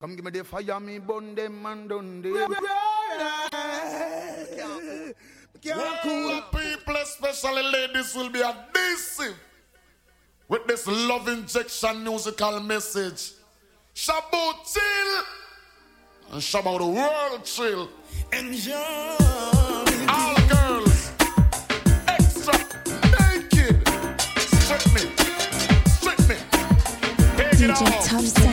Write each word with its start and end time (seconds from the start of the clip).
Come 0.00 0.16
give 0.16 0.24
me 0.24 0.30
the 0.30 0.44
fire, 0.44 0.80
me 0.80 0.98
burn 0.98 1.34
them 1.34 1.66
and 1.66 1.86
done 1.86 2.22
them. 2.22 2.54
Cool 6.02 6.40
people, 6.54 6.96
especially 6.96 7.62
ladies, 7.64 8.14
will 8.14 8.30
be 8.30 8.40
adhesive 8.40 9.36
with 10.48 10.66
this 10.66 10.86
love 10.86 11.28
injection 11.28 12.02
musical 12.02 12.60
message. 12.60 13.32
Shabu 13.94 14.54
chill 14.72 15.22
and 16.32 16.40
shabu 16.40 16.78
the 16.78 16.86
world 16.86 17.44
chill. 17.44 17.90
Enjoy. 18.32 18.72
All 20.08 20.34
girls, 20.48 21.10
extra 22.08 22.54
naked, 23.20 23.86
strip 24.38 24.86
me, 24.94 25.02
strip 25.90 26.20
me, 26.26 26.36
take 27.36 27.60
it 27.60 27.70
DJ 27.70 27.82
off. 27.82 28.49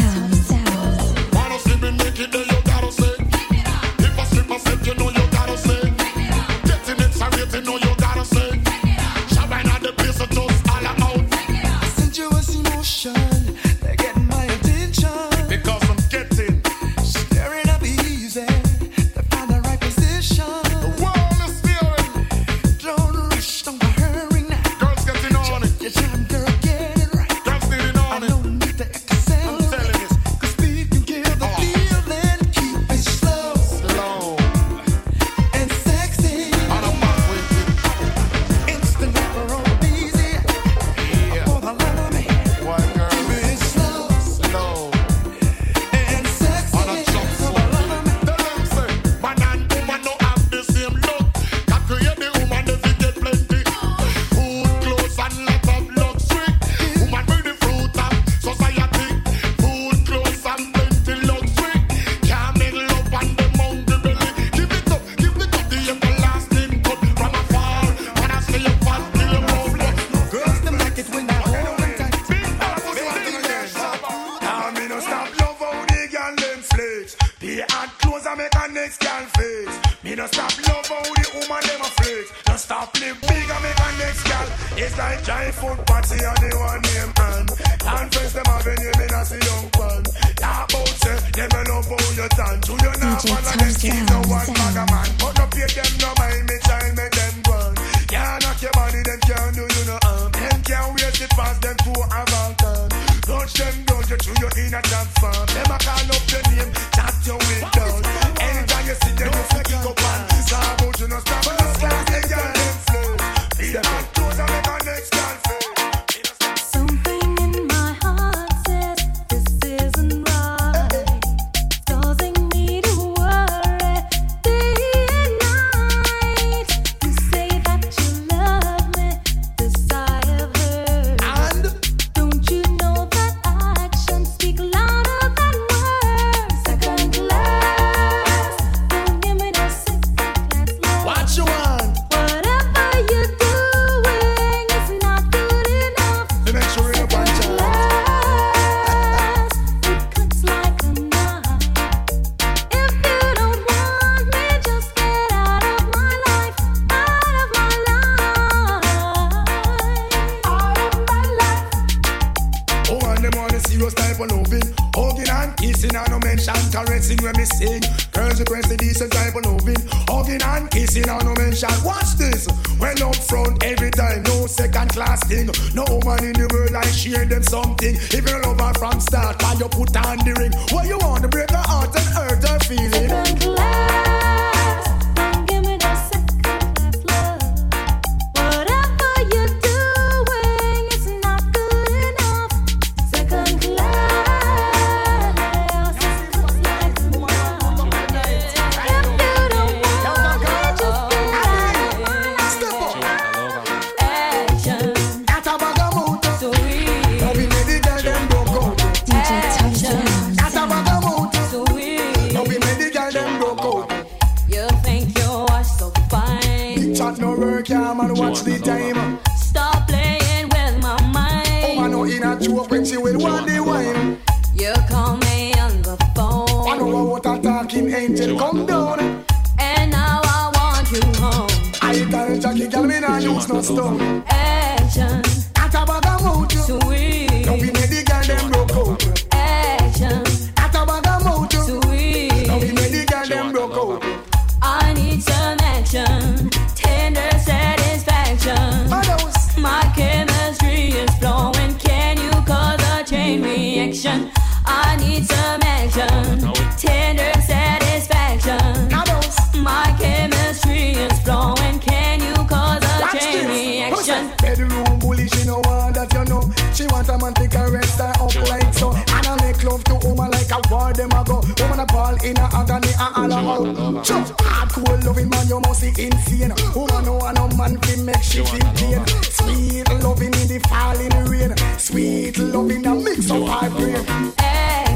Bedroom 264.41 264.99
bully, 264.99 265.27
she 265.27 265.45
know 265.45 265.61
all 265.65 265.91
that 265.91 266.13
you 266.13 266.25
know. 266.25 266.41
She 266.73 266.85
want 266.87 267.09
a 267.09 267.17
man 267.17 267.33
to 267.35 267.47
caress 267.47 267.97
her 267.97 268.13
up 268.19 268.35
like 268.49 268.73
so. 268.73 268.91
And 268.91 269.27
I 269.27 269.35
make 269.41 269.63
love 269.63 269.83
to 269.85 269.95
woman 270.05 270.31
like 270.31 270.51
a 270.51 270.59
war 270.69 270.93
them 270.93 271.11
ago, 271.11 271.41
go. 271.41 271.63
Woman 271.63 271.79
a 271.79 271.85
ball 271.85 272.15
in 272.23 272.37
a 272.37 272.45
agony, 272.53 272.91
a 272.97 273.07
all 273.15 273.33
out. 273.33 274.05
Chop, 274.05 274.27
hardcore 274.41 275.03
loving 275.03 275.29
man, 275.29 275.47
you 275.47 275.59
must 275.59 275.81
be 275.81 275.89
insane. 276.01 276.53
Woman 276.75 277.05
know 277.05 277.19
a 277.19 277.33
no 277.33 277.47
man 277.57 277.77
can 277.77 278.05
make 278.05 278.23
she 278.23 278.43
feel 278.43 278.69
pain. 278.75 279.05
Sweet 279.23 279.89
loving 280.03 280.33
in 280.33 280.47
the 280.47 280.59
falling 280.69 281.15
rain. 281.25 281.55
Sweet 281.77 282.37
loving 282.37 282.85
a 282.85 282.95
mix 282.95 283.29
of 283.31 283.47
high 283.47 283.69
brain. 283.69 284.05
Hey. 284.39 284.86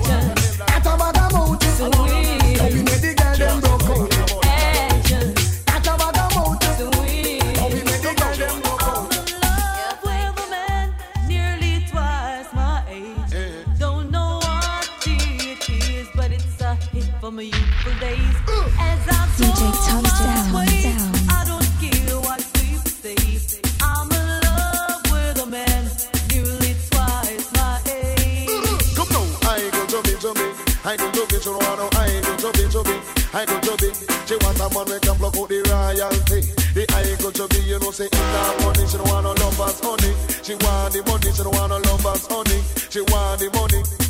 Go 37.42 37.48
chubby, 37.48 37.64
you 37.66 37.80
know 37.80 37.90
say 37.90 38.06
in 38.06 38.12
that 38.12 38.62
money. 38.62 38.88
She 38.88 38.98
don't 38.98 39.08
want 39.08 39.24
no 39.24 39.32
lovers 39.32 39.80
honey. 39.80 40.14
She 40.44 40.54
want 40.54 40.94
the 40.94 41.02
money. 41.08 41.32
She 41.32 41.42
don't 41.42 41.56
want 41.56 41.70
no 41.72 41.78
lovers 41.90 42.28
honey. 42.28 42.62
She 42.92 43.02
want 43.02 43.40
the 43.40 43.50
money. 43.50 44.00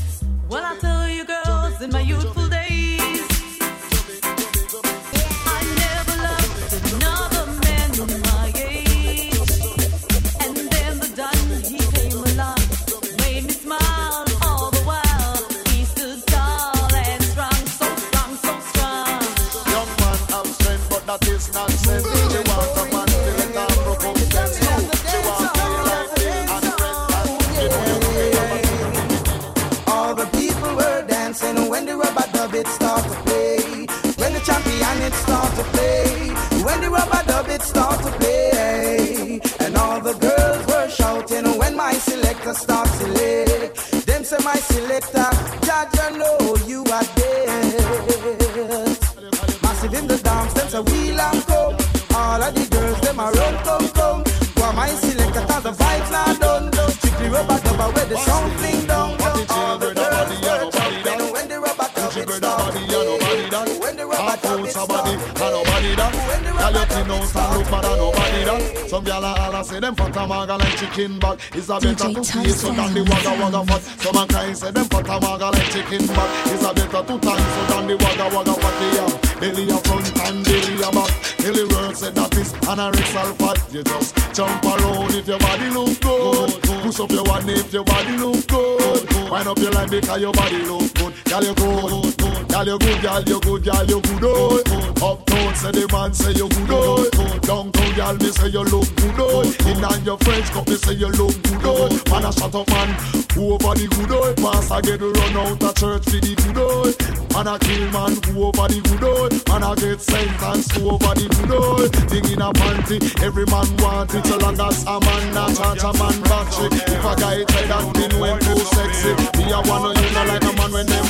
Some 69.01 69.09
gyal 69.09 69.24
a 69.24 69.39
holler 69.39 69.63
say 69.63 69.80
them 69.80 69.95
fat 69.95 70.15
a 70.15 70.27
maga 70.27 70.57
like 70.57 70.77
chicken 70.77 71.18
back. 71.18 71.39
It's 71.56 71.69
a 71.69 71.80
better 71.80 72.13
to 72.13 72.21
taste 72.21 72.62
so 72.62 72.71
than 72.71 72.94
the 72.94 73.01
wagga 73.01 73.33
wagga 73.42 73.65
fat. 73.65 73.81
Some 73.98 74.15
a 74.15 74.27
cry 74.27 74.53
say 74.53 74.69
them 74.69 74.86
fat 74.86 75.09
a 75.09 75.19
maga 75.19 75.50
like 75.50 75.71
chicken 75.74 76.06
back. 76.06 76.30
It's 76.53 76.62
a 76.62 76.69
better 76.71 77.01
to 77.01 77.15
taste 77.18 77.50
so 77.50 77.62
than 77.65 77.88
the 77.88 77.98
wagga 77.98 78.30
wagga 78.30 78.53
fat 78.62 78.75
they 78.77 78.94
have. 79.01 79.39
Belly 79.42 79.69
a 79.74 79.77
front 79.81 80.06
and 80.21 80.45
belly 80.45 80.75
a 80.86 80.92
back. 80.94 81.31
Belly 81.41 81.65
work 81.73 81.95
say 81.95 82.11
that 82.11 82.38
is 82.38 82.53
anorexia 82.69 83.35
fat. 83.38 83.57
You 83.73 83.83
just 83.83 84.15
jump 84.35 84.63
around 84.63 85.13
if 85.15 85.27
your 85.27 85.39
body 85.39 85.69
look 85.69 85.99
good. 85.99 86.61
Push 86.83 86.99
up 86.99 87.11
your 87.11 87.23
one 87.23 87.49
if 87.49 87.73
your 87.73 87.83
body 87.83 88.17
look 88.17 88.45
good. 88.47 89.29
Wind 89.29 89.47
up 89.47 89.57
your 89.57 89.71
line 89.71 89.89
because 89.89 90.21
your 90.21 90.33
body 90.33 90.61
look 90.63 90.93
good. 90.93 91.13
Girl 91.25 91.43
you 91.43 91.55
good, 91.55 92.49
girl 92.49 92.65
you 92.65 92.77
good, 92.77 93.01
girl 93.01 93.23
you 93.23 93.39
good, 93.39 93.63
girl 93.63 93.85
you 93.85 94.01
good. 94.19 94.67
Oh. 94.69 95.11
Uptown 95.11 95.55
say 95.55 95.71
the 95.71 95.88
man 95.91 96.13
say 96.13 96.31
you 96.33 96.47
good. 96.67 97.09
Oh. 97.15 97.39
Downtown 97.41 97.91
girl 97.95 98.15
me 98.21 98.29
say 98.31 98.49
you 98.49 98.63
look 98.69 98.87
good. 98.95 99.17
Oh. 99.17 99.41
In 99.65 99.83
and 99.83 100.05
your 100.05 100.17
friends 100.19 100.49
come 100.51 100.65
me 100.67 100.75
say 100.75 100.94
you 100.94 101.09
look 101.09 101.33
good. 101.41 101.65
Oh. 101.65 102.11
Man 102.11 102.25
a 102.25 102.31
shut 102.31 102.53
up 102.53 102.69
man, 102.69 102.89
who 103.33 103.55
over 103.55 103.73
the 103.73 103.87
good. 103.87 104.11
Oh. 104.11 104.51
Pass 104.51 104.69
a 104.69 104.81
get 104.81 105.01
run 105.01 105.37
out 105.41 105.63
of 105.63 105.73
church 105.73 106.05
for 106.05 106.19
the 106.21 106.35
good. 106.53 106.95
Oh. 107.01 107.33
Man 107.33 107.47
a 107.47 107.57
kill 107.57 107.87
man, 107.89 108.13
who 108.29 108.44
over 108.45 108.67
the 108.67 108.79
good. 108.99 109.31
Oh. 109.47 109.59
Man 109.59 109.63
a 109.63 109.75
get 109.79 110.01
sentenced, 110.01 110.75
who 110.75 110.91
over 110.91 111.15
the 111.15 111.31
Oh. 111.50 111.88
Thing 112.10 112.25
in 112.31 112.42
a 112.42 112.51
panty, 112.54 113.00
every 113.24 113.45
man 113.45 113.68
want 113.78 114.13
it. 114.13 114.25
So 114.25 114.38
long 114.38 114.60
as 114.60 114.83
a 114.86 115.00
man 115.00 115.33
not 115.33 115.56
charge 115.56 115.83
a 115.83 115.94
man 115.94 116.22
battery. 116.24 116.69
If 116.72 117.06
a 117.06 117.16
guy 117.16 117.44
try 117.44 117.63
that 117.68 117.86
thing 117.95 118.19
when 118.19 118.39
too 118.39 118.60
sexy, 118.60 119.13
me 119.38 119.51
a 119.51 119.62
wanna 119.62 120.00
you 120.00 120.10
know 120.13 120.25
like 120.25 120.44
a 120.44 120.54
man 120.54 120.72
when 120.72 120.86
them 120.86 121.06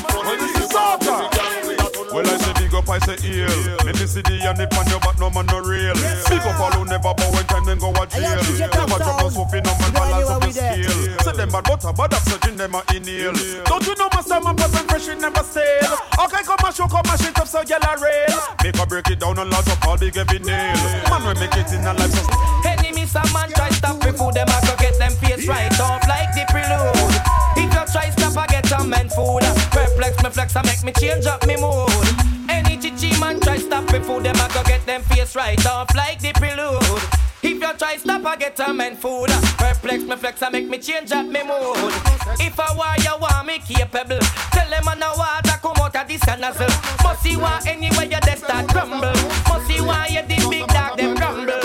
Well, 2.12 2.28
I 2.28 2.51
I 2.92 3.00
say 3.00 3.16
ill. 3.24 3.48
Let 3.88 3.96
me 3.96 4.04
see 4.04 4.20
the 4.20 4.36
and 4.44 4.60
if 4.60 4.68
man 4.76 4.84
you 4.92 5.00
but 5.00 5.16
no 5.16 5.32
man 5.32 5.48
no 5.48 5.64
real. 5.64 5.96
Big 6.28 6.44
up 6.44 6.60
all 6.60 6.76
who 6.76 6.84
never 6.84 7.16
bow 7.16 7.32
when 7.32 7.48
time 7.48 7.64
them 7.64 7.80
go 7.80 7.96
a 7.96 8.04
jail. 8.04 8.36
Never 8.36 9.00
drop 9.00 9.16
no 9.24 9.30
soap 9.32 9.56
in 9.56 9.64
no 9.64 9.72
man 9.80 9.92
balance 9.96 10.28
up 10.28 10.44
the 10.44 10.52
scale. 10.52 11.00
Say 11.24 11.32
them 11.40 11.50
bad 11.56 11.64
butter, 11.64 11.96
bad 11.96 12.12
oxygen 12.12 12.60
them 12.60 12.76
a 12.76 12.84
inhale. 12.92 13.64
Don't 13.64 13.88
you 13.88 13.96
know 13.96 14.12
my 14.12 14.20
son, 14.20 14.44
my 14.44 14.52
person 14.60 14.84
fresh 14.92 15.08
it 15.08 15.24
never 15.24 15.40
stale. 15.40 15.96
Okay, 16.20 16.44
come 16.44 16.60
and 16.68 16.76
show, 16.76 16.88
come 16.92 17.08
and 17.08 17.20
shit 17.24 17.40
up 17.40 17.48
so 17.48 17.64
y'all 17.64 17.80
a 17.80 17.96
rail. 17.96 18.36
Make 18.60 18.76
a 18.76 18.84
break 18.84 19.08
it 19.08 19.24
down 19.24 19.40
and 19.40 19.48
lot 19.48 19.68
up 19.72 19.88
all 19.88 19.96
big 19.96 20.20
every 20.20 20.44
nail. 20.44 20.76
Man, 21.08 21.24
we 21.24 21.34
make 21.40 21.56
it 21.56 21.72
in 21.72 21.88
a 21.88 21.96
life 21.96 22.12
Enemy 22.68 23.08
some 23.08 23.32
man 23.32 23.48
try 23.56 23.72
stop 23.72 24.04
me 24.04 24.12
food, 24.12 24.36
them 24.36 24.52
I 24.52 24.60
go 24.68 24.76
get 24.76 25.00
them 25.00 25.16
face 25.16 25.48
right 25.48 25.72
off 25.80 26.04
like 26.12 26.36
the 26.36 26.44
prelude. 26.52 27.16
If 27.56 27.72
you 27.72 27.86
try 27.88 28.12
stop, 28.12 28.36
I 28.36 28.52
get 28.52 28.68
a 28.68 28.84
man 28.84 29.08
food. 29.08 29.48
Perplex 29.72 30.20
me 30.20 30.30
flex, 30.30 30.60
I 30.60 30.62
make 30.68 30.84
me 30.84 30.92
change 31.00 31.24
up 31.24 31.48
me 31.48 31.56
mood. 31.56 32.41
Chichi 32.82 33.12
man 33.20 33.40
try 33.40 33.58
stop 33.58 33.92
me 33.94 34.00
food, 34.00 34.24
them 34.24 34.36
I 34.38 34.48
go 34.52 34.64
get 34.64 34.84
them 34.88 35.04
face 35.04 35.36
right 35.36 35.64
off 35.68 35.94
like 35.94 36.20
the 36.20 36.34
prelude. 36.34 37.21
If 37.44 37.60
you 37.60 37.74
try 37.74 37.98
stop, 37.98 38.26
I 38.26 38.36
get 38.36 38.60
a 38.60 38.72
man 38.72 38.96
food. 38.96 39.30
Perplex 39.58 40.04
me 40.04 40.16
flex, 40.16 40.42
I 40.44 40.50
make 40.50 40.70
me 40.70 40.78
change 40.78 41.12
up 41.12 41.26
me 41.26 41.42
mood. 41.42 41.94
If 42.38 42.60
I 42.60 42.76
want 42.78 43.04
you 43.04 43.18
want 43.20 43.48
me 43.48 43.58
capable, 43.58 44.20
tell 44.54 44.70
them 44.70 44.88
I 44.88 44.96
know 44.96 45.14
what 45.16 45.50
I 45.50 45.58
come 45.58 45.78
out 45.82 45.96
of 45.96 46.08
this 46.08 46.28
and 46.28 46.42
nozzle. 46.42 46.70
Must 47.04 47.24
see 47.24 47.36
why 47.38 47.60
anywhere 47.66 48.06
you 48.06 48.20
just 48.22 48.44
start 48.46 48.68
crumble. 48.68 49.14
Must 49.50 49.66
see 49.66 49.82
why 49.82 50.08
you 50.14 50.22
the 50.22 50.38
big 50.50 50.68
dog 50.68 50.98
them 50.98 51.16
grumble. 51.16 51.62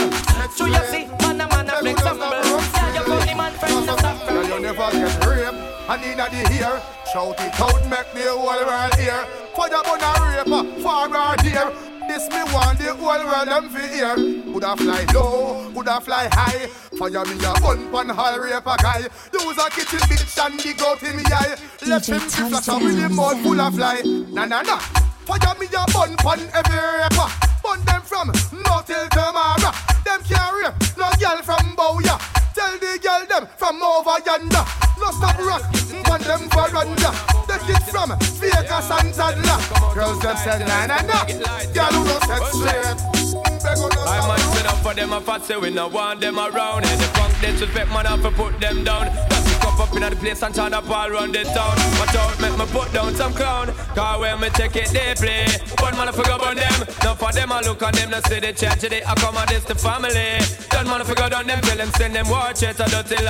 So 0.57 0.65
you 0.65 0.81
see, 0.89 1.05
man 1.21 1.41
a 1.41 1.49
man 1.49 1.69
a 1.69 1.77
flexible. 1.77 2.25
Yeah, 2.25 2.95
you 2.97 3.05
funny 3.05 3.35
man 3.35 3.53
friend 3.53 3.87
no 3.87 3.97
stop 3.97 4.29
Girl, 4.29 4.49
you 4.49 4.61
never 4.61 4.91
get 4.97 5.27
raped, 5.27 5.61
and 5.93 6.05
in 6.05 6.17
the 6.17 6.57
ear. 6.57 6.81
Shout 7.13 7.37
it 7.39 7.61
out, 7.61 7.85
make 7.93 8.09
the 8.17 8.33
whole 8.33 8.49
world 8.49 8.95
hear. 8.97 9.29
For 9.53 9.69
the 9.69 9.81
bun 9.85 10.01
a 10.01 10.13
rape, 10.25 10.81
forward 10.81 11.41
here. 11.45 11.96
This 12.09 12.29
me 12.31 12.43
want 12.55 12.79
the 12.79 12.95
whole 12.95 13.25
world 13.27 13.49
them 13.49 13.69
fi 13.69 13.87
hear. 13.89 14.15
Coulda 14.17 14.77
fly 14.77 15.05
low, 15.13 15.71
coulda 15.75 16.01
fly 16.01 16.29
high. 16.33 16.67
Fire 16.99 17.25
me 17.25 17.35
a 17.45 17.53
bun 17.61 17.91
pan 17.91 18.09
hall 18.09 18.39
rape 18.39 18.67
a 18.67 18.77
guy. 18.77 19.01
Use 19.33 19.59
a 19.59 19.71
kitchen 19.71 19.99
bitch 20.09 20.47
and 20.47 20.59
dig 20.59 20.81
out 20.83 21.03
in 21.03 21.17
me 21.17 21.23
eye. 21.27 21.57
Left 21.87 22.07
him 22.09 22.21
Tom 22.31 22.51
flash 22.51 22.69
up 22.69 22.83
with 22.83 22.97
the 22.97 23.09
mouth 23.09 23.41
full 23.43 23.61
of 23.61 23.75
fly. 23.75 24.01
Na 24.31 24.47
na 24.47 24.63
na. 24.63 24.79
Fire 25.27 25.55
me 25.59 25.67
a 25.67 25.85
bun 25.93 26.17
pan 26.17 26.41
every 26.55 26.79
raper. 26.79 27.29
Bun 27.63 27.85
them 27.85 28.03
from 28.03 28.29
now 28.63 28.81
till 28.81 29.09
tomorrow. 29.09 29.73
Them 30.05 30.23
can't 30.23 30.55
rape 30.63 30.97
no 30.97 31.11
girl 31.19 31.43
from 31.43 31.77
Bowya. 31.77 32.46
Tell 32.57 32.79
the 32.79 32.99
girl 33.03 33.27
them 33.29 33.49
from 33.59 33.83
over 33.83 34.17
yonder. 34.25 34.65
No 34.99 35.11
stop 35.13 35.39
rock, 35.45 35.63
want 36.09 36.25
them 36.25 36.49
for 36.49 36.65
runda. 36.73 37.13
The 37.47 37.59
kids 37.67 37.91
from 37.91 38.17
Vegas 38.41 38.91
and 38.97 39.13
Tadla. 39.13 39.95
Girls 39.95 40.19
them 40.21 40.37
say 40.39 40.65
na 40.65 40.87
na 40.87 41.03
na. 41.03 41.27
Girl 41.75 41.93
who 41.93 42.05
no 42.09 42.19
set 42.21 42.43
straight. 42.55 43.26
I 43.35 44.29
might 44.29 44.39
sit 44.55 44.67
up 44.67 44.79
for 44.79 44.95
them 44.95 45.13
I 45.13 45.21
fat 45.21 45.45
say 45.45 45.57
we 45.57 45.71
no 45.71 45.89
want 45.89 46.21
them 46.21 46.39
around 46.39 46.85
And 46.85 47.01
the 47.01 47.07
funk 47.17 47.35
disrespect 47.41 47.89
man 47.89 48.07
have 48.07 48.23
to 48.23 48.31
put 48.31 48.61
them 48.61 48.85
down 48.85 49.07
That's 49.29 49.51
the 49.51 49.57
up 49.77 49.91
up 49.91 49.97
in 49.97 50.09
the 50.09 50.17
place 50.17 50.43
and 50.43 50.55
turn 50.55 50.73
up 50.73 50.89
all 50.89 51.11
run 51.11 51.33
the 51.33 51.45
town. 51.45 51.77
Watch 52.01 52.17
out, 52.17 52.41
make 52.41 52.57
me 52.57 52.65
put 52.73 52.93
down 52.93 53.15
some 53.15 53.35
clown. 53.35 53.69
Cause 53.95 54.21
when 54.21 54.41
me 54.41 54.49
take 54.51 54.77
it, 54.77 54.89
they 54.89 55.13
play. 55.17 55.45
One 55.85 55.97
man 55.99 56.13
figure 56.13 56.33
on 56.33 56.57
them. 56.57 56.79
None 57.05 57.17
for 57.17 57.33
them, 57.33 57.53
I 57.53 57.61
look 57.61 57.83
on 57.83 57.93
them, 57.93 58.11
no 58.11 58.21
see 58.25 58.41
the 58.41 58.53
tragedy. 58.53 59.05
I 59.05 59.15
come 59.17 59.37
on 59.37 59.47
this 59.49 59.65
the 59.65 59.75
family. 59.75 60.41
Done 60.71 60.89
man 60.89 61.05
figure 61.05 61.29
on 61.29 61.47
them, 61.47 61.61
tell 61.61 61.77
them 61.77 61.91
send 61.93 62.15
them 62.15 62.29
watch. 62.29 62.65
I 62.65 62.73
don't 62.73 63.07
tell 63.07 63.27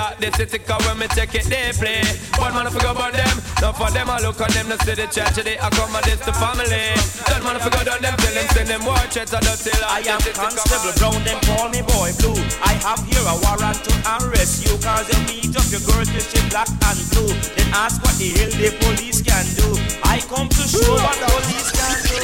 cause 0.67 0.87
when 0.87 0.99
me 0.99 1.07
take 1.09 1.35
it, 1.35 1.47
they 1.51 1.73
play. 1.75 2.03
One 2.39 2.55
man 2.55 2.71
figure 2.71 2.95
on 2.95 3.13
them. 3.13 3.37
None 3.61 3.75
for 3.75 3.91
them, 3.91 4.11
I 4.11 4.21
look 4.23 4.41
on 4.41 4.51
them, 4.55 4.69
no 4.69 4.77
see 4.87 4.95
the 4.95 5.07
tragedy. 5.11 5.59
I 5.59 5.69
come 5.71 5.95
on 5.97 6.03
this 6.07 6.21
the 6.23 6.33
family. 6.33 6.95
Done 7.27 7.43
man 7.43 7.59
figure 7.59 7.91
on 7.91 8.01
them, 8.03 8.15
tell 8.23 8.35
them 8.35 8.47
send 8.55 8.69
them 8.69 8.85
watch. 8.87 9.19
I 9.19 9.25
don't 9.25 9.59
tell 9.59 9.83
I 9.89 10.01
am 10.11 10.21
Constable 10.21 10.93
Brown, 10.99 11.23
them 11.25 11.41
call 11.47 11.69
me 11.71 11.81
Boy 11.83 12.11
Blue. 12.19 12.35
I 12.61 12.75
have 12.83 13.01
here 13.07 13.23
a 13.23 13.35
warrant 13.47 13.79
to 13.87 13.93
arrest 14.19 14.67
you 14.67 14.75
Cause 14.83 15.07
you 15.07 15.19
meet 15.31 15.55
up 15.57 15.67
your 15.71 15.81
girl 15.87 16.05
till 16.05 16.21
she 16.21 16.43
black 16.51 16.69
and 16.69 17.01
blue 17.11 17.31
Then 17.55 17.71
ask 17.73 18.03
what 18.03 18.15
the 18.19 18.29
hell 18.35 18.51
the 18.51 18.71
police 18.83 19.23
can 19.23 19.47
do 19.55 19.79
I 20.03 20.21
come 20.27 20.49
to 20.49 20.63
show 20.67 20.83
what 20.99 21.17
the 21.23 21.29
police 21.39 21.71
can 21.71 21.97
do 22.03 22.19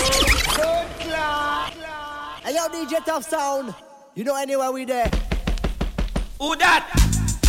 Good 0.59 0.87
clock. 1.07 1.73
Hey 2.43 2.55
yo, 2.55 2.69
DJ 2.69 3.05
Tough 3.05 3.25
Sound. 3.25 3.75
You 4.15 4.25
know 4.25 4.37
anywhere 4.37 4.73
we 4.73 4.85
there. 4.85 5.11
Who 6.41 6.57
that? 6.57 6.91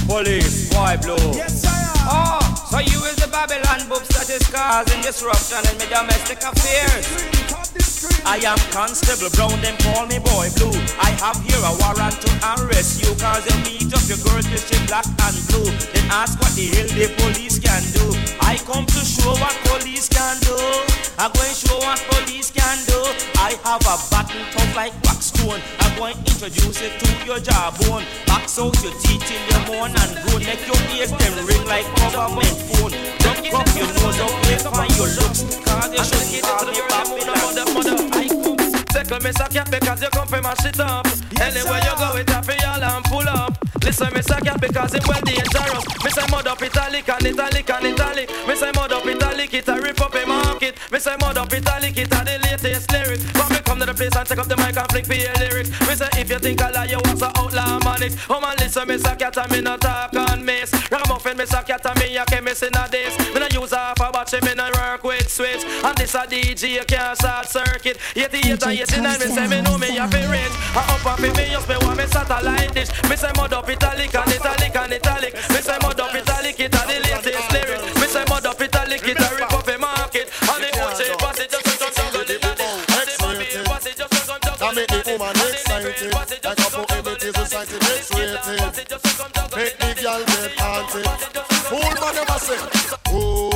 Police, 0.08 0.70
Boy 0.70 0.98
Blue 1.02 1.34
Yes, 1.34 1.64
sir. 1.64 1.70
Oh, 2.06 2.40
so 2.70 2.80
you 2.80 3.04
is 3.06 3.16
the 3.16 3.28
Babylon 3.32 3.90
books 3.90 4.10
that 4.18 4.30
is 4.30 4.46
causing 4.50 5.02
disruption 5.02 5.60
in 5.72 5.78
my 5.80 5.86
domestic 5.86 6.38
affairs 6.44 7.43
I 8.26 8.38
am 8.44 8.60
Constable 8.72 9.30
Brown, 9.36 9.60
them 9.62 9.78
call 9.80 10.08
me 10.08 10.20
Boy 10.20 10.50
Blue. 10.56 10.74
I 11.00 11.12
have 11.24 11.40
here 11.44 11.60
a 11.60 11.74
warrant 11.80 12.20
to 12.24 12.32
arrest 12.56 13.04
you, 13.04 13.12
cause 13.20 13.44
you 13.48 13.56
meet 13.64 13.92
up 13.94 14.04
your 14.08 14.20
girl 14.24 14.42
till 14.42 14.60
she 14.60 14.78
black 14.88 15.06
and 15.08 15.38
blue. 15.48 15.70
Then 15.94 16.03
ask 16.10 16.40
what 16.40 16.54
the 16.56 16.68
hell 16.74 16.90
the 16.98 17.08
police 17.22 17.60
can 17.60 17.84
do. 17.94 18.06
I 18.42 18.58
come 18.66 18.86
to 18.86 19.02
show 19.06 19.32
what 19.38 19.56
police 19.70 20.10
can 20.10 20.40
do. 20.42 20.58
I 21.18 21.30
go 21.30 21.40
going 21.40 21.54
to 21.54 21.56
show 21.56 21.78
what 21.78 22.00
police 22.10 22.50
can 22.52 22.78
do. 22.86 23.00
I 23.38 23.56
have 23.64 23.84
a 23.86 23.96
button 24.10 24.42
tough 24.52 24.76
like 24.76 24.94
wax 25.06 25.32
stone. 25.32 25.62
I'm 25.80 25.98
going 25.98 26.16
to 26.16 26.32
introduce 26.32 26.82
it 26.82 27.00
to 27.00 27.26
your 27.26 27.40
jawbone. 27.40 28.04
Box 28.28 28.60
out 28.60 28.76
your 28.84 28.94
teeth 29.00 29.30
in 29.30 29.42
your 29.52 29.62
moan 29.68 29.94
and 29.94 30.12
grow. 30.26 30.40
Neck 30.40 30.60
your 30.66 30.80
ears, 30.98 31.12
them 31.12 31.46
ring 31.46 31.66
like 31.68 31.86
government 31.98 32.56
phone. 32.74 32.94
Rub 33.24 33.62
up 33.62 33.68
your 33.78 33.90
nose 34.02 34.20
up, 34.20 34.34
wait 34.50 34.62
for 34.62 34.86
your 34.98 35.10
looks. 35.22 35.44
Cause 35.64 35.92
you 35.94 36.04
should 36.04 36.26
get 36.32 36.44
call 36.44 36.66
me 36.66 36.82
Babylon. 36.90 37.34
Tickle 39.04 39.20
me 39.20 39.32
suck 39.34 39.54
ya 39.54 39.64
because 39.70 40.02
you 40.02 40.10
come 40.10 40.28
from 40.28 40.44
my 40.44 40.54
shit 40.64 40.80
up. 40.80 41.06
Anywhere 41.42 41.82
you 41.84 41.96
go, 41.98 42.16
it 42.16 42.30
happy 42.30 42.56
y'all 42.62 42.82
and 42.82 43.04
pull 43.06 43.28
up. 43.28 43.58
Listen, 43.84 44.14
me 44.14 44.22
suck 44.22 44.46
ya 44.46 44.56
because 44.58 44.94
it 44.94 45.06
well 45.06 45.20
dangerous. 45.20 45.84
Me 46.04 46.10
say 46.10 46.26
mud 46.32 46.48
up 46.48 46.62
italic 46.62 47.10
and 47.10 47.26
italic 47.26 47.70
and 47.70 47.86
italic. 47.86 48.30
Me 48.48 48.56
say 48.56 48.72
mud 48.76 48.94
up 48.94 49.06
italic, 49.06 49.54
it 49.54 49.68
a 49.68 49.76
rip 49.76 50.00
up 50.00 50.16
a 50.16 50.26
market. 50.26 50.78
Me 50.90 51.00
say 51.00 51.16
mud 51.20 51.38
up 51.38 51.52
italic, 51.52 51.98
it 51.98 52.08
a 52.08 52.24
the 52.24 52.40
latest 52.44 52.92
lyric. 52.94 53.20
But 53.34 53.50
me 53.50 53.60
come 53.60 53.80
to 53.80 53.86
the 53.86 53.94
place 53.94 54.16
and 54.16 54.26
take 54.26 54.40
up 54.40 54.48
the 54.48 54.56
mic 54.56 54.78
and 54.78 54.88
flick 54.88 55.06
for 55.06 55.16
your 55.16 55.34
lyrics. 55.34 55.70
Me 55.82 55.96
say 55.96 56.06
uh, 56.06 56.20
if 56.20 56.30
you 56.30 56.40
think 56.40 56.62
I 56.62 56.72
lie, 56.72 56.86
you 56.86 57.00
want 57.04 57.20
some 57.20 57.34
outlaw 57.36 57.80
manics. 57.84 58.16
Oh 58.30 58.40
man, 58.40 58.56
listen, 58.60 58.88
me 58.88 58.98
suck 58.98 59.22
and 59.22 59.52
me 59.52 59.60
no 59.60 59.76
talk 59.76 60.14
and 60.14 60.46
miss. 60.46 60.72
Ragamuffin, 60.90 61.36
me 61.36 61.46
suck 61.46 61.70
and 61.70 62.00
me 62.00 62.16
a 62.16 62.24
chemist 62.24 62.64
in 62.64 62.76
a 62.76 62.88
this. 62.88 63.20
Me 63.34 63.40
no 63.42 63.48
use 63.52 63.72
half 63.72 64.00
a 64.00 64.12
batch, 64.14 64.32
me 64.42 64.54
no 64.56 64.72
work 64.76 65.04
with 65.04 65.30
switch. 65.30 65.66
And 65.84 65.98
this 65.98 66.16
a 66.16 66.24
DJ, 66.24 66.80
you 66.80 66.86
can't 66.86 67.20
short 67.20 67.50
circuit. 67.50 67.98
88 68.16 68.64
and 68.64 68.93
89, 68.94 69.20
me 69.20 69.26
say 69.26 69.48
me 69.48 69.62
know 69.62 69.78
me 69.78 69.98
a 69.98 70.06
fi 70.08 70.22
range. 70.30 70.54
I 70.78 70.86
up 70.86 71.20
and 71.20 71.34
me 71.34 71.50
use 71.50 71.68
me 71.68 71.76
want 71.82 71.98
me 71.98 72.06
satellite 72.06 72.74
dish. 72.74 72.94
Me 73.10 73.16
say 73.16 73.32
mud 73.36 73.54
up 73.54 73.68
italic 73.68 74.14
and 74.14 74.30
italic 74.30 74.76
and 74.76 74.94
italic. 74.94 75.34
Me 75.50 75.60
say 75.66 75.78
mud 75.82 76.00
up 76.00 76.14
italic, 76.14 76.60
it 76.60 76.74
a 76.74 76.82
the 76.86 76.98
latest 77.02 77.52
lyrics. 77.52 77.84
Me 77.98 78.06
say 78.06 78.24
mud 78.30 78.46
up 78.46 78.62
italic, 78.62 79.02
it 79.02 79.18
a 79.18 79.28
rip 79.34 79.50
up 79.50 79.68
a 79.68 79.78
market. 79.82 80.30
And 80.46 80.62
the 80.62 80.70
Uche 80.78 81.18
passage 81.18 81.50
just 81.50 81.66
come 81.66 81.94
jungle 81.98 82.22
in 82.22 82.38
a 82.38 82.52
this. 82.54 82.84
And 82.94 83.08
the 83.10 83.16
Bobby 83.18 83.46
passage 83.66 83.98
just 83.98 84.14
come 84.14 84.40
jungle 84.46 84.58
Can 84.62 84.76
make 84.78 84.88
the 84.94 85.02
woman 85.10 85.36
excited 85.50 86.14
Like 86.14 86.60
a 86.62 86.68
prohibited 86.70 87.34
society 87.34 87.76
X-rated 87.82 88.62
Make 89.58 89.76
the 89.82 89.90
girl 90.02 90.22
get 90.22 90.54
haunted 90.62 91.06
Fool 91.68 91.94
man 91.98 92.14
never 92.14 92.40
say 92.40 92.73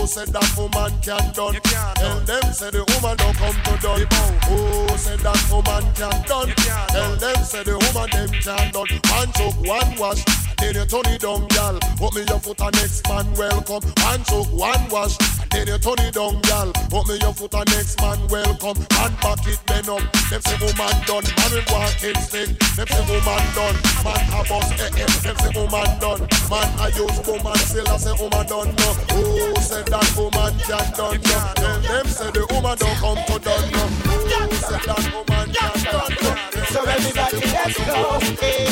said 0.07 0.29
that 0.29 0.49
woman 0.57 0.91
can 1.01 1.33
done 1.33 1.53
Tell 1.95 2.19
them 2.21 2.53
say 2.53 2.71
the 2.71 2.83
woman 2.95 3.17
don't 3.17 3.35
come 3.35 3.55
to 3.63 3.73
done 3.83 4.07
Who 4.47 4.97
said 4.97 5.19
that 5.19 5.41
woman 5.51 5.83
can 5.93 6.23
done 6.23 6.49
Tell 6.89 7.15
them 7.15 7.43
say 7.43 7.63
the 7.63 7.75
woman 7.75 8.09
them 8.11 8.29
can 8.41 8.71
done 8.71 8.87
Man 9.11 9.27
took 9.33 9.55
one 9.67 9.97
wash 9.99 10.23
then 10.57 10.73
you 10.73 10.85
turn 10.85 11.05
it 11.13 11.21
down, 11.21 11.45
gal. 11.49 11.77
Put 11.97 12.15
me 12.15 12.25
your 12.27 12.39
foot 12.39 12.59
and 12.61 12.73
next 12.75 13.07
man 13.07 13.31
welcome. 13.37 13.85
Man 14.01 14.23
took 14.25 14.49
one 14.49 14.89
wash. 14.89 15.15
Then 15.53 15.67
you 15.67 15.77
turn 15.77 16.01
it 16.01 16.15
down, 16.17 16.41
gal. 16.41 16.73
Put 16.89 17.07
me 17.07 17.19
your 17.21 17.33
foot 17.33 17.53
and 17.53 17.69
next 17.69 18.01
man 18.01 18.17
welcome. 18.27 18.77
Man 18.97 19.13
back 19.21 19.45
it 19.45 19.61
then 19.69 19.85
up. 19.85 20.01
Them 20.33 20.41
say 20.41 20.57
woman 20.57 20.97
done. 21.05 21.25
Man 21.37 21.51
will 21.53 21.67
walking 21.69 22.17
stick. 22.25 22.49
Them 22.73 22.87
say 22.89 23.05
woman 23.05 23.45
done. 23.53 23.77
Man 24.01 24.21
a 24.33 24.41
bus 24.49 24.67
eh 24.81 24.89
eh. 24.97 25.09
Them 25.21 25.37
say 25.37 25.51
woman 25.53 25.91
done. 26.01 26.21
Man 26.49 26.67
I 26.81 26.89
use 26.89 27.19
woman 27.21 27.57
still 27.61 27.87
I 27.87 27.97
say 27.97 28.15
woman 28.17 28.45
done. 28.49 28.73
No. 28.81 28.89
Who 29.13 29.61
said 29.61 29.85
that 29.93 29.96
woman 30.17 30.53
can 30.59 30.91
done? 30.93 31.21
No. 31.21 31.53
Tell 31.55 31.79
them 31.81 32.07
say 32.07 32.31
the 32.31 32.45
woman 32.51 32.77
don't 32.77 32.97
come 32.97 33.17
to 33.17 33.39
done. 33.39 33.71
No. 33.71 33.83
Who 34.05 34.55
said 34.55 34.81
that 34.85 35.03
woman 35.13 35.47
can 35.53 35.75
done? 35.83 36.13
No. 36.21 36.31
So 36.71 36.79
everybody, 36.83 37.41
let's 37.55 37.77
go. 37.87 38.19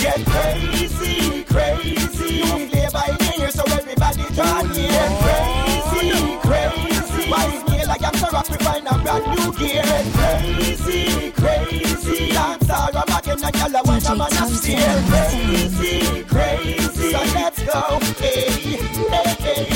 Get 0.02 0.22
crazy, 0.26 1.44
crazy. 1.46 2.42
Play 2.70 2.88
by 2.94 3.10
ear, 3.40 3.50
so 3.50 3.64
everybody 3.66 4.24
join 4.36 4.70
in. 4.76 4.92
Get 4.92 5.12
crazy, 5.24 6.38
crazy. 6.46 7.30
Why 7.32 7.46
scale 7.58 7.88
like 7.88 8.04
I'm 8.04 8.16
so 8.16 8.28
rock, 8.30 8.50
we 8.50 8.58
find 8.58 8.86
a 8.88 8.98
brand 9.00 9.26
new 9.34 9.54
gear. 9.54 9.84
Crazy, 10.18 11.32
crazy. 11.32 12.30
Dance 12.34 12.70
all 12.70 12.92
rum 12.92 13.18
again, 13.18 13.44
and 13.44 13.56
y'all 13.56 13.84
want 13.86 14.10
a 14.10 14.16
man 14.16 14.30
to 14.30 14.46
steer. 14.54 15.04
Crazy, 15.10 16.24
crazy. 16.26 17.12
So 17.12 17.20
let's 17.34 17.64
go. 17.64 18.00
Hey, 18.20 18.50
hey, 18.50 19.36
hey. 19.40 19.75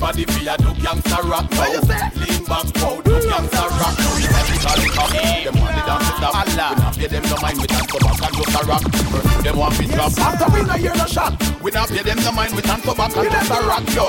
Everybody 0.00 0.26
be 0.26 0.46
a 0.46 0.56
do 0.56 0.70
gangsta 0.78 1.28
rock 1.28 1.50
now. 1.50 1.72
Lean 1.72 2.44
back, 2.44 2.66
wow, 2.76 3.17
do 3.38 3.48
gangsta 3.48 3.70
rock. 3.78 3.94
Everybody 4.38 4.88
call 4.90 5.14
it 5.14 5.44
Them 5.44 5.60
want 5.60 5.74
the 5.74 5.82
dance 5.86 6.10
with 6.10 6.20
that. 6.20 6.34
We 6.48 6.56
not 6.56 6.96
pay 6.96 7.06
them 7.06 7.22
no 7.30 7.36
mind, 7.40 7.58
we 7.60 7.66
dance 7.66 7.86
go 7.86 7.98
back 7.98 8.22
and 8.22 8.34
just 8.34 8.54
a 8.54 8.66
rock. 8.66 8.82
Them 9.42 9.56
want 9.56 9.78
me 9.78 9.86
drop. 9.86 10.18
After 10.18 10.48
we 10.52 10.62
not 10.66 10.78
hear 10.78 10.94
no 10.94 11.06
shot. 11.06 11.62
We 11.62 11.70
not 11.70 11.88
pay 11.88 12.02
them 12.02 12.18
no 12.18 12.32
mind, 12.32 12.54
we 12.54 12.62
dance 12.62 12.84
go 12.84 12.94
back 12.94 13.16
and 13.16 13.30
just 13.30 13.50
a 13.50 13.60
rock, 13.66 13.86
yo. 13.94 14.06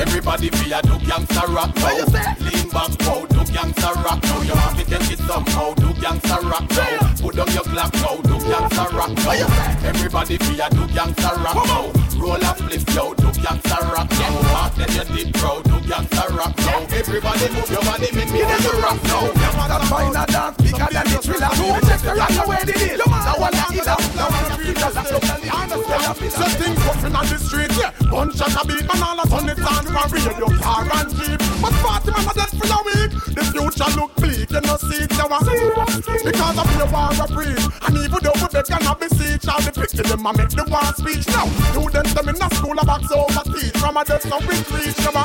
Everybody 0.00 0.50
be 0.50 0.72
a 0.72 0.80
do 0.82 0.96
gangsta 1.04 1.44
rock 1.52 1.74
now. 1.76 1.92
Lean 2.40 2.68
back, 2.70 2.92
wow, 3.04 3.26
do 3.28 3.40
gangsta 3.52 3.90
rock 4.04 4.22
now. 4.22 4.42
You 4.42 4.54
want 4.54 4.76
me 4.78 4.84
take 4.84 5.10
it 5.12 5.20
somehow, 5.28 5.74
do 5.74 5.88
gangsta 6.00 6.40
rock 6.48 6.66
now. 6.70 7.10
Put 7.20 7.38
on 7.38 7.48
your 7.52 7.64
Glock 7.70 7.92
now, 8.00 8.16
do 8.22 8.36
gangsta 8.48 8.92
rock 8.92 9.12
now. 9.24 9.88
Everybody 9.88 10.38
be 10.38 10.60
a 10.60 10.68
do 10.70 10.84
gangsta 10.96 11.36
rock 11.44 11.66
now. 11.66 11.92
Roll 12.20 12.36
a 12.36 12.52
flip, 12.54 12.84
yo, 12.94 13.14
do 13.14 13.28
gangsta 13.40 13.80
rock 13.92 14.10
now. 14.10 14.52
Walk 14.52 14.74
then 14.74 14.90
you 14.92 15.24
did 15.24 15.34
proud, 15.34 15.64
do 15.64 15.76
gangsta 15.88 16.28
rock 16.36 16.56
now. 16.58 16.80
Everybody 16.92 17.48
move 17.54 17.70
your 17.70 17.82
body, 17.82 18.08
make 18.12 18.32
me 18.32 18.40
you 18.72 18.82
rock 18.82 19.02
now. 19.04 19.50
Find 19.90 20.16
a 20.16 20.26
dance 20.26 20.56
bigger 20.58 20.88
than 20.90 21.06
the 21.10 21.18
thriller. 21.22 21.80
Check 21.86 22.00
the 22.00 22.14
rock 22.14 22.46
away 22.46 22.62
the 22.64 22.72
deal. 22.72 23.02
Now 23.06 23.34
one 23.38 23.54
a 23.54 23.64
killer, 23.72 23.96
now 24.14 24.28
one 24.30 24.52
a 24.52 24.56
feel 24.58 24.74
just 24.74 25.49
look 25.70 25.88
at 25.88 26.00
the 26.00 26.10
understand. 26.10 26.32
So 26.32 26.44
things 26.58 26.78
puffing 26.84 27.14
on 27.14 27.26
the 27.26 27.38
street, 27.38 27.72
yeah. 27.78 27.92
Bunch 28.10 28.40
of 28.40 28.56
a 28.56 28.62
beat, 28.66 28.86
man, 28.86 29.02
all 29.02 29.20
a 29.20 29.24
turn 29.28 29.48
it 29.48 29.60
on 29.62 29.84
for 29.86 30.06
real. 30.10 30.34
Your 30.38 30.52
car 30.58 30.84
and 30.84 31.10
jeep, 31.14 31.40
but 31.62 31.74
party 31.80 32.10
man 32.10 32.26
a 32.26 32.32
dead 32.34 32.52
for 32.58 32.66
a 32.66 32.78
week. 32.86 33.10
The 33.30 33.42
future 33.54 33.90
look 33.94 34.12
bleak, 34.16 34.50
you 34.50 34.60
know 34.60 34.76
see 34.76 35.06
it 35.06 35.12
now. 35.14 35.28
Because 35.30 36.58
of 36.58 36.68
your 36.76 36.90
war 36.90 37.14
of 37.14 37.30
breathe, 37.30 37.66
and 37.86 37.96
even 38.02 38.20
though 38.22 38.34
we 38.34 38.48
beg 38.50 38.70
and 38.70 38.86
a 38.86 38.94
beseech, 38.98 39.46
all 39.46 39.62
the 39.62 39.70
picture 39.70 40.02
them 40.02 40.26
a 40.26 40.32
make 40.34 40.50
the 40.50 40.66
war 40.66 40.90
speech 40.98 41.26
now. 41.30 41.46
Students 41.70 42.14
them 42.14 42.28
in 42.28 42.42
a 42.42 42.48
school 42.54 42.78
a 42.78 42.84
box 42.84 43.10
over 43.12 43.44
teeth, 43.54 43.76
from 43.78 43.96
a 43.96 44.04
desk 44.04 44.26
now 44.26 44.40
we 44.42 44.56
reach 44.74 44.98
them 44.98 45.16
a 45.16 45.24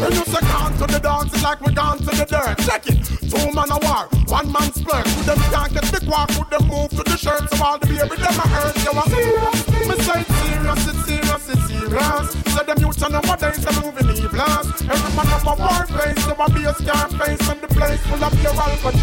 When 0.00 0.12
you 0.16 0.24
say 0.24 0.42
gone 0.48 0.72
to 0.80 0.86
the 0.88 1.00
dance, 1.02 1.32
it's 1.34 1.42
like 1.44 1.60
we 1.60 1.72
gone 1.74 1.98
to 1.98 2.12
the 2.16 2.24
dirt. 2.24 2.56
Check 2.64 2.88
it, 2.88 3.04
two 3.28 3.52
man 3.52 3.70
a 3.70 3.78
war, 3.84 4.08
one 4.32 4.50
man 4.50 4.72
splurge. 4.72 5.04
Could 5.04 5.26
them 5.28 5.40
can't 5.52 5.72
get 5.74 5.84
the 5.92 6.00
quack, 6.06 6.28
could 6.32 6.48
them 6.48 6.64
move 6.68 6.90
to 6.96 7.02
the 7.04 7.16
shirt, 7.16 7.44
so 7.52 7.64
all 7.64 7.78
the 7.78 7.86
baby 7.86 8.16
them 8.16 8.40
a 8.40 8.46
hurt. 8.48 8.76
You 8.80 8.92
a 8.96 9.49
me 9.88 9.96
say 10.04 10.22
serious, 10.22 10.86
it's 10.88 11.19
it's 11.50 11.66
serious. 11.66 12.26
So 12.54 12.62
them 12.62 12.78
youth 12.78 13.00
nowadays 13.00 13.66
are 13.66 13.76
moving 13.82 14.10
evil. 14.14 14.40
Every 14.40 15.10
man 15.16 15.26
have 15.26 15.46
a 15.46 15.54
workplace, 15.58 16.24
so 16.24 16.32
a 16.38 16.46
base 16.50 16.80
car 16.86 17.08
face, 17.18 17.48
and 17.50 17.60
the 17.60 17.68
place 17.68 18.02
full 18.06 18.22
of 18.22 18.34
your 18.42 18.54
alcohols. 18.54 18.96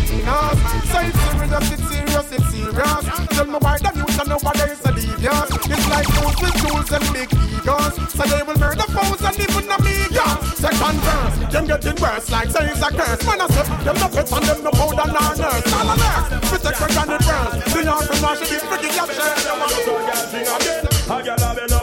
Say 0.88 1.12
it's 1.12 1.20
serious, 1.28 1.68
it's 1.72 1.86
serious, 1.92 2.28
it's 2.32 2.48
serious. 2.52 3.04
Tell 3.36 3.48
me 3.48 3.60
why 3.60 3.78
them 3.78 3.96
youth 4.00 4.18
nowadays 4.28 4.80
are 4.88 4.96
devious. 4.96 5.50
It's 5.68 5.88
like 5.92 6.08
those 6.16 6.38
with 6.40 6.56
tools 6.64 6.92
and 6.96 7.06
big 7.12 7.30
egos. 7.36 7.94
So 8.16 8.24
they 8.24 8.42
will 8.48 8.58
murder 8.58 8.88
foes 8.96 9.22
and 9.22 9.40
even 9.40 9.68
amiga. 9.68 10.28
Second 10.56 10.98
verse, 11.04 11.36
them 11.52 11.66
getting 11.68 11.98
worse, 12.00 12.32
like 12.32 12.50
say 12.50 12.72
it's 12.72 12.82
a 12.82 12.90
curse. 12.90 13.22
Man, 13.28 13.42
I 13.42 13.48
say, 13.52 13.68
them 13.84 13.96
no 14.00 14.08
pets 14.08 14.32
and 14.32 14.46
them 14.46 14.64
no 14.64 14.72
powder 14.72 15.08
nor 15.12 15.36
nurse. 15.36 15.74
All 15.76 15.90
a 15.92 15.96
nurse, 16.00 16.28
we 16.52 16.58
take 16.64 16.78
for 16.80 16.90
granted 16.96 17.24
first. 17.28 17.76
The 17.76 17.80
entrepreneur 17.88 18.36
should 18.40 18.50
be 18.50 18.58
freaking 18.64 18.96
your. 18.96 19.08
A 19.08 19.70
up. 20.50 20.62
She 21.18 21.30
a 21.30 21.77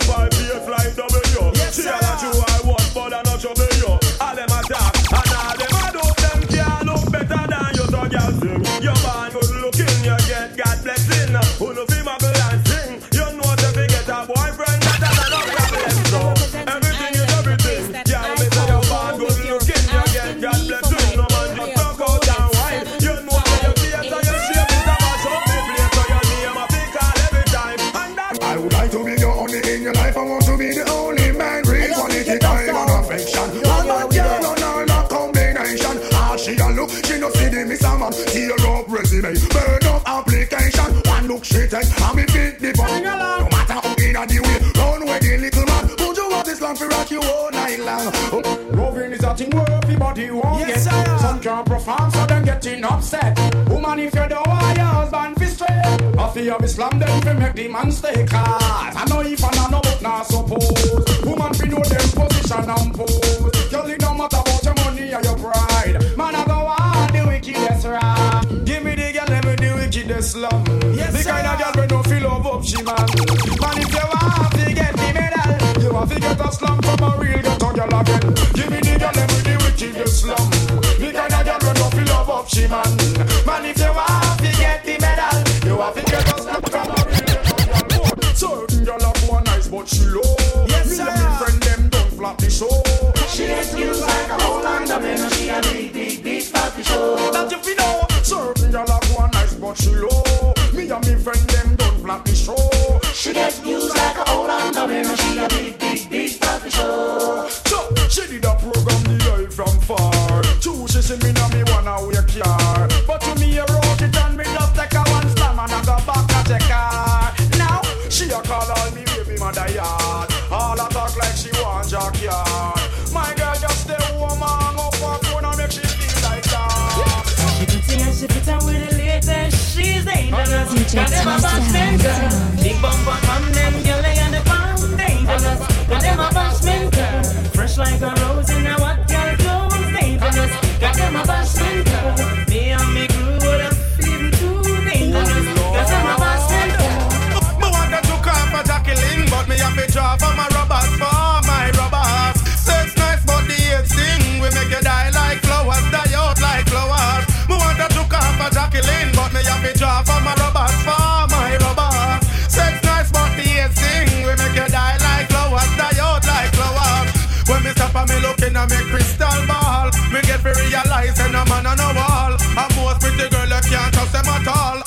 We 170.15 170.23
get 170.23 170.43
to 170.43 170.55
realize 170.55 171.19
and 171.19 171.33
no 171.33 171.45
man 171.47 171.67
on 171.67 171.81
a 171.81 171.91
wall. 171.93 172.39
And 172.39 172.77
most 172.77 173.01
pretty 173.01 173.29
girl, 173.31 173.49
you 173.49 173.61
can't 173.67 173.93
trust 173.93 174.13
them 174.13 174.29
at 174.29 174.47
all. 174.47 174.84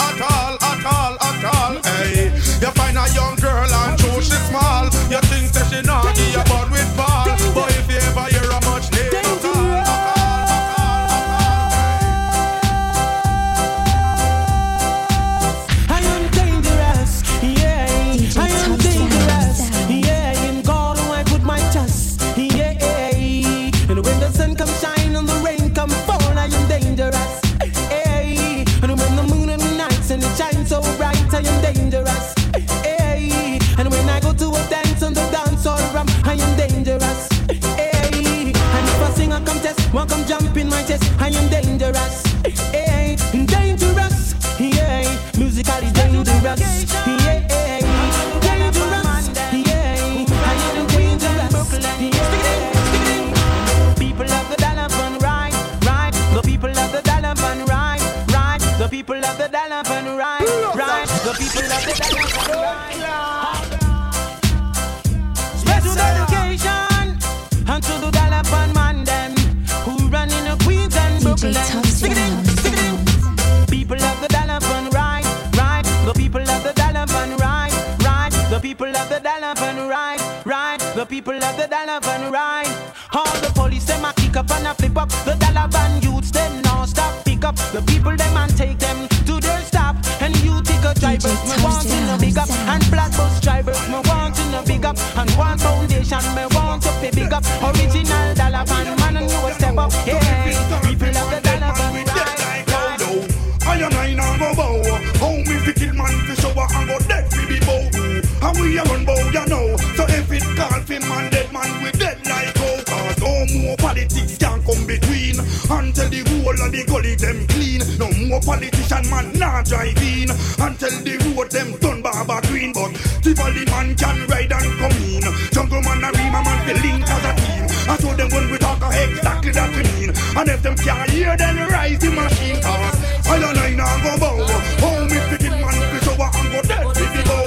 mean? 120.27 120.37
And 120.59 120.77
the 120.77 121.13
road 121.35 121.51
them 121.51 121.73
turn 121.79 122.01
barber 122.01 122.41
green 122.47 122.73
But 122.73 122.91
Tivoli 123.23 123.65
man 123.65 123.95
can 123.95 124.27
ride 124.27 124.51
and 124.51 124.71
come 124.79 124.97
in. 125.03 125.23
Jungle 125.51 125.81
man 125.81 126.03
and 126.03 126.17
Rema 126.17 126.41
man 126.43 126.59
they 126.67 126.77
link 126.81 127.07
as 127.07 127.23
a 127.23 127.31
team. 127.39 127.65
I 127.87 127.95
told 127.97 128.17
them 128.17 128.29
when 128.31 128.51
we 128.51 128.57
talk 128.57 128.81
exactly 128.83 129.51
that 129.51 129.69
we 129.71 129.83
mean. 129.95 130.11
And 130.35 130.49
if 130.49 130.61
them 130.61 130.75
can't 130.75 131.09
hear 131.09 131.35
then 131.37 131.57
rise 131.69 131.99
the 131.99 132.11
machine 132.11 132.59
Cause 132.61 132.97
I 133.27 133.39
don't 133.39 133.55
know 133.55 133.69
now 133.75 133.93
go 134.03 134.11
bow. 134.19 134.37
Home 134.83 135.07
if 135.07 135.31
it 135.33 135.43
man 135.47 135.77
be 135.91 135.97
show 136.03 136.17
and 136.19 136.47
go 136.51 136.59
dead 136.67 136.87
if 136.91 137.15
it 137.15 137.25
go 137.25 137.39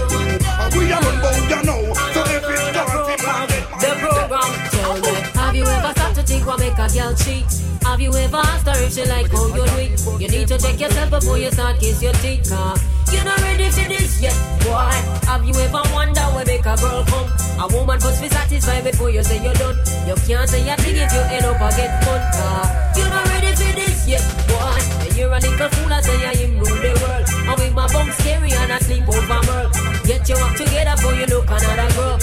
And 0.64 0.72
we 0.74 0.92
are 0.92 1.04
unbound 1.04 1.44
you 1.50 1.62
know. 1.68 1.82
So 2.14 2.20
if 2.24 2.44
it's 2.48 2.64
dancing 2.72 3.22
man 3.26 3.48
The 3.80 3.90
program. 4.00 4.50
Tell 4.72 4.96
me 5.00 5.12
Have 5.36 5.56
you 5.56 5.66
ever 5.66 5.92
thought 5.94 6.14
to 6.14 6.22
think 6.22 6.46
what 6.46 6.58
make 6.58 6.78
a 6.78 6.88
girl 6.88 7.14
cheat? 7.14 7.59
Have 7.90 8.00
you 8.00 8.14
ever 8.14 8.36
asked 8.36 8.68
her 8.68 8.86
if 8.86 8.94
she 8.94 9.04
like 9.04 9.26
how 9.32 9.50
you 9.50 9.66
do 9.66 9.74
it? 9.82 9.98
You 10.22 10.28
need 10.30 10.46
to 10.46 10.56
check 10.62 10.78
yourself 10.78 11.10
before 11.10 11.38
you 11.38 11.50
start 11.50 11.80
kiss 11.80 12.00
your 12.00 12.12
teeth, 12.22 12.48
nah. 12.48 12.78
You're 13.10 13.24
not 13.24 13.42
ready 13.42 13.66
for 13.66 13.82
this 13.90 14.22
yet, 14.22 14.38
boy. 14.62 14.94
Have 15.26 15.42
you 15.42 15.52
ever 15.58 15.82
wondered 15.90 16.30
where 16.30 16.46
make 16.46 16.62
a 16.62 16.78
girl 16.78 17.02
come? 17.10 17.26
A 17.58 17.66
woman 17.66 17.98
must 17.98 18.22
be 18.22 18.28
satisfied 18.28 18.84
before 18.84 19.10
you 19.10 19.24
say 19.24 19.42
you're 19.42 19.58
done. 19.58 19.74
You 20.06 20.14
can't 20.22 20.48
say 20.48 20.62
a 20.70 20.76
thing 20.78 21.02
if 21.02 21.10
you 21.10 21.18
end 21.34 21.44
up 21.50 21.58
or 21.58 21.70
fun. 21.74 22.22
You're 22.94 23.10
not 23.10 23.26
ready 23.26 23.50
for 23.58 23.74
this 23.74 24.06
yet, 24.06 24.22
boy. 24.46 24.78
And 25.02 25.16
you're 25.18 25.34
a 25.34 25.40
little 25.42 25.68
fool, 25.74 25.92
I 25.92 26.00
say 26.00 26.26
I 26.30 26.34
him 26.38 26.62
rule 26.62 26.78
the 26.78 26.94
world. 26.94 27.26
I'm 27.50 27.58
with 27.58 27.74
my 27.74 27.90
bunk 27.90 28.12
scary 28.22 28.52
and 28.52 28.70
I 28.70 28.78
sleep 28.86 29.02
over 29.10 29.40
work. 29.50 29.74
Get 30.06 30.28
your 30.28 30.38
act 30.38 30.62
together 30.62 30.94
before 30.94 31.14
you 31.18 31.26
look 31.26 31.50
another 31.50 31.90
girl. 31.98 32.18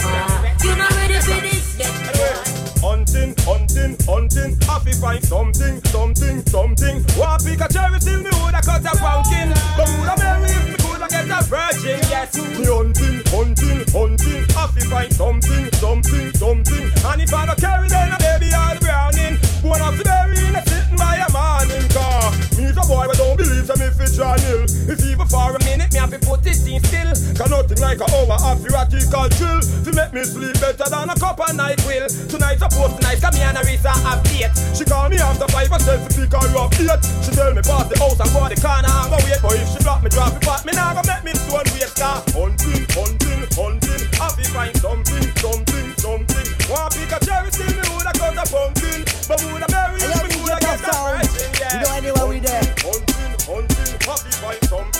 You're 0.63 0.79
not 0.79 0.95
ready 0.95 1.19
for 1.19 1.41
this 1.43 1.75
yet, 1.77 1.91
boy 2.15 2.66
hunting, 2.87 3.35
hunting, 3.43 3.95
hunting. 4.07 4.55
Happy 4.61 4.93
find 4.93 5.23
something, 5.23 5.83
something, 5.91 6.45
something. 6.47 7.03
One 7.19 7.39
pick 7.43 7.59
a 7.59 7.67
cherry 7.67 7.99
till 7.99 8.21
me 8.23 8.31
woulda 8.39 8.61
cut 8.63 8.85
a 8.87 8.93
pumpkin. 8.95 9.51
But 9.75 9.87
woulda 9.91 10.15
marry 10.17 10.51
if 10.55 10.65
me 10.71 10.75
coulda 10.79 11.07
get 11.09 11.27
a 11.27 11.43
virgin. 11.43 11.99
Yes, 12.07 12.35
me 12.37 12.65
hunting, 12.65 13.19
hunting, 13.27 13.83
hunting. 13.91 14.43
Happy 14.55 14.81
find 14.87 15.13
something, 15.13 15.65
something, 15.73 16.33
something. 16.33 16.85
And 17.09 17.21
if 17.21 17.33
I 17.33 17.45
don't 17.45 17.59
carry, 17.59 17.89
then 17.89 18.13
a 18.13 18.17
baby 18.19 18.53
all 18.55 18.77
browning. 18.79 19.35
One 19.67 19.83
of 19.83 19.97
the 19.99 20.03
berry 20.07 20.39
in 20.47 20.55
a 20.55 20.63
sitting 20.63 20.95
by 20.95 21.19
a 21.19 21.27
morning 21.35 21.83
car. 21.91 22.31
Me's 22.55 22.79
a 22.79 22.83
boy, 22.87 23.03
but 23.11 23.19
don't 23.19 23.35
believe 23.35 23.67
them 23.67 23.83
if 23.83 23.99
it's 23.99 24.15
John 24.15 24.39
Hill. 24.47 24.63
If 24.63 25.03
even 25.03 25.27
for 25.27 25.51
a 25.51 25.59
minute, 25.67 25.91
me 25.91 25.99
have 25.99 26.11
to 26.15 26.19
put 26.23 26.47
it 26.47 26.55
in 26.63 26.79
still. 26.79 27.11
Cause 27.35 27.51
nothing 27.51 27.83
like 27.83 27.99
a 27.99 28.07
hour 28.07 28.39
of 28.47 28.63
theoretical 28.63 29.27
chill. 29.35 29.59
To 29.59 29.91
make 29.91 30.15
me 30.15 30.23
sleep 30.23 30.55
better 30.63 30.87
than 30.87 31.11
a 31.11 31.15
cup 31.19 31.43
of 31.43 31.51
night 31.51 31.83
will. 31.83 32.07
Tonight's 32.07 32.63
a 32.63 32.69
post 32.71 33.03
night, 33.03 33.19
cause 33.19 33.35
me 33.35 33.43
and 33.43 33.59
Arisa 33.59 33.91
have 34.07 34.23
date. 34.23 34.55
She 34.71 34.87
call 34.87 35.11
me 35.11 35.19
after 35.19 35.47
five 35.51 35.67
and 35.67 35.83
says 35.83 35.99
to 35.99 36.09
pick 36.15 36.31
her 36.31 36.47
up 36.55 36.71
eight. 36.79 37.03
She 37.27 37.31
tell 37.35 37.51
me 37.51 37.59
pass 37.59 37.91
the 37.91 37.99
house 37.99 38.19
and 38.23 38.31
go 38.31 38.47
the 38.47 38.55
corner 38.55 38.87
and 38.87 39.09
go 39.11 39.19
wait. 39.27 39.39
But 39.43 39.59
if 39.59 39.67
she 39.67 39.79
block 39.83 39.99
me, 39.99 40.09
drop 40.09 40.31
me, 40.31 40.39
but 40.47 40.63
me 40.63 40.71
now 40.71 40.95
go 40.95 41.03
make 41.03 41.27
me 41.27 41.35
stone 41.35 41.67
wait. 41.75 41.91
Car 41.91 42.23
hunting, 42.31 42.87
hunting, 42.95 43.43
hunting. 43.57 44.05
Have 44.21 44.37
to 44.37 44.45
find 44.53 44.77
something, 44.77 45.25
something, 45.41 45.87
something. 45.97 46.47
Want 46.69 46.93
pick 46.93 47.11
a 47.11 47.17
cherry, 47.25 47.49
still 47.51 47.73
me 47.73 47.81
woulda 47.89 48.13
cut 48.13 48.37
a 48.37 48.45
pumpkin. 48.45 49.01
But 49.25 49.41
woulda 49.49 49.65
if 49.97 50.21
me 50.21 50.29
coulda 50.37 50.57
get 50.61 50.85
a 50.85 50.93
virgin. 50.93 51.49
Yeah. 51.57 51.73
You 51.73 51.79
know 51.81 51.93
anywhere 51.97 52.27
we 52.29 52.39
there. 52.39 52.61
Hunting, 52.85 53.33
hunting. 53.49 53.97
Have 54.05 54.21
to 54.21 54.31
find 54.37 54.63
something, 54.69 54.96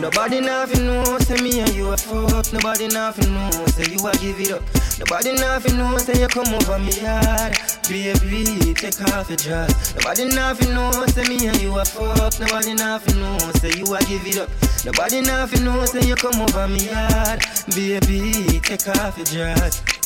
Nobody 0.00 0.40
nothing 0.40 0.86
know, 0.86 1.18
say 1.18 1.42
me 1.42 1.58
and 1.58 1.74
you 1.74 1.90
a 1.90 1.96
fuck. 1.96 2.52
Nobody 2.52 2.86
nothing 2.86 3.34
know, 3.34 3.50
say 3.66 3.90
you 3.90 3.98
a 4.06 4.12
give 4.18 4.40
it 4.40 4.52
up. 4.52 4.62
Nobody 5.00 5.32
nothing 5.32 5.76
know, 5.76 5.98
say 5.98 6.20
you 6.20 6.28
come 6.28 6.54
over 6.54 6.78
me 6.78 6.92
yard. 7.00 7.58
Baby, 7.88 8.74
take 8.74 9.00
off 9.12 9.28
your 9.28 9.36
dress. 9.36 9.96
Nobody 9.96 10.26
nothing 10.26 10.72
know, 10.72 10.92
say 11.08 11.24
me 11.24 11.48
and 11.48 11.60
you 11.60 11.76
a 11.76 11.84
fuck. 11.84 12.38
Nobody 12.38 12.74
nothing 12.74 13.18
know, 13.18 13.38
say 13.56 13.72
you 13.76 13.92
a 13.92 13.98
give 14.04 14.24
it 14.24 14.38
up. 14.38 14.48
Nobody 14.84 15.20
nothing 15.20 15.64
know, 15.64 15.84
say 15.84 16.06
you 16.06 16.14
come 16.14 16.40
over 16.40 16.68
me 16.68 16.86
yard. 16.86 17.44
Baby, 17.74 18.60
take 18.60 18.86
off 18.88 19.16
your 19.18 19.26
dress. 19.26 19.97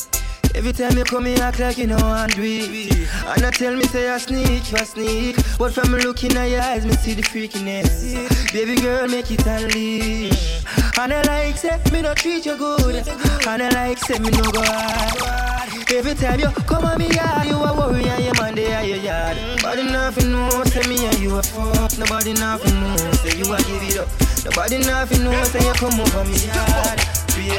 Every 0.55 0.71
time 0.71 0.95
you 0.97 1.03
come, 1.03 1.25
you 1.25 1.35
act 1.35 1.59
like 1.59 1.77
you 1.77 1.87
know 1.87 1.97
I'm 1.97 2.29
it. 2.37 3.09
And 3.25 3.45
I 3.45 3.49
tell 3.51 3.75
me, 3.75 3.83
say 3.83 4.09
I 4.09 4.17
sneak, 4.19 4.71
you 4.71 4.77
a 4.77 4.85
sneak. 4.85 5.35
But 5.57 5.73
from 5.73 5.91
me 5.91 6.03
looking 6.03 6.37
at 6.37 6.49
your 6.49 6.61
eyes, 6.61 6.85
me 6.85 6.93
see 6.93 7.13
the 7.13 7.23
freakiness. 7.23 8.53
Baby 8.53 8.75
girl, 8.75 9.07
make 9.07 9.31
it 9.31 9.45
unleash. 9.47 10.63
And 10.99 11.11
I 11.11 11.21
like, 11.23 11.57
say, 11.57 11.79
me 11.91 12.01
no 12.01 12.13
treat 12.13 12.45
you 12.45 12.55
good. 12.55 13.07
And 13.47 13.63
I 13.63 13.69
like, 13.69 13.97
say, 13.97 14.19
me 14.19 14.29
no 14.29 14.43
go 14.51 14.61
hard. 14.63 15.53
Every 15.91 16.13
time 16.15 16.39
you 16.39 16.49
come 16.49 16.85
on 16.85 16.97
me 16.97 17.07
yard, 17.09 17.45
you 17.47 17.55
a 17.55 17.73
worry 17.75 18.03
and 18.05 18.23
your 18.23 18.33
man 18.35 18.55
they 18.55 18.73
are 18.73 18.83
your 18.83 18.97
yard. 18.97 19.37
Nobody 19.57 19.83
nothing 19.83 20.31
know, 20.31 20.63
say 20.65 20.87
me 20.87 21.05
and 21.05 21.19
you 21.19 21.35
a 21.35 21.43
fuck. 21.43 21.97
Nobody 21.97 22.33
nothing 22.33 22.79
know, 22.79 23.11
say 23.21 23.37
you 23.37 23.45
a 23.53 23.57
give 23.57 23.83
it 23.89 23.97
up. 23.97 24.07
Nobody 24.45 24.77
nothing 24.79 25.23
know, 25.23 25.43
say 25.43 25.65
you 25.65 25.73
come 25.73 25.99
over 25.99 26.23
me 26.25 26.37
yard. 26.45 26.99
Baby, 27.35 27.57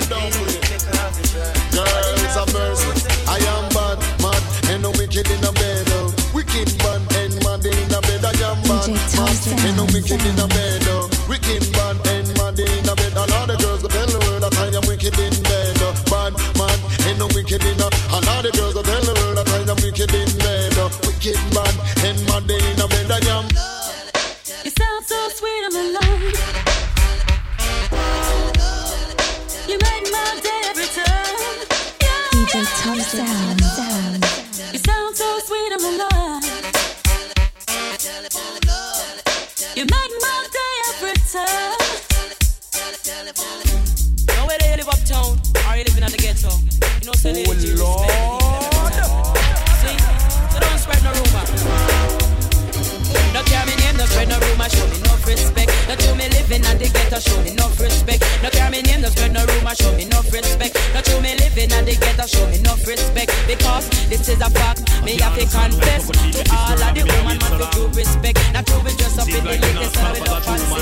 take 0.62 0.73
shirt. 0.98 1.54
Girls 1.74 2.37
of 2.37 2.48
mercy, 2.54 2.90
I 3.26 3.38
am 3.38 3.64
bad, 3.74 3.98
mad, 4.22 4.42
and 4.70 4.83
no 4.83 4.90
wicked 4.98 5.28
in 5.30 5.42
a 5.44 5.52
bed. 5.52 5.87
oh. 5.98 6.14
Wicked 6.35 6.70
bad 6.78 7.00
and 7.20 7.35
mad 7.44 7.64
in 7.66 7.92
a 7.94 8.00
bed. 8.00 8.24
I 8.24 8.35
am 8.42 8.59
bad, 8.66 8.90
mad, 8.90 9.38
and 9.64 9.76
no 9.76 9.85
wicked 9.94 10.22
in 10.24 10.38
a 10.38 10.46
bed. 10.48 10.83
oh. 10.94 11.09
Wicked 11.28 11.62
bad 11.72 11.96
and 12.14 12.28
mad 12.38 12.59
in 12.59 12.88
a 12.88 12.94
bed. 12.94 13.12
And 13.16 13.33
all 13.33 13.46
the 13.46 13.57
girls 13.59 13.83
go 13.83 13.88
tell 13.88 14.07
the 14.07 14.18
world 14.26 14.42
that 14.42 14.54
I 14.59 14.66
am 14.74 14.85
wicked 14.87 15.16
in 15.18 15.35
bed. 15.42 15.76
oh. 15.83 15.94
Bad, 16.11 16.33
mad, 16.59 16.78
and 17.09 17.18
no 17.18 17.26
wicked 17.35 17.62
in 17.64 17.80
a. 17.80 17.88
And 18.14 18.26
all 18.28 18.42
the 18.42 18.50
girls 18.52 18.73
No 55.94 56.00
to 56.11 56.14
me 56.16 56.28
living 56.30 56.66
at 56.66 56.74
the 56.74 56.90
ghetto, 56.90 57.20
show 57.20 57.40
me 57.42 57.52
enough 57.52 57.78
respect. 57.78 58.26
No 58.42 58.50
care 58.50 58.68
me 58.68 58.83
name, 58.83 59.00
no 59.02 59.09
spread 59.14 59.30
no 59.33 59.46
rumor, 59.46 59.74
show 59.78 59.94
me 59.94 60.02
enough 60.02 60.26
respect. 60.26 60.74
No 60.90 61.00
to 61.00 61.20
me 61.22 61.38
living 61.38 61.70
at 61.70 61.87
the 61.87 61.94
ghetto, 61.94 62.26
show 62.26 62.42
me 62.50 62.59
enough 62.59 62.83
respect. 62.83 63.30
Because 63.46 63.87
this 64.11 64.26
is 64.26 64.40
a 64.42 64.50
fact, 64.50 64.83
me 65.04 65.14
have 65.22 65.38
to 65.38 65.46
confess 65.46 66.11
to 66.11 66.42
all 66.50 66.74
of 66.74 66.90
the 66.98 67.07
woman 67.07 67.38
man 67.38 67.70
to 67.78 67.87
respect. 67.94 68.42
Not 68.50 68.66
to 68.66 68.83
be 68.83 68.90
dressed 68.98 69.22
up 69.22 69.30
in 69.30 69.38
the 69.38 69.54
latest 69.54 69.94
with 69.94 70.35
a 70.35 70.40
fancy 70.42 70.73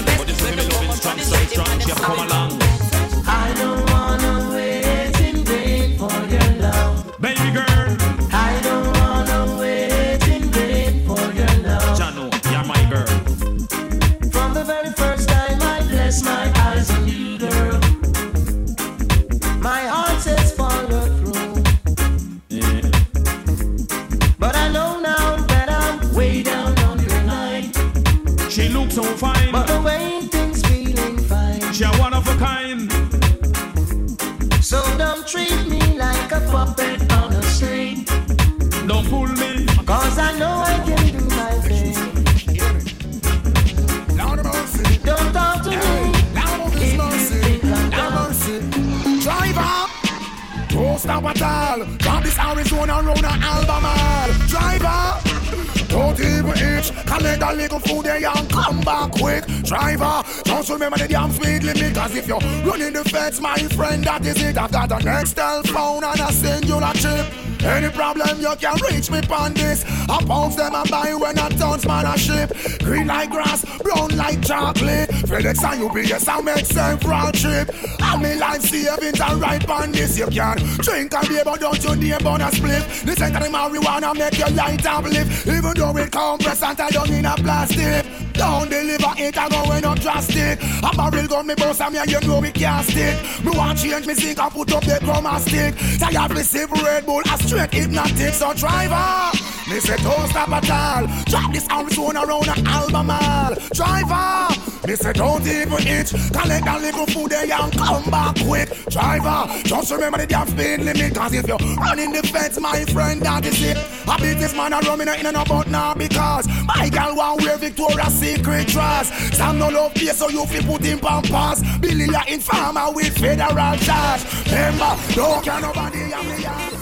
just 60.62 60.72
remember 60.72 60.96
the 60.96 61.08
damn 61.08 61.32
speed 61.32 61.64
limit. 61.64 61.92
Cause 61.92 62.14
if 62.14 62.28
you're 62.28 62.38
running 62.38 62.92
the 62.92 63.02
fence, 63.04 63.40
my 63.40 63.56
friend, 63.74 64.04
that 64.04 64.24
is 64.24 64.40
it. 64.40 64.56
I've 64.56 64.70
got 64.70 64.92
an 64.92 65.20
Excel 65.20 65.62
phone 65.64 66.04
and 66.04 66.20
a 66.20 66.26
Cingular 66.26 66.94
chip. 66.94 67.51
Any 67.64 67.90
problem 67.90 68.40
you 68.40 68.54
can 68.56 68.76
reach 68.90 69.10
me 69.10 69.20
on 69.30 69.54
this. 69.54 69.84
I 70.08 70.24
pounds 70.24 70.56
them 70.56 70.74
and 70.74 70.90
buy 70.90 71.14
when 71.14 71.38
I 71.38 71.48
turns 71.50 71.86
man 71.86 72.06
a 72.06 72.18
ship. 72.18 72.52
Green 72.80 73.06
like 73.06 73.30
grass, 73.30 73.64
brown 73.80 74.16
like 74.16 74.42
chocolate. 74.42 75.08
FedEx 75.10 75.62
and 75.64 75.82
UPS 75.84 76.28
I 76.28 76.40
make 76.40 76.66
several 76.66 77.32
trip. 77.32 77.70
I 78.00 78.16
mean 78.20 78.38
life 78.38 78.62
savings 78.62 79.20
and 79.20 79.40
right 79.40 79.68
on 79.68 79.92
this. 79.92 80.18
You 80.18 80.26
can 80.26 80.58
drink 80.78 81.14
and 81.14 81.28
beer 81.28 81.42
but 81.44 81.60
don't 81.60 81.82
you 81.82 81.96
name 81.96 82.26
on 82.26 82.40
a 82.40 82.50
split. 82.50 82.82
This 83.04 83.20
ain't 83.22 83.34
the 83.34 83.48
marijuana 83.48 84.16
make 84.16 84.38
your 84.38 84.50
light 84.50 84.84
uplift. 84.84 85.46
Even 85.46 85.74
though 85.74 85.96
it 85.96 86.10
compress 86.10 86.62
and 86.62 86.76
tied 86.76 86.92
down 86.92 87.12
in 87.12 87.24
a 87.24 87.34
plastic. 87.36 88.06
Don't 88.32 88.70
deliver 88.70 89.12
it, 89.18 89.36
I 89.36 89.48
go 89.48 89.68
when 89.68 89.84
up 89.84 90.00
drastic. 90.00 90.58
A 90.82 90.96
barrel 90.96 91.26
gun 91.26 91.46
me 91.46 91.54
boss 91.54 91.80
and 91.80 91.92
me 91.92 92.00
and 92.00 92.10
you 92.10 92.20
know 92.20 92.40
we 92.40 92.50
can't 92.50 92.84
stick. 92.86 93.44
Me 93.44 93.50
want 93.56 93.78
change 93.78 94.06
me 94.06 94.14
zinc 94.14 94.38
and 94.38 94.52
put 94.52 94.72
up 94.72 94.82
the 94.84 94.98
chroma 95.02 95.38
stick. 95.38 95.74
Tired 95.98 96.34
me 96.34 96.42
sip 96.42 96.70
Red 96.72 97.06
Bull, 97.06 97.20
a 97.20 97.38
straight 97.52 97.74
hypnotic. 97.74 98.34
So 98.34 98.54
driver, 98.54 99.38
Me 99.68 99.78
say 99.80 99.96
don't 99.98 100.28
stop 100.28 100.48
at 100.48 100.70
all. 100.70 101.06
Drop 101.24 101.52
this 101.52 101.68
Arizona 101.70 102.24
around 102.24 102.46
the 102.46 102.56
Albemarle. 102.66 103.56
Driver, 103.74 104.48
me 104.86 104.96
say 104.96 105.12
don't 105.12 105.46
even 105.46 105.86
itch. 105.86 106.10
Collect 106.32 106.64
that 106.64 106.80
little 106.80 107.06
food 107.06 107.30
there 107.30 107.52
and 107.52 107.72
come 107.72 108.04
back 108.10 108.36
quick. 108.40 108.68
Driver, 108.88 109.46
just 109.64 109.92
remember 109.92 110.18
the 110.18 110.26
damn 110.26 110.48
speed 110.48 110.80
limit. 110.80 111.14
Cause 111.14 111.34
if 111.34 111.46
you're 111.46 111.58
running 111.76 112.12
the 112.12 112.22
fence, 112.22 112.58
my 112.58 112.84
friend, 112.86 113.20
that 113.22 113.44
is 113.44 113.62
it. 113.62 113.76
I 114.08 114.16
beat 114.16 114.38
this 114.38 114.54
man 114.54 114.72
a 114.72 114.80
rum 114.80 115.00
in 115.02 115.08
a 115.08 115.14
in 115.14 115.26
and 115.26 115.36
about 115.36 115.68
now 115.68 115.94
because 115.94 116.46
my 116.64 116.88
girl 116.88 117.16
want 117.16 117.42
wear 117.42 117.58
Victoria's 117.58 118.14
Secret 118.14 118.68
dress. 118.68 119.12
Sam 119.36 119.58
no 119.58 119.68
love 119.68 119.92
face, 119.92 120.16
so 120.16 120.28
you 120.28 120.46
fi 120.46 120.60
put 120.64 120.84
in 120.84 120.98
pampas. 120.98 121.62
Billy 121.80 122.06
a 122.14 122.32
informer 122.32 122.90
with 122.92 123.16
federal 123.18 123.76
charge. 123.76 124.22
Remember, 124.46 124.96
don't 125.14 125.44
care 125.44 125.60
nobody 125.60 125.98
have 125.98 126.24
me 126.24 126.81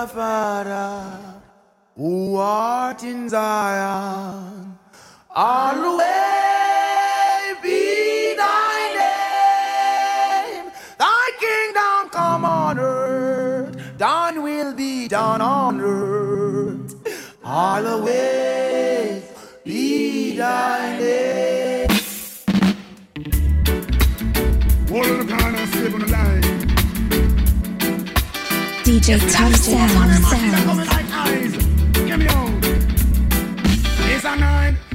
our 0.00 0.08
Father, 0.08 1.18
who 1.94 2.36
art 2.36 3.02
in 3.02 3.28
Zion, 3.28 4.78
always 5.28 6.00
be 7.62 8.34
thy 8.34 8.78
name. 8.96 10.72
Thy 10.98 11.30
kingdom 11.38 12.08
come 12.10 12.46
on 12.46 12.78
earth, 12.78 13.98
thine 13.98 14.42
will 14.42 14.74
be 14.74 15.06
done 15.06 15.42
on 15.42 15.82
earth. 15.82 16.94
Always 17.44 19.22
be 19.64 20.36
thy 20.36 20.98
name. 20.98 21.88
The 24.90 25.26
kind 25.28 25.56
of 25.56 26.09
DJ 29.00 29.18
Tom 29.32 29.52
Sound. 29.54 29.90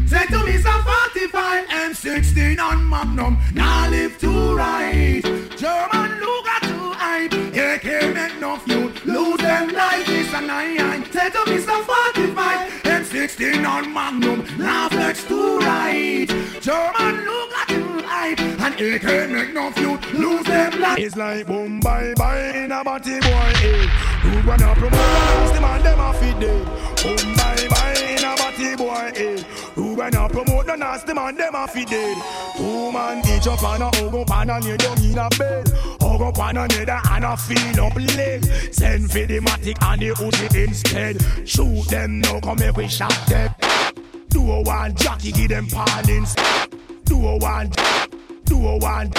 Say 0.07 0.25
to 0.27 0.45
me, 0.45 0.51
it's 0.51 0.65
a 0.65 0.71
45 0.71 1.67
M16 1.67 2.59
on 2.59 2.87
Magnum. 2.87 3.39
Now 3.55 3.89
live 3.89 4.17
to 4.19 4.55
right. 4.55 5.23
German 5.57 6.19
Luger 6.21 6.59
to 6.61 6.93
hype. 6.93 7.33
AK 7.33 8.13
make 8.13 8.39
no 8.39 8.57
fuel. 8.57 8.91
Lose 9.05 9.39
them 9.39 9.73
life. 9.73 10.07
It's 10.07 10.31
a 10.33 10.41
nine. 10.41 11.03
Say 11.11 11.31
to 11.31 11.45
me, 11.47 11.55
it's 11.55 11.67
a 11.67 11.83
45 11.83 12.83
M16 12.83 13.67
on 13.67 13.91
Magnum. 13.91 14.45
Now 14.59 14.87
flex 14.89 15.23
to 15.25 15.57
right. 15.57 16.27
German 16.61 17.25
Luger 17.25 17.74
hype. 18.15 18.39
And 18.39 18.75
AK 18.75 19.29
make 19.31 19.53
no 19.53 19.71
fuel. 19.71 19.97
Lose 20.13 20.43
them 20.45 20.79
life. 20.79 20.99
It's 20.99 21.15
like 21.15 21.47
boom, 21.47 21.79
bye, 21.79 22.13
bye 22.15 22.51
in 22.55 22.71
a 22.71 22.83
body 22.83 23.19
boy. 23.19 23.51
Eh. 23.69 23.87
Who 24.23 24.43
gonna 24.43 24.73
promote 24.75 25.53
the 25.53 25.61
man? 25.61 25.83
Them 25.83 25.99
a 25.99 26.13
feed 26.13 26.39
dead. 26.39 26.65
Boom, 27.03 27.35
bye, 27.35 27.67
bye 27.69 27.95
in 28.13 28.23
a 28.23 28.35
body 28.41 28.75
boy. 28.75 29.11
Eh. 29.15 29.43
Who 29.75 29.95
gonna 29.95 30.29
promote 30.29 30.65
the 30.65 30.75
nasty 30.75 31.13
man? 31.13 31.35
Them 31.35 31.55
a 31.55 31.67
feed 31.67 31.87
dead. 31.87 32.17
Two 32.57 32.91
man 32.91 33.19
each 33.27 33.47
up 33.47 33.63
on 33.63 33.81
a 33.81 33.95
hug 33.95 34.15
up 34.15 34.31
and 34.31 34.51
a 34.51 34.59
lay 34.59 34.77
down 34.77 35.03
in 35.03 35.17
a 35.17 35.29
bed. 35.37 35.67
Hug 36.01 36.21
up 36.21 36.39
on 36.39 36.57
another 36.57 37.01
and 37.11 37.25
a 37.25 37.37
feel 37.37 37.81
up 37.85 37.95
leg. 37.95 38.43
Send 38.73 39.11
for 39.11 39.25
the 39.25 39.39
matic 39.39 39.77
and 39.81 40.01
the 40.01 40.09
Uzi 40.15 40.65
instead. 40.67 41.47
Shoot 41.47 41.87
them 41.89 42.21
now, 42.21 42.39
come 42.39 42.59
make 42.59 42.77
we 42.77 42.87
shot 42.87 43.15
them. 43.27 43.53
Do 44.29 44.51
a 44.51 44.61
one 44.61 44.95
jockey, 44.95 45.31
give 45.31 45.49
them 45.49 45.67
pardons. 45.67 46.35
Do 47.05 47.27
a 47.27 47.37
one, 47.37 47.69
do 48.45 48.67
a 48.67 48.77
one. 48.77 49.11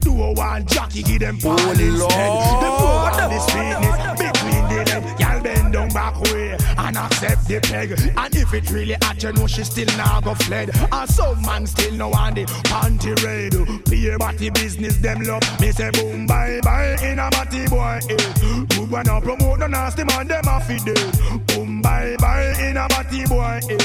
Do 0.00 0.20
a 0.20 0.32
one 0.32 0.66
jockey, 0.66 1.02
give 1.02 1.20
them 1.20 1.38
pardons. 1.38 1.78
The 1.78 2.08
flow 2.08 3.08
and 3.12 3.32
the 3.32 3.38
sweetness 3.38 3.96
between 4.18 4.64
the 4.68 4.84
leg. 4.90 5.20
Y'all 5.20 5.40
bend 5.40 5.72
down 5.72 5.88
back 5.90 6.20
way 6.22 6.56
and 6.76 6.96
accept 6.96 7.46
the 7.46 7.60
peg. 7.60 7.92
And 8.16 8.34
if 8.34 8.52
it 8.52 8.70
really 8.70 8.94
at 8.94 9.22
you 9.22 9.32
know 9.32 9.46
she 9.46 9.62
still 9.62 9.86
now 9.96 10.20
go 10.20 10.34
fled. 10.34 10.70
And 10.90 11.08
some 11.08 11.40
man 11.42 11.66
still 11.66 11.94
no 11.94 12.10
on 12.12 12.34
the 12.34 12.44
panty 12.66 13.14
raid. 13.22 13.54
Pay 13.84 14.16
body 14.16 14.50
business 14.50 14.96
them 14.96 15.22
love. 15.22 15.42
Me 15.60 15.70
say 15.70 15.90
boom 15.92 16.26
bye 16.26 16.60
bye 16.64 16.96
in 17.02 17.20
a 17.20 17.30
body 17.30 17.68
boy. 17.68 18.00
Eh. 18.10 18.66
Good 18.68 18.90
one 18.90 19.06
now 19.06 19.20
promote 19.20 19.60
the 19.60 19.68
nasty 19.68 20.02
man 20.02 20.26
them 20.26 20.48
a 20.48 20.60
feed 20.60 20.82
it. 20.86 21.46
Boom 21.46 21.71
bye 21.82 22.16
bye 22.18 22.54
in 22.60 22.76
a 22.76 22.86
body 22.88 23.26
boy. 23.26 23.60
Eh. 23.68 23.76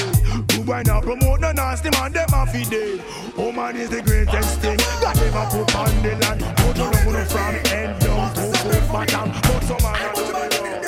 One 0.64 0.84
now 0.84 1.00
promote 1.00 1.40
the 1.40 1.52
nasty 1.52 1.90
man 1.90 2.12
them 2.12 2.28
a 2.32 2.46
feed 2.46 2.72
it. 2.72 3.00
Oh 3.36 3.52
man 3.52 3.76
is 3.76 3.90
the 3.90 4.02
greatest 4.02 4.60
thing 4.60 4.78
God 5.00 5.18
ever 5.18 5.46
put 5.50 5.74
on 5.74 6.02
the 6.02 6.14
land. 6.16 6.40
Put 6.58 6.78
on 6.78 6.92
the 6.92 7.26
from 7.26 7.54
head 7.68 7.98
down 8.00 8.34
to 8.34 8.42
foot 8.58 8.88
bottom. 8.92 9.32
Put 9.42 9.62
some 9.64 9.82
man 9.82 10.02
on 10.08 10.14
the 10.14 10.32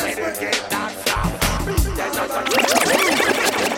Let 0.01 0.19
it 0.19 0.41
get 0.41 0.71
that 0.71 0.93
stuff. 1.01 1.33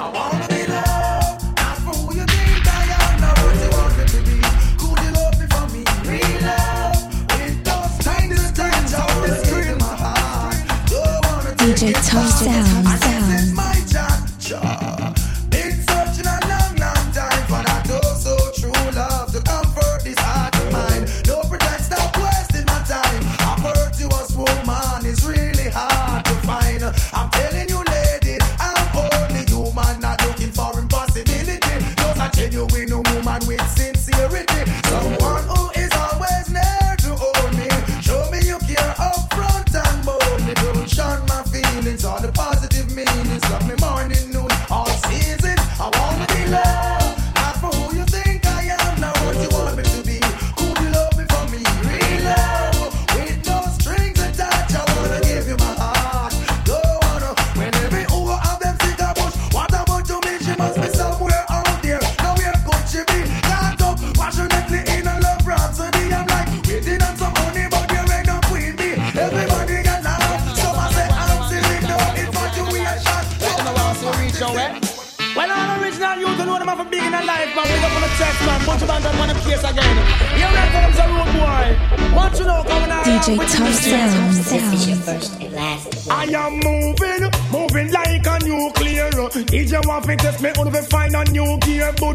I 0.00 0.10
wanna 0.14 0.46
be 0.48 0.66
loved, 0.66 1.56
not 1.56 1.76
for 1.78 1.94
who 2.02 2.22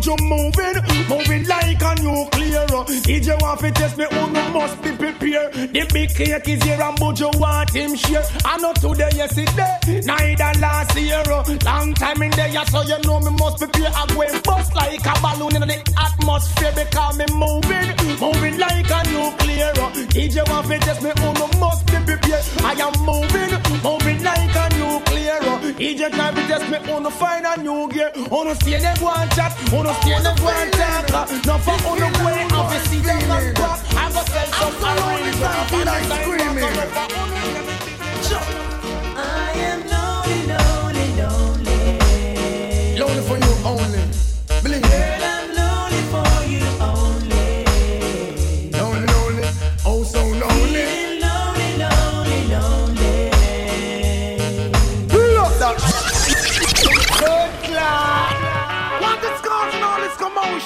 you 0.05 0.15
moving, 0.21 0.75
moving 1.09 1.47
like 1.47 1.81
a 1.81 1.95
nuclear. 2.01 2.65
DJ 3.05 3.41
want 3.41 3.59
to 3.61 3.71
test 3.71 3.97
me 3.97 4.05
on 4.05 4.35
you 4.35 4.49
must 4.53 4.81
be 4.81 4.91
prepared. 4.91 5.53
The 5.53 5.87
big 5.93 6.09
cake 6.15 6.47
is 6.47 6.63
here 6.63 6.81
and 6.81 7.19
you 7.19 7.29
want 7.35 7.69
him 7.73 7.95
share. 7.95 8.23
I 8.45 8.57
know 8.57 8.73
today, 8.73 9.09
yesterday, 9.15 10.01
neither 10.05 10.59
last 10.59 10.97
year. 10.97 11.23
Long 11.27 11.76
time 12.17 12.23
in 12.23 12.31
there, 12.31 12.65
so 12.65 12.81
you 12.81 12.97
know 13.03 13.19
me 13.19 13.31
must 13.39 13.57
prepare. 13.57 13.91
I 13.93 14.05
go 14.07 14.21
and 14.21 14.43
bust 14.43 14.75
like 14.75 15.05
a 15.05 15.13
balloon 15.21 15.55
in 15.55 15.67
the 15.67 15.93
atmosphere 15.97 16.73
because 16.75 17.17
me 17.17 17.25
moving, 17.33 17.89
moving 18.19 18.57
like 18.57 18.89
a 18.89 18.99
nuclear. 19.11 19.73
DJ 20.13 20.47
want 20.49 20.67
to 20.67 20.79
test 20.79 21.01
me 21.01 21.11
on 21.11 21.35
you 21.35 21.59
must 21.59 21.85
be 21.87 21.97
prepared. 22.05 22.43
I 22.63 22.73
am 22.73 22.93
moving, 23.05 23.51
moving 23.83 24.23
like 24.23 24.55
a 24.55 24.65
nuclear. 24.77 25.39
DJ 25.77 26.11
can't 26.11 26.35
be 26.35 26.41
test 26.43 26.69
me 26.69 26.77
on 26.91 27.03
to 27.03 27.11
find 27.11 27.45
a 27.45 27.61
new 27.61 27.89
gear. 27.89 28.11
On 28.31 28.45
to 28.45 28.55
stay 28.55 28.79
there 28.79 28.95
go 28.99 29.11
and 29.13 29.31
chat, 29.31 29.53
on 29.73 29.85
to 29.85 29.93
stay 30.01 30.19
there 30.21 30.35
go 30.35 30.49
and 30.49 30.73
talk. 30.73 31.29
Now 31.45 31.57
for 31.57 31.77
on 31.87 31.99
the 31.99 32.09
way, 32.25 32.47
I'll 32.51 32.69
be 32.69 32.77
see 32.87 32.99
them 32.99 33.31
on 33.31 33.53
crop. 33.55 33.79
I 33.95 34.11
go 34.11 34.21
sell 34.25 34.47
some. 34.57 34.75
I 35.69 35.83
like 35.83 36.05
screaming. 36.21 37.66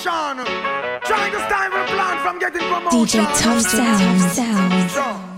Promotion. 0.04 0.46
Trying 1.06 1.32
to 1.32 1.40
plan 1.94 2.18
from 2.24 2.40
getting 2.40 2.62
promotion. 2.62 3.22
DJ 3.22 3.42
Tough 3.42 3.62
Sound. 3.62 4.92
Sound. 4.92 5.31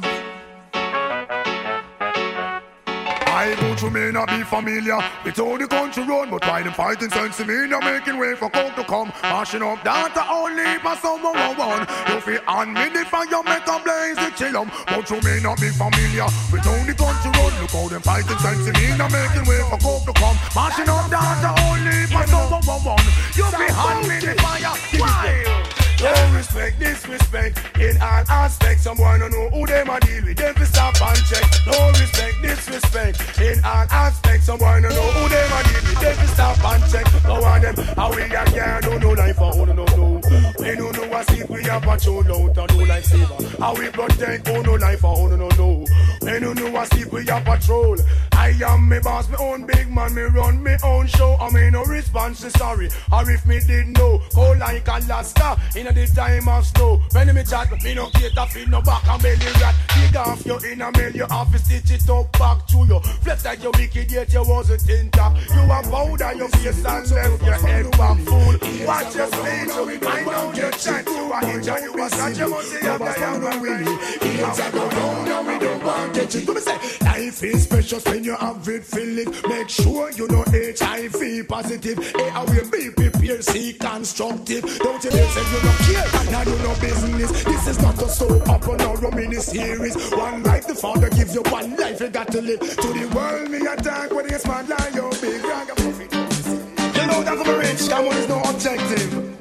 I 3.43 3.55
go 3.59 3.75
to 3.75 3.89
may 3.89 4.09
not 4.09 4.29
be 4.29 4.41
familiar 4.43 4.95
with 5.25 5.35
how 5.35 5.57
the 5.57 5.67
country 5.67 6.03
run, 6.05 6.29
but 6.29 6.47
why 6.47 6.63
them 6.63 6.71
fighting 6.71 7.09
sense 7.09 7.35
to 7.37 7.45
me, 7.45 7.67
they're 7.67 7.81
making 7.81 8.17
way 8.17 8.35
for 8.35 8.49
coke 8.49 8.73
to 8.75 8.85
come. 8.85 9.11
Mashing 9.21 9.61
up 9.61 9.83
data 9.83 10.23
only 10.31 10.79
for 10.79 10.95
someone 10.95 11.35
one 11.35 11.57
one. 11.57 11.87
You 12.07 12.21
feel 12.21 12.39
on 12.47 12.71
me 12.71 12.87
the 12.87 13.03
fire, 13.03 13.43
make 13.43 13.67
a 13.67 13.75
blaze 13.83 14.15
the 14.15 14.31
chillum. 14.39 14.71
But 14.87 15.09
you 15.11 15.19
may 15.27 15.43
not 15.43 15.59
be 15.59 15.67
familiar 15.75 16.31
with 16.55 16.63
how 16.63 16.79
the 16.87 16.95
country 16.95 17.31
run. 17.35 17.51
Look 17.59 17.71
how 17.75 17.87
them 17.89 18.01
fighting 18.01 18.39
sense 18.39 18.63
to 18.63 18.71
me, 18.79 18.95
they're 18.95 19.11
making 19.11 19.43
way 19.43 19.59
for 19.67 19.79
coke 19.83 20.05
to 20.07 20.13
come. 20.15 20.37
Mashing 20.55 20.87
up 20.87 21.11
data 21.11 21.51
only 21.67 22.07
for 22.07 22.23
someone 22.31 22.63
one 22.63 22.95
one. 22.95 23.07
You 23.35 23.43
feel 23.51 23.75
on 23.75 24.07
me 24.07 24.23
the 24.23 24.39
fire, 24.39 24.71
why? 24.95 25.72
No 26.03 26.11
respect, 26.35 26.79
disrespect 26.79 27.57
in 27.79 27.95
all 28.01 28.25
aspects. 28.27 28.83
Someone 28.83 29.21
don't 29.21 29.31
know 29.31 29.49
who 29.51 29.65
them 29.65 29.89
a 29.89 29.97
deal 30.01 30.25
with. 30.25 30.35
Them 30.35 30.53
fi 30.53 30.63
stop 30.65 31.01
and 31.01 31.17
check. 31.23 31.45
No 31.65 31.87
respect, 31.87 32.41
disrespect 32.41 33.39
in 33.39 33.63
all 33.63 33.87
aspects. 33.89 34.47
Someone 34.47 34.81
don't 34.81 34.93
know 34.93 35.11
who 35.15 35.29
them 35.29 35.51
a 35.53 35.63
deal 35.63 35.81
with. 35.87 35.99
Them 36.01 36.15
fi 36.17 36.25
stop 36.25 36.65
and 36.65 36.91
check. 36.91 37.23
No 37.23 37.39
one 37.39 37.61
them 37.61 37.75
how 37.95 38.13
we 38.13 38.23
a 38.23 38.43
care. 38.51 38.81
Don't 38.81 38.99
know 38.99 39.11
life 39.11 39.37
for 39.37 39.51
who 39.53 39.65
no 39.65 39.85
know. 39.85 40.21
We 40.59 40.75
don't 40.75 40.97
know 40.97 41.07
what 41.07 41.25
sleep 41.29 41.49
we 41.49 41.63
a 41.69 41.79
patrol 41.79 42.19
out 42.19 42.57
and 42.57 42.77
no 42.77 42.85
life 42.85 43.05
saver. 43.05 43.57
How 43.59 43.73
we 43.73 43.87
protect 43.87 44.47
who 44.49 44.61
no 44.61 44.73
life 44.73 44.99
for 44.99 45.15
who 45.15 45.37
no 45.37 45.47
know. 45.55 45.85
We 46.23 46.39
don't 46.39 46.55
know 46.55 46.75
I 46.77 46.85
sleep 46.85 47.11
we 47.11 47.27
a 47.27 47.41
patrol. 47.41 47.97
I 48.31 48.53
am 48.65 48.87
me 48.87 48.99
boss, 48.99 49.29
me 49.29 49.35
own 49.39 49.65
big 49.65 49.91
man, 49.91 50.13
me 50.15 50.21
run 50.23 50.63
me 50.63 50.75
own 50.83 51.07
show. 51.07 51.35
I 51.39 51.51
mean 51.51 51.73
no 51.73 51.83
response 51.83 52.39
sorry. 52.57 52.89
Or 53.11 53.29
if 53.29 53.45
me 53.45 53.59
did 53.59 53.87
know, 53.89 54.21
go 54.33 54.53
like 54.53 54.87
Alaska 54.87 55.59
in 55.75 55.85
the 55.85 56.11
time 56.15 56.47
of 56.47 56.65
snow. 56.65 57.01
When 57.11 57.33
me 57.35 57.43
chat, 57.43 57.71
me 57.83 57.93
no 57.93 58.09
cater 58.09 58.45
for 58.45 58.69
no 58.69 58.81
back 58.81 59.07
and 59.07 59.21
belly 59.21 59.51
rat. 59.59 59.75
Dig 59.95 60.15
off 60.15 60.45
your 60.45 60.65
inner 60.65 60.91
mail, 60.91 61.11
you 61.11 61.25
have 61.29 61.51
to 61.51 61.59
stitch 61.59 61.91
it 61.91 62.09
up 62.09 62.31
back 62.33 62.67
to 62.67 62.77
you. 62.77 62.99
Flex 63.21 63.43
like 63.43 63.61
you 63.61 63.71
wicked 63.77 64.11
yet 64.11 64.33
you 64.33 64.43
wasn't 64.43 64.89
intact. 64.89 65.49
You 65.49 65.61
a 65.61 65.81
powder 65.83 66.33
your 66.37 66.49
face 66.49 66.85
and 66.85 67.11
left 67.11 67.43
your 67.43 67.53
head 67.53 67.91
back 67.91 68.17
fool. 68.19 68.55
Watch 68.87 69.15
your 69.15 69.27
speech, 69.27 70.03
I 70.07 70.23
know 70.23 70.53
your 70.53 70.71
chat. 70.71 71.05
You 71.05 71.33
a 71.33 71.49
injure, 71.51 71.79
you 71.79 72.03
a 72.03 72.09
such 72.09 72.39
a 72.39 72.47
must 72.47 72.69
say 72.69 72.87
I'm 72.87 73.43
a 73.43 73.59
winning. 73.59 73.97
It's 74.21 74.59
a 74.59 74.71
go 74.71 74.89
down, 74.89 75.25
now 75.25 75.41
we 75.43 75.59
don't 75.59 75.83
want 75.83 76.12
it. 76.17 76.35
You 76.35 76.53
me 76.53 76.61
say, 76.61 76.77
life 77.05 77.43
is 77.43 77.67
precious 77.67 78.05
when 78.05 78.23
you 78.23 78.35
have 78.35 78.67
it, 78.67 78.83
feel 78.83 79.19
it. 79.19 79.47
Make 79.47 79.69
sure 79.69 80.11
you 80.11 80.27
know 80.27 80.43
HIV 80.47 81.47
positive. 81.47 81.97
Hey, 82.15 82.29
I 82.29 82.43
will 82.43 82.69
be 82.69 82.89
prepared, 82.89 83.43
see 83.43 83.73
constructive. 83.73 84.63
Don't 84.79 85.03
you 85.03 85.11
listen, 85.11 85.43
you 85.53 85.59
don't 85.61 85.81
care. 85.87 86.31
Now 86.31 86.41
you 86.43 86.57
know 86.63 86.75
business. 86.79 87.43
This 87.43 87.67
is 87.67 87.81
not 87.81 88.01
a 88.01 88.09
soap 88.09 88.47
opera 88.49 88.77
nor 88.77 89.05
a 89.05 89.15
mini 89.15 89.35
series. 89.35 89.95
One 90.11 90.43
life 90.43 90.67
the 90.67 90.75
father 90.75 91.09
gives 91.09 91.33
you 91.33 91.41
one 91.43 91.75
life 91.77 91.99
you 91.99 92.09
got 92.09 92.27
to 92.31 92.41
live. 92.41 92.59
To 92.59 92.87
the 92.87 93.11
world 93.15 93.49
me 93.49 93.59
attack 93.65 94.11
when 94.11 94.25
it's 94.31 94.45
mad 94.45 94.69
like 94.69 94.95
your 94.95 95.11
big 95.11 95.43
ragamuffin. 95.43 96.09
You 96.11 97.07
know 97.07 97.23
that 97.23 97.41
for 97.45 97.57
rich, 97.57 97.89
come 97.89 98.07
on, 98.07 98.17
is 98.17 98.27
no 98.27 98.41
objective. 98.41 99.33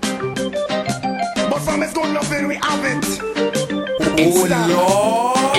But 1.50 1.60
from 1.60 1.82
it's 1.82 1.92
good 1.92 2.12
loving 2.14 2.48
we 2.48 2.54
have 2.56 2.84
it. 2.84 3.22
Oh 4.24 4.46
You 5.46 5.51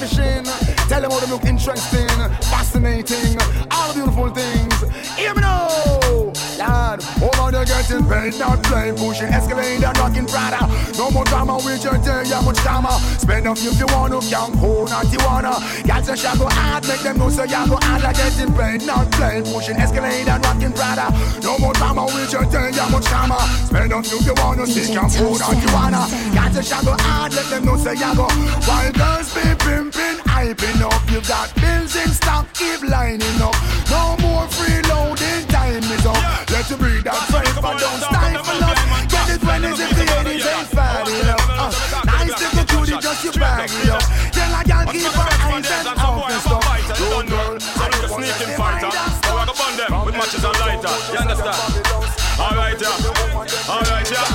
ravishing. 0.00 0.44
Tell 0.88 1.00
them 1.00 1.10
how 1.10 1.20
they 1.20 1.30
look 1.30 1.44
interesting, 1.44 2.08
fascinating, 2.48 3.38
all 3.70 3.88
the 3.88 3.94
beautiful 3.94 4.30
things. 4.30 4.69
Getting 7.90 8.06
paid, 8.06 8.38
not 8.38 8.62
playing, 8.62 8.94
pushing 8.94 9.26
Escalade 9.34 9.82
and 9.82 9.98
rocking 9.98 10.26
Prada. 10.26 10.62
No 10.96 11.10
more 11.10 11.24
drama 11.24 11.56
with 11.56 11.82
your 11.82 11.98
day, 11.98 12.22
yeah, 12.30 12.40
much 12.40 12.62
drama. 12.62 12.92
Spend 13.18 13.48
up 13.48 13.58
if 13.58 13.80
you 13.80 13.86
want 13.90 14.14
to, 14.14 14.22
young 14.30 14.54
ho, 14.62 14.84
not 14.84 15.10
you 15.10 15.18
wanna. 15.26 15.58
Y'all 15.82 15.98
say 15.98 16.38
go 16.38 16.46
hard, 16.46 16.86
make 16.86 17.02
them 17.02 17.18
know 17.18 17.28
so 17.28 17.42
y'all 17.42 17.66
go 17.66 17.78
hard 17.82 18.04
like 18.04 18.14
getting 18.14 18.54
paid, 18.54 18.86
not 18.86 19.10
playing, 19.10 19.42
pushing 19.42 19.74
Escalade 19.74 20.28
and 20.28 20.38
rocking 20.46 20.72
Prada. 20.72 21.10
No 21.42 21.58
more 21.58 21.72
drama 21.74 22.06
with 22.06 22.30
your 22.30 22.44
day, 22.44 22.70
yeah, 22.70 22.86
much 22.94 23.06
drama. 23.10 23.42
Spend 23.66 23.92
up 23.92 24.04
if 24.06 24.22
you 24.24 24.34
want 24.38 24.60
to, 24.60 24.66
stick 24.70 24.94
your 24.94 25.10
food, 25.10 25.40
not 25.42 25.58
you 25.58 25.74
wanna. 25.74 26.06
Y'all 26.30 26.62
say 26.62 26.86
go 26.86 26.94
hard, 26.94 27.34
let 27.34 27.50
them 27.50 27.64
know 27.64 27.76
so 27.76 27.90
y'all 27.90 28.14
go. 28.14 28.30
While 28.70 28.92
girls 28.92 29.34
be 29.34 29.42
pimping, 29.66 30.22
hyping 30.30 30.78
up, 30.86 31.02
you 31.10 31.20
got 31.26 31.50
bills 31.58 31.96
in 31.96 32.10
stock, 32.14 32.46
keep 32.54 32.86
lining 32.86 33.42
up. 33.42 33.58
No 33.90 34.14
more 34.22 34.46
freeloading, 34.46 35.42
time 35.50 35.82
is 35.82 36.06
up. 36.06 36.29
Let 36.50 36.68
you 36.68 36.76
breathe 36.76 37.04
that 37.06 37.14
phrase, 37.30 37.54
but 37.62 37.78
don't 37.78 38.02
stifle 38.02 38.58
us. 38.58 38.74
Get 39.06 39.30
it 39.30 39.42
when 39.46 39.62
it's 39.70 39.78
if 39.78 39.94
the 39.94 40.02
80s 40.02 40.42
ain't 40.50 40.66
fat 40.74 41.06
enough. 41.06 41.46
Uh, 41.46 41.70
nice 42.10 42.34
little 42.42 42.66
cutie, 42.66 42.98
just 42.98 43.22
you 43.22 43.30
bag 43.38 43.70
it 43.70 43.86
up. 43.86 44.02
Tell 44.34 44.50
a 44.58 44.62
girl 44.66 44.82
keep 44.90 45.14
her 45.14 45.30
eyes 45.46 45.70
and 45.70 45.94
off 45.94 46.26
and 46.26 46.42
stuff. 46.42 46.66
Don't 46.98 47.30
girl, 47.30 47.54
I 47.54 47.86
Like 47.86 48.02
a 48.02 48.08
sneaking 48.10 48.58
fighter. 48.58 48.90
So 48.90 49.30
I 49.38 49.46
go 49.46 49.54
burn 49.54 49.78
them 49.78 49.94
with 50.02 50.18
matches 50.18 50.42
and 50.42 50.58
lighter. 50.58 50.90
You 51.14 51.22
understand? 51.22 51.54
Alright, 52.34 52.82
yeah. 52.82 53.70
Alright, 53.70 54.10
yeah. 54.10 54.26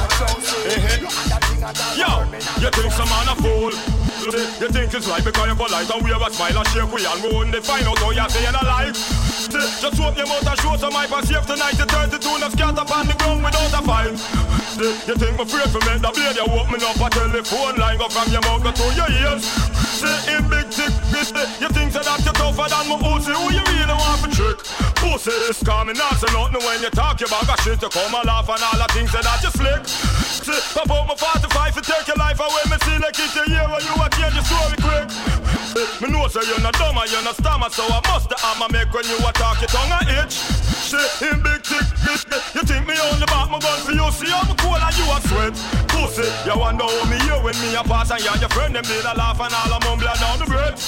Yo, 2.00 2.24
you 2.64 2.70
think 2.72 2.96
some 2.96 3.12
man 3.12 3.28
a 3.28 3.36
fool? 3.44 3.95
You 4.26 4.70
think 4.70 4.92
it's 4.92 5.08
right 5.08 5.24
because 5.24 5.46
you're 5.46 5.56
polite 5.56 5.88
and 5.88 6.02
wear 6.02 6.18
a 6.18 6.34
smile 6.34 6.58
and 6.58 6.68
shake 6.70 6.92
we 6.92 7.06
and 7.06 7.22
we 7.22 7.30
wouldn't 7.30 7.64
find 7.64 7.86
out 7.86 8.00
how 8.00 8.10
you're 8.10 8.30
saying 8.30 8.56
alive. 8.56 8.94
Just 8.96 10.02
open 10.02 10.18
your 10.18 10.26
mouth 10.26 10.48
and 10.48 10.60
show 10.60 10.76
some 10.78 10.94
hype 10.94 11.12
and 11.12 11.28
save 11.28 11.46
tonight. 11.46 11.78
You 11.78 11.86
32 11.86 12.40
now 12.40 12.50
scatter 12.50 12.82
upon 12.82 13.06
the 13.06 13.14
ground 13.14 13.46
without 13.46 13.70
a 13.70 13.86
fight. 13.86 14.65
You 14.76 15.16
think 15.16 15.40
me 15.40 15.44
afraid 15.48 15.72
for 15.72 15.80
me? 15.88 15.96
The 16.04 16.12
blade 16.12 16.36
you 16.36 16.52
open 16.52 16.84
up 16.84 17.00
a 17.00 17.08
telephone 17.08 17.80
line 17.80 17.96
go 17.96 18.12
from 18.12 18.28
your 18.28 18.44
mouth 18.44 18.60
to 18.76 18.86
your 18.92 19.08
ears. 19.08 19.48
Say 19.96 20.36
in 20.36 20.44
big 20.52 20.68
tick, 20.68 20.92
this 21.16 21.32
You 21.64 21.72
think 21.72 21.96
so 21.96 22.04
that 22.04 22.20
you're 22.28 22.36
tougher 22.36 22.68
than 22.68 22.84
my 22.92 23.00
pussy? 23.00 23.32
Who 23.32 23.56
you 23.56 23.64
really 23.72 23.96
want 23.96 24.20
for 24.20 24.28
trick? 24.36 24.60
Pussy 25.00 25.32
is 25.48 25.64
coming 25.64 25.96
out 25.96 26.20
so 26.20 26.28
nothing 26.36 26.60
when 26.60 26.84
you 26.84 26.92
talk 26.92 27.16
your 27.24 27.32
bag 27.32 27.48
of 27.48 27.60
shit. 27.64 27.80
You 27.80 27.88
come 27.88 28.20
and 28.20 28.28
laugh 28.28 28.52
and 28.52 28.60
all 28.60 28.76
the 28.76 28.88
things 28.92 29.16
that 29.16 29.24
you 29.40 29.52
slick. 29.56 29.88
See, 29.88 30.60
pop 30.76 30.92
out 30.92 31.08
my 31.08 31.16
45 31.16 31.80
to 31.80 31.82
take 31.82 32.08
your 32.12 32.20
life 32.20 32.44
away. 32.44 32.64
Me 32.68 32.76
see 32.84 33.00
like 33.00 33.16
it 33.16 33.32
a 33.32 33.44
year 33.48 33.64
when 33.72 33.80
you 33.80 33.96
a 33.96 34.08
change 34.12 34.36
your 34.36 34.44
story 34.44 34.76
quick. 34.84 35.45
Me 35.76 36.08
know 36.08 36.24
say 36.32 36.40
you're 36.48 36.64
not 36.64 36.72
dumb 36.80 36.96
and 36.96 37.12
you're 37.12 37.20
not 37.28 37.36
stammer, 37.36 37.68
so 37.68 37.84
I 37.84 38.00
must 38.08 38.32
the 38.32 38.40
hammer 38.40 38.72
make 38.72 38.88
when 38.96 39.04
you 39.12 39.20
a 39.20 39.32
talk 39.36 39.60
your 39.60 39.68
tongue 39.68 39.92
a 39.92 40.24
itch. 40.24 40.40
See, 40.88 41.28
in 41.28 41.44
big 41.44 41.68
tick, 41.68 41.84
this, 42.08 42.24
you 42.56 42.64
think 42.64 42.88
me 42.88 42.96
on 42.96 43.20
only 43.20 43.28
back 43.28 43.52
my 43.52 43.60
gun 43.60 43.84
for 43.84 43.92
you? 43.92 44.08
See 44.16 44.32
I'm 44.32 44.48
cool 44.56 44.80
and 44.80 44.96
you 44.96 45.04
a 45.04 45.20
sweat. 45.28 45.52
Pussy, 45.92 46.32
you 46.48 46.56
wonder 46.56 46.88
how 46.88 47.06
me 47.12 47.20
here 47.28 47.44
when 47.44 47.60
me 47.60 47.76
a 47.76 47.84
pass 47.84 48.08
and 48.08 48.24
you 48.24 48.32
and 48.32 48.40
your 48.40 48.48
friend 48.56 48.72
them 48.72 48.88
did 48.88 49.04
a 49.04 49.20
laugh 49.20 49.36
and 49.36 49.52
all 49.52 49.76
a 49.76 49.78
mumble 49.84 50.08
down 50.16 50.40
the 50.40 50.48
bread. 50.48 50.80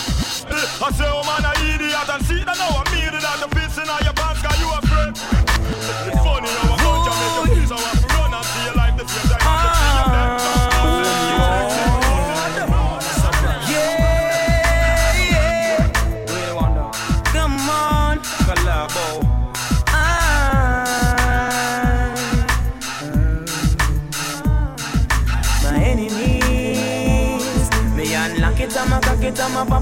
Eh, 0.56 0.56
I 0.56 0.88
say, 0.96 1.10
oh 1.12 1.20
man, 1.28 1.44
I 1.44 1.52
idiot 1.68 2.08
and 2.08 2.24
see 2.24 2.40
that 2.48 2.56
now 2.56 2.80
I'm 2.80 2.88
meaning 2.96 3.20
that 3.20 3.44
the 3.44 3.52
piss 3.52 3.76
in 3.76 3.92
all 3.92 4.00
your 4.00 4.16
pants 4.16 4.40
cause 4.40 4.56
you 4.56 4.72
a 4.72 4.80
It's 6.16 6.26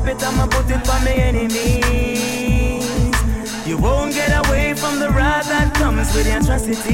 I'ma 0.06 0.14
it, 0.14 0.24
I'ma 0.24 0.46
put 0.46 0.70
it 0.70 0.86
for 0.86 1.00
me 1.04 1.14
enemies. 1.16 1.66
You 3.66 3.78
won't 3.80 4.14
get 4.14 4.30
away 4.46 4.76
from 4.76 5.00
the 5.00 5.10
wrath 5.10 5.48
that 5.50 5.74
comes 5.74 6.14
with 6.14 6.26
the 6.26 6.38
atrocities. 6.38 6.86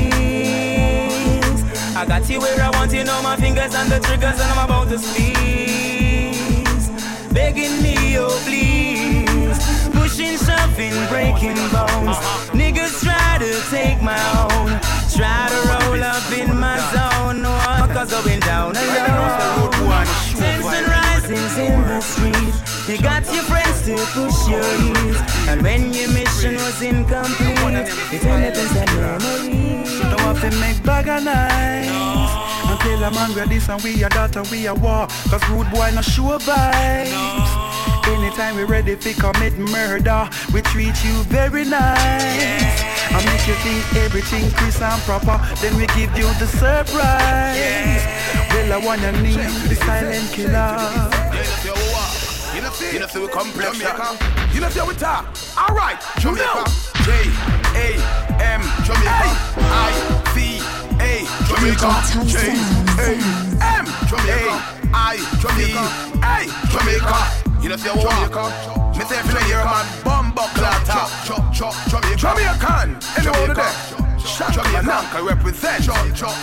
I 1.94 2.06
got 2.06 2.30
you 2.30 2.40
where 2.40 2.62
I 2.62 2.70
want 2.70 2.94
you, 2.94 3.04
know 3.04 3.22
my 3.22 3.36
fingers 3.36 3.76
on 3.76 3.90
the 3.90 4.00
triggers, 4.00 4.40
and 4.40 4.50
I'm 4.54 4.64
about 4.64 4.88
to 4.92 4.98
squeeze. 4.98 6.90
Begging 7.34 7.82
me, 7.84 8.18
oh 8.18 8.30
please. 8.46 9.60
Pushing, 9.92 10.38
shoving, 10.38 10.96
breaking 11.12 11.60
bones. 11.68 12.18
Niggas 12.56 13.04
try 13.04 13.40
to 13.40 13.62
take 13.70 14.02
my 14.02 14.16
own. 14.40 14.80
Try 15.12 15.50
to 15.52 15.60
roll 15.68 16.02
up 16.02 16.32
in 16.32 16.58
my 16.58 16.80
zone. 16.96 17.42
No, 17.42 17.52
cause 17.92 18.10
going 18.10 18.40
down 18.40 18.78
alone. 18.78 19.72
Tension 20.40 21.11
risings 21.22 21.58
in 21.58 21.82
the 21.82 22.02
street. 22.02 22.94
You 22.94 23.02
got 23.02 23.26
your 23.34 23.44
friends 23.44 23.86
to 23.86 23.96
push 24.14 24.48
your 24.48 24.64
heels. 24.64 25.18
And 25.48 25.62
when 25.62 25.94
your 25.94 26.10
mission 26.10 26.56
was 26.56 26.82
incomplete, 26.82 27.58
it 28.12 28.26
only 28.26 28.52
been 28.52 28.78
a 28.78 28.86
memory. 28.96 29.84
Don't 30.02 30.20
have 30.20 30.42
to 30.42 30.60
make 30.60 30.84
bag 30.84 31.08
a 31.08 31.22
night. 31.22 32.32
And 32.70 32.80
tell 32.80 33.04
a 33.04 33.12
man 33.12 33.34
we 33.36 33.42
are 33.42 33.48
this 33.48 33.70
and 33.70 33.82
we 33.84 34.04
are 34.04 34.10
that 34.10 34.36
and 34.36 34.48
we 34.50 34.68
are 34.68 34.76
war. 34.76 35.08
Cause 35.30 35.48
rude 35.50 35.70
boy 35.72 35.92
not 35.94 36.06
sure 36.06 36.40
vibes. 36.40 37.72
Anytime 38.08 38.56
we 38.56 38.64
ready 38.64 38.96
to 38.96 39.14
commit 39.14 39.58
murder, 39.58 40.28
we 40.54 40.61
treat 40.72 41.04
you 41.04 41.24
very 41.28 41.66
nice. 41.66 42.82
And 43.12 43.26
make 43.26 43.46
you 43.46 43.56
think 43.60 43.84
everything 43.98 44.50
crisp 44.52 44.82
and 44.82 45.02
proper, 45.04 45.38
then 45.60 45.76
we 45.76 45.86
give 45.88 46.16
you 46.18 46.32
the 46.40 46.48
surprise. 46.48 48.00
Well, 48.50 48.72
I 48.72 48.80
wanna 48.82 49.12
need 49.22 49.36
the 49.68 49.76
silent 49.76 50.32
killer. 50.32 50.80
You 52.56 52.62
know, 52.62 52.70
see, 52.72 52.94
you 52.94 53.00
know, 53.00 53.08
complex. 53.28 53.78
Jamaica. 53.78 54.18
You 54.54 54.62
know, 54.62 54.70
see 54.70 54.82
we 54.88 54.96
talk. 54.96 55.26
All 55.58 55.76
right, 55.76 56.00
Jamaica. 56.20 56.64
J 57.04 57.12
A 57.76 57.88
M 58.40 58.62
Jamaica. 58.88 59.30
I 59.68 59.92
C 60.32 60.64
A 61.04 61.28
Jamaica. 61.52 61.92
J 62.32 62.36
A 62.96 63.12
M 63.76 63.86
Jamaica. 64.08 64.56
I 64.94 65.20
C 65.36 65.76
A 66.24 66.48
Jamaica. 66.72 67.51
You 67.62 67.70
know, 67.70 67.76
see 67.78 67.90
we 67.94 68.02
Jamaica. 68.02 68.44
Me 68.98 69.06
say 69.06 69.20
if 69.20 69.26
you 69.28 69.34
know 69.34 69.48
your 69.48 69.64
man, 69.64 69.86
bumbo 70.04 70.42
clatter. 70.58 71.06
Jamaica. 71.54 72.18
Jamaican. 72.18 72.98
Anyone 73.18 73.54
there? 73.56 73.71
Jamaica 74.50 75.22
represent. 75.24 75.86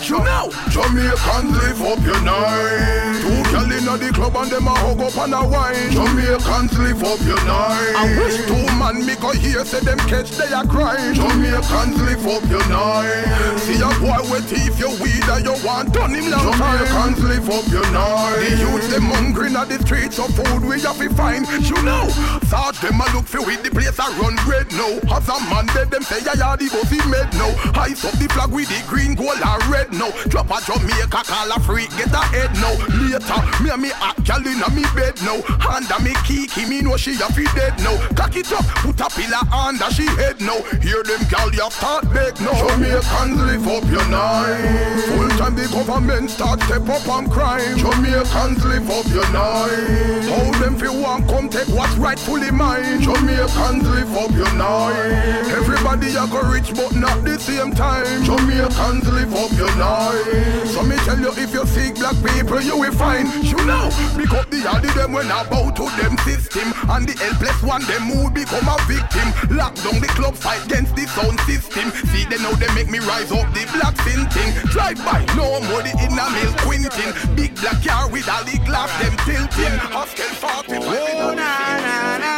You 0.09 0.19
know, 0.23 0.51
Jamaicans 0.71 1.51
live 1.59 1.83
up 1.83 2.01
your 2.07 2.21
night. 2.23 3.19
Two 3.21 3.43
gal 3.51 3.71
inna 3.71 3.99
the 3.99 4.13
club 4.15 4.37
and 4.37 4.51
them 4.51 4.67
a 4.67 4.75
hug 4.75 5.01
up 5.01 5.17
and 5.19 5.35
a 5.35 5.43
wine. 5.43 5.91
Jamaicans 5.91 6.79
live 6.79 7.03
up 7.03 7.21
your 7.27 7.43
night. 7.45 7.95
I 7.97 8.07
wish 8.19 8.37
two 8.47 8.67
man 8.79 9.05
me 9.05 9.15
go 9.17 9.33
here 9.33 9.65
say 9.65 9.81
them 9.81 9.99
catch 10.07 10.31
they 10.39 10.53
a 10.53 10.63
crying. 10.65 11.15
Jamaicans 11.15 11.99
live 12.03 12.27
up 12.27 12.45
your 12.49 12.67
night. 12.69 13.59
See 13.59 13.83
a 13.83 13.91
boy 13.99 14.23
with 14.31 14.49
teeth 14.49 14.79
your 14.79 14.95
weed 15.03 15.27
and 15.27 15.45
you 15.45 15.57
want 15.67 15.93
done 15.93 16.15
him 16.15 16.31
long 16.31 16.53
time. 16.55 16.87
Jamaicans 16.87 17.25
live 17.25 17.51
up 17.51 17.67
your 17.69 17.89
night. 17.91 18.39
The 18.39 18.57
youth 18.63 18.91
them 18.91 19.11
hungry 19.11 19.49
inna 19.49 19.67
the 19.67 19.79
streets 19.83 20.19
of 20.19 20.31
food 20.35 20.63
we 20.65 20.81
have 20.83 20.99
to 20.99 21.11
find. 21.15 21.47
You 21.49 21.83
know, 21.83 22.07
thought 22.47 22.77
them 22.81 23.01
a 23.01 23.07
look 23.17 23.27
for 23.27 23.43
with 23.45 23.63
the 23.63 23.71
place 23.71 23.99
a 23.99 24.07
run 24.21 24.37
red 24.47 24.71
now. 24.73 25.17
As 25.17 25.29
a 25.29 25.37
man 25.51 25.67
dead 25.75 25.91
them 25.91 26.03
say 26.03 26.21
yeah 26.25 26.37
yeah 26.37 26.57
the 26.57 26.69
bossy 26.71 27.01
made 27.11 27.33
now. 27.35 27.51
Ice 27.89 28.05
up 28.05 28.13
the 28.21 28.29
flag 28.29 28.53
with 28.53 28.69
the 28.69 28.85
green, 28.87 29.15
gold 29.15 29.41
and 29.41 29.65
red 29.73 29.89
now. 29.97 30.13
Drop 30.29 30.53
a 30.53 30.61
Jamaica, 30.61 31.25
call 31.25 31.49
a 31.49 31.59
freak, 31.65 31.89
get 31.97 32.13
a 32.13 32.21
head 32.37 32.53
now. 32.61 32.77
Later, 33.01 33.41
me 33.65 33.71
and 33.73 33.81
me 33.81 33.91
a 33.97 34.13
gal 34.29 34.45
inna 34.45 34.69
me 34.77 34.85
bed 34.93 35.17
now. 35.25 35.41
Under 35.65 35.97
me 36.05 36.13
kiki, 36.21 36.69
me 36.69 36.83
know 36.85 37.01
she 37.01 37.17
a 37.17 37.33
fi 37.33 37.49
dead 37.57 37.73
now. 37.81 37.97
Cock 38.13 38.37
it 38.37 38.53
up, 38.53 38.69
put 38.85 39.01
a 39.01 39.09
pillar 39.09 39.41
under 39.49 39.89
she 39.89 40.05
head 40.21 40.37
now. 40.45 40.61
Hear 40.85 41.01
them 41.01 41.25
gal 41.33 41.49
ya 41.57 41.73
start 41.73 42.05
beg 42.13 42.37
now. 42.45 42.53
Jamaicans 42.61 43.41
live 43.41 43.65
up 43.65 43.85
your 43.89 44.05
night. 44.13 45.09
Full 45.09 45.33
time 45.41 45.57
the 45.57 45.65
government 45.73 46.29
start 46.29 46.61
step 46.69 46.85
up 46.93 47.09
on 47.09 47.25
crime. 47.31 47.79
Jamaicans 47.79 48.69
live 48.69 48.91
up 48.93 49.09
your 49.09 49.29
night. 49.33 50.29
How 50.29 50.61
them 50.61 50.77
fi 50.77 50.93
want 50.93 51.25
come 51.27 51.49
take 51.49 51.73
what's 51.73 51.97
rightfully 51.97 52.51
mine. 52.51 53.01
Jamaicans 53.01 53.89
live 53.89 54.13
up 54.13 54.31
your 54.33 54.53
night. 54.61 55.49
Everybody 55.57 56.13
a 56.13 56.29
go 56.29 56.45
rich 56.53 56.77
but 56.77 56.93
not 56.95 57.25
the 57.25 57.39
same 57.41 57.78
time. 57.79 58.25
Jamaicans 58.27 59.07
live 59.07 59.33
up 59.39 59.53
your 59.55 59.71
night. 59.79 60.67
So 60.67 60.83
me 60.83 60.97
tell 61.07 61.19
you 61.19 61.31
if 61.31 61.55
you 61.55 61.65
seek 61.65 61.95
black 61.95 62.19
people 62.27 62.61
you 62.61 62.77
will 62.77 62.93
find. 62.93 63.31
You 63.47 63.57
know, 63.65 63.87
pick 64.19 64.35
up 64.35 64.51
the 64.51 64.59
yard 64.67 64.83
them 64.83 65.13
when 65.13 65.29
bow 65.29 65.71
to 65.71 65.87
them 65.95 66.19
system. 66.27 66.75
And 66.91 67.07
the 67.07 67.15
helpless 67.23 67.63
one 67.63 67.87
them 67.87 68.11
who 68.11 68.31
become 68.35 68.67
a 68.67 68.77
victim. 68.91 69.31
Lock 69.55 69.79
down 69.87 70.03
the 70.03 70.11
club 70.19 70.35
fight 70.35 70.67
against 70.67 70.97
the 70.97 71.07
sound 71.07 71.39
system. 71.47 71.95
See 72.11 72.27
they 72.27 72.43
know 72.43 72.53
they 72.59 72.71
make 72.75 72.91
me 72.91 72.99
rise 72.99 73.31
up 73.31 73.47
the 73.55 73.63
black 73.71 73.95
sin 74.03 74.27
thing. 74.35 74.51
Drive 74.75 74.99
by, 75.07 75.23
no 75.39 75.63
more 75.71 75.83
the 75.87 75.95
inner 76.03 76.29
mill 76.35 76.53
quintin. 76.67 77.15
Big 77.39 77.55
black 77.63 77.79
car 77.87 78.11
with 78.11 78.29
all 78.29 78.43
the 78.43 78.59
glass 78.67 78.91
them 78.99 79.15
tilting. 79.23 79.79
Hostel 79.95 80.27
45. 80.35 80.83
Oh, 80.83 81.35
na, 81.35 81.79
na, 81.79 82.19
na, 82.19 82.38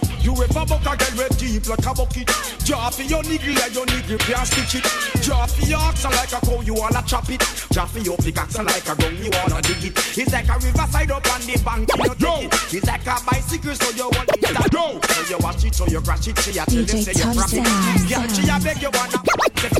ever 0.43 0.65
buck 0.65 0.85
a 0.85 0.93
girl 0.97 1.15
with 1.17 1.37
deep 1.37 1.67
like 1.67 1.85
a 1.85 1.93
bucket? 1.93 2.27
Draw 2.65 2.89
for 2.89 3.03
your 3.03 3.23
niggle 3.23 3.55
like 3.55 3.73
your 3.73 3.85
niggle 3.85 4.17
can't 4.19 4.47
stitch 4.47 4.81
it. 4.81 4.85
Draw 5.23 5.45
for 5.45 5.65
your 5.65 5.79
ox 5.79 6.03
like 6.03 6.33
a 6.33 6.39
cow, 6.45 6.61
you 6.61 6.73
wanna 6.73 7.03
chop 7.05 7.29
it. 7.29 7.41
Draw 7.71 7.85
for 7.85 7.99
your 7.99 8.17
pickaxe 8.17 8.57
like 8.57 8.87
a 8.87 8.95
gun, 8.95 9.15
you 9.17 9.31
wanna 9.31 9.61
dig 9.61 9.85
it. 9.85 9.93
It's 10.17 10.33
like 10.33 10.49
a 10.49 10.57
riverside 10.59 11.11
up 11.11 11.27
on 11.31 11.41
the 11.41 11.55
bank, 11.63 11.89
you 11.95 12.15
know 12.19 12.41
take 12.41 12.51
it. 12.53 12.73
It's 12.73 12.87
like 12.87 13.07
a 13.07 13.15
bicycle, 13.25 13.75
so 13.75 13.89
you 13.95 14.09
want 14.09 14.29
it 14.29 14.41
to 14.41 14.69
go. 14.69 14.99
So 15.01 15.21
you 15.29 15.37
watch 15.39 15.65
it, 15.65 15.75
so 15.75 15.85
you 15.87 16.01
crash 16.01 16.27
it, 16.27 16.37
see 16.39 16.51
ya 16.53 16.65
tell 16.65 16.83
them 16.83 17.01
say 17.01 17.13
you 17.13 17.27
grab 17.33 17.49
it. 17.51 17.65
Girl, 18.09 18.27
she 18.27 18.43
a 18.49 18.57
beg 18.59 18.81
you 18.81 18.91
wanna. 18.91 19.19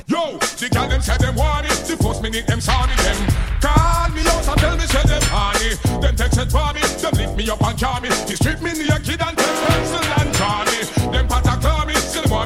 Yo, 0.08 0.38
the 0.38 0.70
girl 0.70 0.88
them 0.88 1.02
say 1.02 1.18
them 1.18 1.36
want 1.36 1.66
it. 1.66 1.78
The 1.88 1.98
first 1.98 2.22
minute 2.22 2.48
them 2.48 2.62
saw 2.62 2.86
me 2.86 2.96
them 3.02 3.18
call 3.62 4.10
me 4.14 4.22
out 4.28 4.48
and 4.48 4.60
tell 4.60 4.78
me 4.78 4.86
say 4.86 5.04
them 5.08 5.22
honey. 5.26 5.76
Them 6.02 6.16
text 6.16 6.38
it 6.38 6.52
for 6.52 6.74
me, 6.74 6.82
them 7.02 7.14
lift 7.18 7.36
me 7.38 7.50
up 7.50 7.62
and 7.64 7.80
call 7.80 8.02
me. 8.02 8.10
They 8.28 8.36
strip 8.36 8.62
me 8.62 8.72
naked 8.74 9.22
and 9.22 9.38
take 9.38 9.58
pencil 9.66 10.06
and 10.06 10.21
draw 10.21 10.21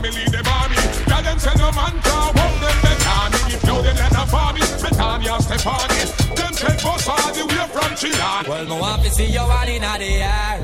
me, 0.02 0.12
still 0.12 0.16
want 0.16 0.16
me 0.16 0.22
lead 0.22 0.32
them 0.32 0.48
army. 0.48 0.76
Girl 1.08 1.24
them 1.24 1.40
say 1.40 1.56
no 1.58 1.72
man 1.72 1.96
can 2.02 2.34
hold 2.36 2.58
them 2.62 2.78
they 2.84 2.98
call 3.06 3.28
me. 3.30 3.40
If 3.54 3.62
you 3.64 3.78
them 3.82 3.96
let 3.96 4.12
them 4.12 4.28
for 4.28 4.50
me, 4.54 4.62
Britannia 4.82 5.36
step 5.42 5.66
on. 5.66 5.88
Them 6.36 6.54
take 6.54 6.84
bus 6.84 7.08
all 7.08 7.32
the 7.34 7.44
way 7.46 7.68
from 7.72 7.92
Chile. 7.96 8.20
Well, 8.48 8.66
no 8.66 8.76
want 8.78 9.04
to 9.04 9.10
see 9.12 9.28
you 9.28 9.40
one 9.40 9.70
in 9.70 9.82
the 9.82 10.10
air. 10.24 10.60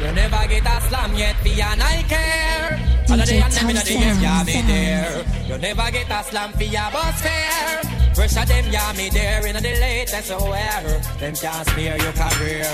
You 0.00 0.12
never 0.12 0.48
get 0.48 0.66
a 0.66 0.80
slam 0.88 1.14
yet, 1.14 1.36
be 1.44 1.60
an 1.60 1.80
I 1.80 2.02
care. 2.08 2.80
All 3.10 3.20
of 3.20 3.26
the 3.26 3.32
DJ 3.32 3.42
and 3.42 3.52
them 3.52 3.70
in 3.70 3.76
the 3.76 3.92
air, 3.92 4.14
yeah, 4.20 4.42
me 4.44 4.62
there. 4.62 5.24
You 5.46 5.58
never 5.58 5.90
get 5.90 6.10
a 6.10 6.24
slam 6.24 6.52
for 6.52 6.64
your 6.64 6.90
bus 6.90 7.20
fare. 7.22 7.91
Pressure 8.14 8.44
them, 8.44 8.66
yeah, 8.70 8.92
me 8.92 9.08
there 9.08 9.46
in 9.46 9.56
the 9.56 9.62
latest 9.62 10.30
aware. 10.30 11.00
Them 11.18 11.34
can't 11.34 11.66
spare 11.68 11.96
your 11.96 12.12
career. 12.12 12.68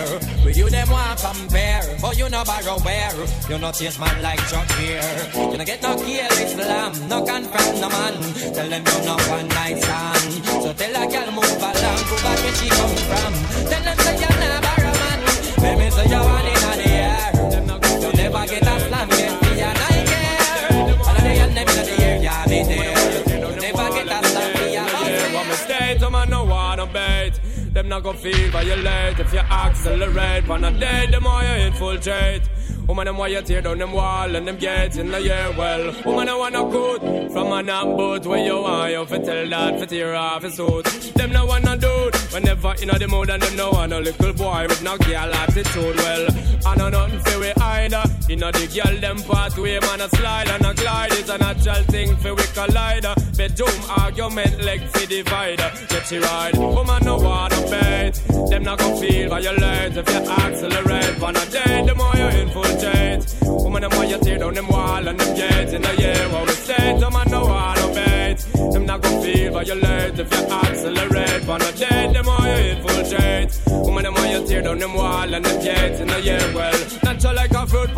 With 0.45 0.57
you, 0.57 0.69
them 0.69 0.91
want 0.91 1.21
compare. 1.21 1.97
But 2.03 2.19
you 2.19 2.29
no 2.29 2.43
borrow 2.45 2.79
where. 2.81 3.15
You 3.49 3.59
no 3.59 3.71
taste 3.71 4.01
man 4.01 4.21
like 4.21 4.41
Chuck 4.51 4.69
here. 4.73 5.01
You 5.35 5.57
no 5.57 5.65
get 5.65 5.81
no 5.81 5.95
kill 5.95 6.35
Islam, 6.43 6.93
no 7.09 7.25
confront 7.25 7.81
no 7.81 7.89
man. 7.89 8.15
Tell 8.53 8.69
them 8.69 8.83
you 8.83 8.99
no 9.07 9.17
one 9.31 9.49
night 9.49 9.79
stand. 9.79 10.45
So 10.63 10.73
tell 10.75 10.95
a 10.99 11.07
girl 11.07 11.31
move 11.31 11.63
along, 11.63 12.01
go 12.11 12.17
back 12.19 12.39
where 12.43 12.55
she 12.59 12.69
come 12.69 12.97
from. 13.07 13.33
Tell 13.71 13.83
them 13.87 13.99
say 13.99 14.19
you're 14.19 14.39
not 14.43 14.63
borrow 14.67 14.95
man. 15.01 15.79
Me 15.79 15.91
say 15.91 16.07
you're 16.11 16.25
one 16.25 16.47
in 16.51 16.61
the 16.83 16.89
air. 16.91 17.31
You 18.03 18.11
never 18.19 18.47
get 18.47 18.67
a 18.67 18.75
slam 18.81 19.09
yet, 19.11 19.41
be 19.41 19.51
a 19.61 19.71
night 19.71 20.05
care. 20.11 20.99
All 21.07 21.17
of 21.17 21.23
the 21.23 21.31
and 21.31 21.57
them 21.57 21.69
in 21.69 21.87
the 21.87 22.03
air, 22.03 22.23
yeah, 22.23 22.45
me 22.49 22.63
there. 22.65 22.88
Them 27.89 28.03
not 28.03 28.03
go 28.03 28.13
feel 28.13 28.51
violate 28.51 29.19
if 29.19 29.33
you 29.33 29.39
accelerate. 29.39 30.51
On 30.51 30.63
a 30.63 30.71
day, 30.79 31.07
them 31.11 31.23
more 31.23 31.43
you 31.43 31.65
infiltrate. 31.69 32.43
Woman, 32.87 33.07
them 33.07 33.17
why 33.17 33.29
you 33.29 33.41
tear 33.41 33.63
down 33.63 33.79
them 33.79 33.93
wall 33.93 34.37
and 34.37 34.47
them 34.47 34.59
gates 34.59 34.99
in 34.99 35.11
the 35.11 35.19
year. 35.23 35.55
Well, 35.57 35.95
woman, 36.05 36.29
I 36.29 36.35
wanna 36.35 36.65
good 36.71 37.33
from 37.33 37.51
an 37.51 37.65
boat 37.65 38.27
where 38.27 38.45
you 38.45 38.61
want 38.61 38.93
you 38.93 39.07
fi 39.07 39.19
tell 39.19 39.49
that 39.49 39.81
fi 39.81 39.87
tear 39.87 40.15
off 40.15 40.43
his 40.43 40.57
suit. 40.57 40.85
Them 41.17 41.33
no 41.33 41.47
wanna 41.47 41.79
dude 41.79 42.15
whenever 42.31 42.75
in 42.75 42.89
the 42.89 43.09
mood 43.09 43.31
and 43.31 43.43
them 43.43 43.57
no 43.57 43.71
want 43.71 43.95
a 43.95 44.01
little 44.01 44.35
boy 44.35 44.67
with 44.69 44.83
no 44.83 44.99
girl 44.99 45.35
attitude. 45.35 45.97
Well, 45.97 46.29
I 46.69 46.75
know 46.75 46.91
nothing 46.91 47.21
for 47.21 47.39
we 47.41 47.51
either. 47.55 48.03
You 48.29 48.37
know 48.37 48.51
the 48.51 48.67
girl 48.69 49.01
them 49.01 49.17
pathway, 49.23 49.81
man 49.81 50.03
a 50.03 50.09
slide 50.11 50.49
and 50.49 50.67
a 50.67 50.75
glide 50.75 51.13
is 51.13 51.31
a 51.31 51.39
natural 51.39 51.83
thing 51.85 52.15
for 52.17 52.35
we 52.35 52.43
collider. 52.53 53.15
Bedroom 53.39 53.81
argument 53.97 54.63
leg 54.63 54.83
for 54.83 55.07
divider. 55.07 55.71
Get 55.89 56.07
she 56.07 56.19
ride, 56.19 56.59
woman 56.59 57.03
no 57.05 57.17
wanna 57.17 57.61
bait. 57.71 58.13
Them 58.51 58.65
not 58.65 58.79
gon' 58.81 59.01
feel 59.01 59.31
violent 59.31 59.97
if 59.97 60.09
you 60.13 60.21
accelerate. 60.43 61.23
On 61.23 61.37
a 61.37 61.47
day, 61.47 61.85
the 61.87 61.95
more 61.95 62.15
you 62.21 62.29
infiltrate. 62.43 63.25
Woman 63.65 63.83
the 63.83 63.89
more 63.89 64.05
you 64.05 64.19
tear 64.19 64.39
down 64.39 64.53
them 64.53 64.69
wall 64.69 65.09
and 65.09 65.19
them 65.19 65.35
gates 65.35 65.73
in 65.73 65.81
the 65.81 65.95
year 65.97 66.29
where 66.29 66.45
we 66.45 66.53
stay. 66.53 66.99
Them 67.01 67.13
man 67.15 67.31
no 67.31 67.47
wanna 67.47 67.88
bait. 68.09 68.39
Them 68.73 68.85
not 68.87 69.03
gon' 69.03 69.23
feel 69.23 69.53
violent 69.53 70.19
if 70.19 70.29
you 70.35 70.43
accelerate. 70.61 71.49
On 71.49 71.63
a 71.63 71.73
day, 71.73 72.03
the 72.17 72.23
more 72.29 72.47
you 72.53 72.61
infiltrate. 72.75 73.51
Woman 73.87 74.05
the 74.05 74.11
more 74.11 74.27
you 74.33 74.47
tear 74.47 74.63
down 74.63 74.79
them 74.79 74.95
wall 74.95 75.35
and 75.35 75.45
them 75.45 75.59
gates 75.65 76.01
in 76.01 76.09
the 76.09 76.21
year 76.21 76.47
well. 76.55 76.79
Natural 77.03 77.35
like 77.35 77.55
a 77.61 77.67
fruit 77.67 77.91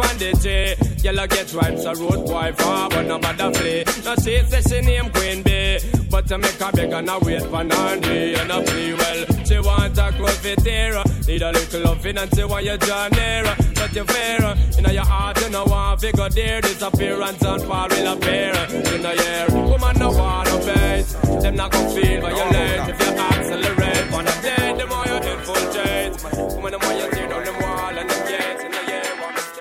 pandity. 1.01 1.05
Yellow 1.05 1.27
get 1.27 1.53
ripe, 1.55 1.79
so 1.79 1.95
road 1.95 2.27
boy 2.27 2.53
far, 2.57 2.89
but 2.89 3.07
no 3.07 3.19
matter 3.19 3.53
flee. 3.53 3.85
No 4.05 4.15
she 4.17 4.43
say 4.45 4.63
she 4.63 4.81
name 4.81 5.11
Queen 5.11 5.43
Bee. 5.43 5.79
But 6.11 6.27
to 6.29 6.39
make 6.39 6.61
a 6.61 6.73
beg 6.73 6.93
and 6.93 7.09
a 7.09 7.19
wait 7.21 7.43
for 7.43 7.65
Nandi 7.65 8.35
and 8.35 8.51
a 8.51 8.63
plea 8.63 8.95
well. 8.95 9.45
She 9.45 9.59
want 9.61 9.99
a 9.99 10.13
close 10.13 10.39
fit 10.39 10.61
here. 10.63 11.03
Need 11.27 11.43
a 11.43 11.53
little 11.53 11.83
loving 11.83 12.19
and 12.19 12.35
she 12.35 12.45
want 12.45 12.65
you 12.65 12.77
draw 12.79 13.09
nearer. 13.09 13.57
But 13.75 13.95
you 13.95 14.05
fear, 14.05 14.57
in 14.79 14.93
your 14.93 15.05
heart 15.05 15.41
you 15.41 15.51
know 15.51 15.65
want 15.65 16.01
figure 16.01 16.29
there. 16.29 16.61
Disappearance 16.61 17.43
and 17.43 17.63
fall 17.63 17.89
will 17.89 18.13
appear. 18.13 18.53
In 18.95 19.03
the 19.03 19.15
year, 19.15 19.47
woman 19.51 19.99
no 19.99 20.11
want 20.11 20.49
to 20.49 20.59
bait. 20.67 21.07
Them 21.43 21.57
not 21.57 21.71
gon' 21.71 21.89
feel 21.95 22.21
violate 22.21 22.89
if 22.91 23.01
you 23.01 23.13
accelerate. 23.15 24.13
On 24.13 24.27
a 24.27 24.43
day, 24.43 24.75
the 24.77 24.87
more 24.87 25.07
you 25.07 25.19
infiltrate. 25.31 26.55
Woman 26.55 26.73
the 26.73 26.79
more 26.79 26.93
you 26.93 27.11
tear 27.11 27.29
down 27.29 27.45
them 27.45 27.63
wall 27.63 27.99
and 27.99 28.11
them 28.11 28.29
gates 28.29 28.65
in 28.65 28.71
the 28.73 28.83
year. 28.91 29.05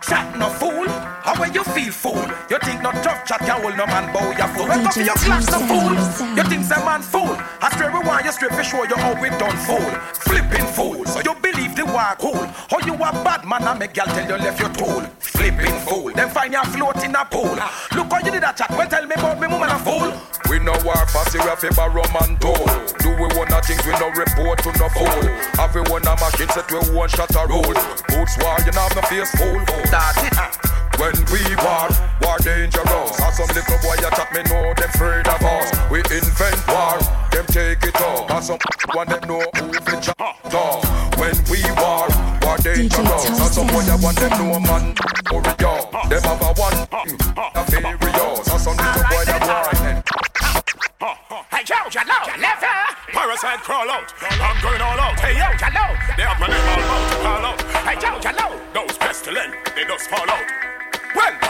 Chat 0.02 0.38
no 0.38 0.50
fool, 0.50 0.69
how 1.40 1.46
will 1.46 1.56
you 1.56 1.64
feel 1.64 1.92
fool? 1.92 2.26
You 2.50 2.60
think 2.60 2.82
no 2.82 2.92
tough 2.92 3.26
chat 3.26 3.40
can 3.40 3.62
hold 3.62 3.78
no 3.78 3.86
man 3.88 4.12
bow 4.14 4.28
your 4.36 4.48
fool? 4.52 4.68
Wake 4.68 4.86
up 4.86 4.98
in 4.98 5.06
your 5.06 5.16
class 5.16 5.48
no 5.48 5.60
fool. 5.64 5.96
You 6.36 6.44
think 6.44 6.64
some 6.66 6.84
man 6.84 7.02
fool? 7.02 7.36
I 7.62 7.70
straight 7.72 7.94
we 7.94 8.00
want 8.00 8.26
you 8.26 8.32
straight 8.32 8.52
for 8.52 8.64
sure 8.64 8.86
you 8.88 8.98
how 8.98 9.16
we 9.22 9.30
done 9.40 9.56
fool. 9.64 9.90
Flipping 10.28 10.68
fool, 10.76 11.06
so 11.06 11.22
you 11.24 11.34
believe 11.40 11.76
the 11.76 11.86
war 11.86 12.16
cool? 12.20 12.44
How 12.68 12.80
you 12.84 12.94
a 12.94 13.12
bad 13.24 13.48
man 13.48 13.64
and 13.64 13.80
make 13.80 13.94
gal 13.94 14.08
tell 14.08 14.28
you 14.28 14.36
left 14.36 14.60
your 14.60 14.74
tool? 14.76 15.02
Flipping 15.20 15.80
fool, 15.88 16.12
then 16.12 16.30
find 16.30 16.52
you 16.52 16.64
float 16.76 17.04
in 17.04 17.16
a 17.16 17.24
pool. 17.24 17.56
Look 17.96 18.12
how 18.12 18.20
you 18.20 18.32
did 18.32 18.44
that 18.44 18.58
chat, 18.58 18.72
well 18.72 18.88
tell 18.88 19.06
me 19.08 19.16
about 19.16 19.40
me 19.40 19.48
woman 19.48 19.70
a 19.70 19.80
fool. 19.80 20.12
We 20.50 20.60
no 20.60 20.76
war 20.84 21.00
fussy, 21.08 21.40
we 21.40 21.48
have 21.48 21.64
a 21.64 21.72
man 22.12 22.36
tool. 22.44 22.68
Do 23.00 23.16
we 23.16 23.28
want 23.40 23.56
a 23.56 23.62
things 23.64 23.86
we 23.88 23.96
no 23.96 24.12
report 24.12 24.60
to 24.68 24.72
no 24.76 24.90
fool. 24.92 25.24
Have 25.56 25.72
we 25.72 25.82
one 25.88 26.04
a 26.04 26.14
machine 26.20 26.52
set 26.52 26.68
we 26.68 26.80
one 26.92 27.08
shot 27.08 27.32
a 27.32 27.48
roll. 27.48 27.72
Boots 28.12 28.36
war, 28.44 28.60
you 28.60 28.76
know 28.76 28.84
have 28.84 28.96
no 28.96 29.04
face 29.08 29.32
fool. 29.40 29.64
That's 29.88 30.20
it. 30.28 30.79
When 31.00 31.16
we 31.32 31.40
war, 31.64 31.88
war 32.20 32.38
dangerous. 32.44 33.16
As 33.24 33.38
some 33.38 33.48
little 33.56 33.80
boy 33.80 33.96
attack 34.04 34.36
me 34.36 34.44
know 34.52 34.74
them 34.76 34.90
afraid 34.92 35.26
of 35.32 35.40
us. 35.40 35.72
We 35.90 36.00
invent 36.12 36.60
war, 36.68 37.00
them 37.32 37.46
take 37.48 37.88
it 37.88 37.96
up. 38.02 38.30
As 38.30 38.48
some 38.48 38.60
one 38.92 39.08
them 39.08 39.24
know 39.24 39.40
who 39.56 39.72
fi 39.80 39.96
chop 40.02 40.36
dog. 40.52 40.84
When 41.16 41.32
we 41.48 41.64
war, 41.80 42.04
war 42.44 42.58
dangerous. 42.60 43.32
As 43.32 43.56
some 43.56 43.68
boy 43.68 43.88
want 44.04 44.20
them 44.20 44.44
know 44.44 44.60
man 44.60 44.92
hurry 45.32 45.56
up. 45.64 45.88
Them 46.12 46.20
have 46.20 46.42
a 46.44 46.52
one, 46.60 46.76
hmm, 46.92 47.16
a 47.56 47.64
furious. 47.72 48.52
As 48.52 48.62
some 48.62 48.76
little 48.76 49.04
boy 49.08 49.24
that 49.24 49.40
war. 49.48 49.72
Hey 51.48 51.64
yo, 51.64 51.80
Jalo, 51.88 52.20
lever. 52.44 52.76
Parasite 53.16 53.64
crawl 53.64 53.90
out. 53.90 54.14
I'm 54.20 54.62
going 54.62 54.82
all 54.82 55.00
out. 55.00 55.18
Hey 55.18 55.32
yo, 55.32 55.48
Jalo. 55.56 55.96
They 56.18 56.24
have 56.24 56.40
my 56.42 56.48
name 56.48 56.68
all 56.68 56.92
out 56.92 57.10
to 57.10 57.16
call 57.24 57.46
out. 57.46 57.62
Hey 57.88 57.96
yo, 58.04 58.20
Jalo. 58.20 58.74
Those 58.74 58.98
pestilent, 58.98 59.56
they 59.78 59.86
just 59.86 60.10
fall 60.10 60.30
out. 60.30 60.79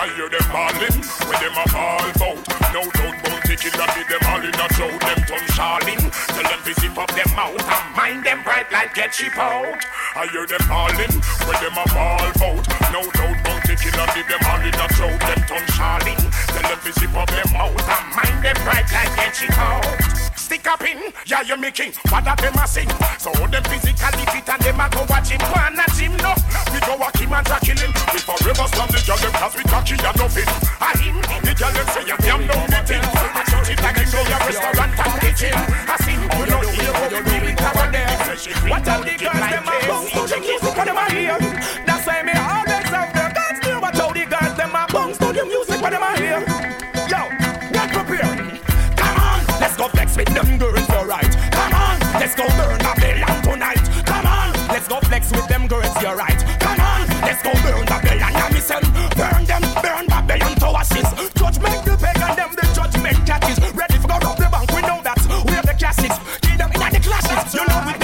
I 0.10 0.14
hear 0.18 0.26
them 0.26 0.42
bawling 0.50 1.06
when 1.30 1.38
them 1.38 1.54
a 1.54 1.66
ball 1.70 2.02
bout. 2.18 2.42
No 2.74 2.82
doubt 2.82 3.14
about 3.22 3.46
that 3.46 3.94
with 3.94 4.10
them 4.10 4.26
all 4.26 4.42
in 4.42 4.58
a 4.58 4.68
throat. 4.74 4.98
Them 5.06 5.22
tongue 5.30 5.50
charling. 5.54 6.02
Tell 6.34 6.50
them 6.50 6.62
to 6.66 6.74
zip 6.82 6.98
up 6.98 7.14
them 7.14 7.30
mouth 7.38 7.62
and 7.62 7.96
mind 7.96 8.24
them 8.26 8.42
bright 8.42 8.72
like 8.72 8.96
get 8.96 9.14
cheap 9.14 9.38
out. 9.38 9.78
I 10.18 10.26
hear 10.34 10.48
them 10.50 10.66
bawling 10.66 11.14
when 11.46 11.58
them 11.62 11.78
a 11.78 11.86
ball 11.94 12.26
bout. 12.42 12.66
No 12.90 13.06
doubt 13.06 13.38
about 13.38 13.62
that 13.70 13.86
with 13.86 14.26
them 14.26 14.42
all 14.50 14.66
in 14.66 14.74
a 14.74 14.88
throat. 14.98 15.20
Them 15.22 15.42
tongue 15.46 15.70
charling. 15.78 16.22
Tell 16.58 16.66
them 16.66 16.80
to 16.82 16.92
zip 16.98 17.14
up 17.14 17.30
them 17.30 17.54
mouth 17.54 17.78
and 17.78 18.06
mind 18.18 18.42
them 18.42 18.58
bright 18.66 18.90
like 18.90 19.14
get 19.14 19.38
cheap 19.38 19.54
out. 19.62 20.29
Stick 20.50 20.66
up 20.66 20.82
in, 20.82 21.14
yeah, 21.30 21.46
you 21.46 21.54
me 21.62 21.70
king. 21.70 21.94
What 22.10 22.26
that 22.26 22.42
them 22.42 22.58
a 22.58 22.66
sing? 22.66 22.90
So 23.22 23.30
them 23.30 23.62
physically 23.70 24.26
fit 24.34 24.50
and 24.50 24.58
them 24.66 24.82
a 24.82 24.90
go 24.90 25.06
watch 25.06 25.30
him. 25.30 25.38
Go 25.46 25.54
and 25.62 25.78
a 25.78 25.86
gym, 25.94 26.18
no. 26.26 26.34
We 26.74 26.82
go 26.82 26.98
walk 26.98 27.22
him 27.22 27.30
and 27.38 27.46
try 27.46 27.62
kill 27.62 27.78
him. 27.78 27.94
We 28.10 28.18
forever 28.18 28.66
slam 28.66 28.90
the 28.90 28.98
girl 29.06 29.22
cause 29.30 29.54
we 29.54 29.62
cocky 29.70 29.94
and 29.94 30.18
nothing. 30.18 30.50
I 30.82 30.98
him, 30.98 31.22
the 31.46 31.54
girl 31.54 31.70
them 31.70 31.86
say 31.94 32.02
you 32.02 32.18
damn 32.26 32.42
know 32.50 32.66
the 32.66 32.82
thing. 32.82 33.06
I 33.06 33.46
touch 33.46 33.70
it 33.70 33.78
like 33.78 34.02
you 34.02 34.10
know 34.10 34.26
your 34.26 34.42
restaurant 34.42 34.94
and 34.98 35.14
kitchen. 35.22 35.54
I 35.54 35.96
see 36.02 36.18
you 36.18 36.46
know 36.50 36.62
here 36.66 36.94
what 36.98 37.14
you 37.14 37.22
do 37.30 37.36
it 37.46 37.62
over 37.62 37.88
there. 37.94 38.10
What 38.74 38.90
all 38.90 39.02
the 39.06 39.14
girls 39.22 39.46
them 39.54 39.70
a 39.70 39.78
the 40.34 40.38
music 40.42 40.74
when 40.74 40.86
them 40.90 40.98
a 40.98 41.06
hear. 41.14 41.38
With 50.20 50.36
them 50.36 50.58
girls, 50.58 50.90
you're 50.90 51.06
right. 51.06 51.32
Come 51.52 51.74
on, 51.74 52.00
let's 52.20 52.36
go 52.36 52.46
burn 52.60 52.78
Babylon 52.80 53.42
tonight. 53.42 53.86
Come 54.06 54.26
on, 54.26 54.52
let's 54.68 54.88
go 54.88 55.00
flex 55.00 55.32
with 55.32 55.48
them 55.48 55.66
girls, 55.66 55.96
you're 56.02 56.16
right. 56.16 56.40
Come 56.60 56.80
on, 56.80 57.08
let's 57.24 57.42
go 57.42 57.54
burn 57.64 57.86
Babylon. 57.86 58.54
Me 58.54 58.60
say, 58.60 58.82
burn 59.16 59.46
them, 59.46 59.64
burn 59.82 60.08
Babylon 60.08 60.56
to 60.60 60.68
ashes. 60.76 61.08
Judgment 61.40 61.86
the 61.86 61.96
pagan, 61.96 62.36
them 62.36 62.52
the 62.52 62.68
judgment 62.76 63.18
catches. 63.26 63.60
Ready 63.74 63.98
for 63.98 64.10
go 64.10 64.18
rob 64.20 64.38
the 64.38 64.50
bank, 64.52 64.70
we 64.76 64.82
know 64.82 65.00
that. 65.08 65.20
We 65.48 65.54
have 65.54 65.66
the 65.66 65.74
cashes, 65.74 66.16
keep 66.42 66.58
them 66.58 66.72
in 66.76 66.92
the 66.92 67.00
clashes. 67.00 67.54
You 67.56 67.66
know 67.66 67.80
we 67.88 67.99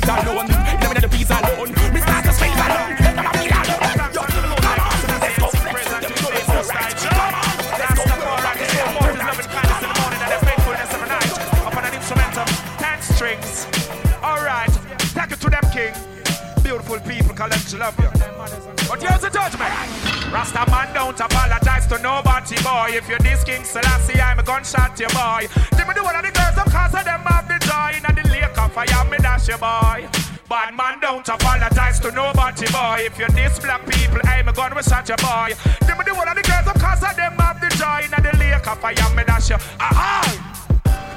the 0.00 0.08
alone, 0.08 0.48
alone. 0.48 0.80
Never 0.80 1.00
the 1.00 1.08
peace 1.08 1.30
alone. 1.30 1.68
Me 1.92 2.00
start 2.00 2.24
to 2.24 2.32
speak 2.32 2.54
alone. 2.56 2.96
Let 2.96 3.14
them 3.16 3.28
feel 3.36 3.52
alone. 3.52 4.12
Yo, 4.16 4.22
come 4.24 4.48
on, 4.48 5.20
let's 5.20 5.38
go 5.38 5.48
flex 5.52 5.84
with 5.92 6.02
them 6.02 6.14
girls, 6.16 6.48
you're 6.48 6.64
right. 6.72 6.96
Come 6.96 7.18
on, 7.18 7.76
let's 7.78 7.94
go 7.98 8.04
burn 8.08 8.32
Babylon, 8.40 8.72
you're 8.72 8.88
right. 8.88 9.82
strings. 13.02 13.66
Alright, 14.22 14.72
take 15.14 15.32
it 15.32 15.40
to 15.40 15.50
them, 15.50 15.66
king. 15.72 15.94
Beautiful 16.62 17.00
people, 17.00 17.34
call 17.34 17.48
them 17.48 17.60
to 17.60 17.76
love 17.76 17.98
you. 17.98 18.08
But 18.88 19.02
here's 19.02 19.20
the 19.20 19.30
judgment. 19.30 19.72
Rasta 20.32 20.64
man 20.70 20.94
don't 20.94 21.18
apologize 21.20 21.86
to 21.88 21.98
nobody, 21.98 22.56
boy. 22.62 22.96
If 22.96 23.08
you're 23.08 23.18
this 23.18 23.44
King 23.44 23.64
Selassie, 23.64 24.20
I'm 24.20 24.38
a 24.38 24.42
gunshot, 24.42 24.98
you 24.98 25.08
boy. 25.08 25.46
Give 25.76 25.86
me 25.86 25.94
the 25.94 26.02
one 26.02 26.16
of 26.16 26.24
the 26.24 26.32
girls, 26.32 26.56
of 26.56 26.72
course, 26.72 26.94
of 26.94 27.04
them 27.04 27.20
have 27.28 27.46
the 27.48 27.58
joy. 27.60 28.00
And 28.00 28.16
the 28.16 28.24
lake 28.30 28.56
of 28.56 28.72
fire, 28.72 29.04
me 29.10 29.11
dash 29.32 29.48
you, 29.48 29.56
boy. 29.56 30.08
Bad 30.48 30.74
man 30.76 31.00
don't 31.00 31.26
apologize 31.28 32.00
to 32.00 32.10
nobody, 32.12 32.66
boy. 32.70 32.98
If 33.00 33.18
you're 33.18 33.28
this 33.30 33.58
black 33.58 33.86
people, 33.88 34.20
I'm 34.24 34.48
a 34.48 34.52
gun, 34.52 34.74
we 34.74 34.82
shot 34.82 35.08
you, 35.08 35.16
boy. 35.16 35.54
Me 35.86 36.04
the 36.04 36.14
one 36.14 36.28
of 36.28 36.36
the 36.36 36.42
girls, 36.42 36.66
of 36.68 36.76
course, 36.80 37.02
of 37.02 37.16
them 37.16 37.32
have 37.40 37.60
the 37.60 37.68
joy. 37.80 38.04
And 38.12 38.24
the 38.24 38.32
lake 38.38 38.66
of 38.66 38.78
fire, 38.80 39.16
me 39.16 39.24
dash 39.24 39.50
you. 39.50 39.56
Aha! 39.80 40.48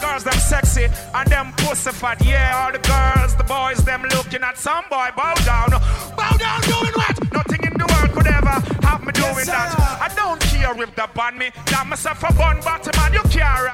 girls 0.01 0.23
them 0.23 0.33
sexy 0.33 0.85
and 1.15 1.27
them 1.29 1.51
pussy 1.57 1.91
fat. 1.91 2.23
Yeah, 2.23 2.61
all 2.61 2.71
the 2.71 2.79
girls, 2.79 3.35
the 3.35 3.43
boys, 3.43 3.83
them 3.83 4.03
looking 4.03 4.43
at 4.43 4.57
some 4.57 4.85
boy. 4.89 5.09
Bow 5.17 5.33
down, 5.43 5.71
bow 6.15 6.37
down, 6.37 6.61
doing 6.61 6.93
what? 6.93 7.15
Nothing 7.33 7.63
in 7.63 7.73
the 7.73 7.87
world 7.91 8.11
could 8.13 8.27
ever 8.27 8.55
have 8.85 9.01
me 9.03 9.11
doing 9.13 9.47
that. 9.47 9.71
I 10.05 10.13
don't 10.15 10.39
care 10.39 10.75
if 10.83 10.95
they 10.95 11.07
ban 11.15 11.37
me. 11.37 11.49
Damn 11.65 11.89
myself 11.89 12.23
a 12.23 12.31
bun 12.33 12.61
bottom 12.61 12.93
man, 12.95 13.13
you 13.13 13.23
care. 13.29 13.73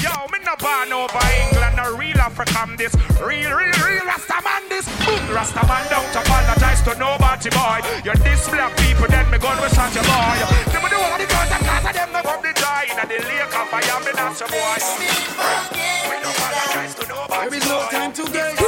Yo, 0.00 0.12
me 0.32 0.38
no 0.44 0.56
born 0.56 0.92
over 0.92 1.24
England, 1.44 1.76
no 1.76 1.96
real 1.96 2.18
African 2.18 2.76
this. 2.76 2.94
Real, 3.20 3.52
real, 3.52 3.76
real 3.84 4.04
Rastaman 4.08 4.68
this. 4.68 4.86
Boom, 5.04 5.20
Rastaman 5.36 5.84
don't 5.92 6.14
apologize 6.16 6.82
to 6.82 6.96
nobody, 6.98 7.50
boy. 7.50 7.80
You're 8.04 8.16
this 8.24 8.48
black 8.48 8.76
people, 8.78 9.06
then 9.08 9.30
me 9.30 9.38
gun 9.38 9.60
will 9.60 9.68
shot 9.68 9.94
your 9.94 10.04
boy. 10.04 10.40
Them 10.72 10.82
one 10.82 10.94
all 10.94 11.18
the 11.18 11.26
guns 11.28 11.52
and 11.52 11.64
cause 11.64 11.92
them 11.92 12.12
no 12.12 12.22
come 12.22 12.42
the 12.42 12.52
die. 12.56 12.88
In 12.90 13.08
the 13.08 13.18
lake 13.28 13.54
of 13.54 13.68
fire, 13.68 14.00
me 14.00 14.12
not 14.16 14.40
your 14.40 14.48
boy. 14.48 14.80
There 17.30 17.54
is 17.54 17.68
no 17.68 17.86
time 17.90 18.12
to 18.12 18.24
get 18.32 18.60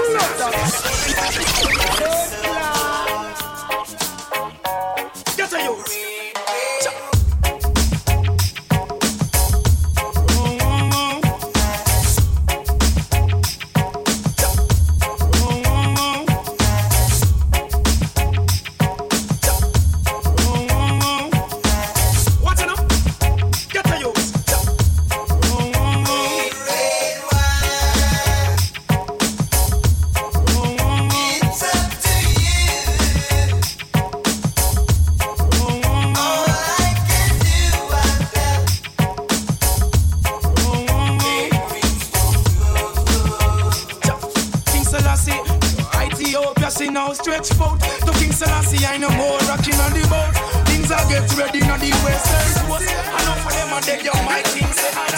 stretch 47.44 47.58
foot. 47.58 47.80
To 48.06 48.12
King 48.18 48.32
Selassie, 48.32 48.84
I 48.86 48.96
no 48.98 49.10
more 49.10 49.38
rocking 49.48 49.74
on 49.74 49.92
the 49.92 50.06
boat. 50.08 50.66
Things 50.66 50.90
are 50.90 51.06
get 51.08 51.26
ready 51.36 51.62
on 51.62 51.78
the 51.80 51.90
west 52.04 52.26
coast. 52.66 52.82
Enough 52.82 53.46
of 53.46 53.52
them 53.52 53.72
are 53.72 53.80
dead, 53.80 54.04
young 54.04 54.24
my 54.24 54.42
king 54.42 54.70
say 54.72 55.11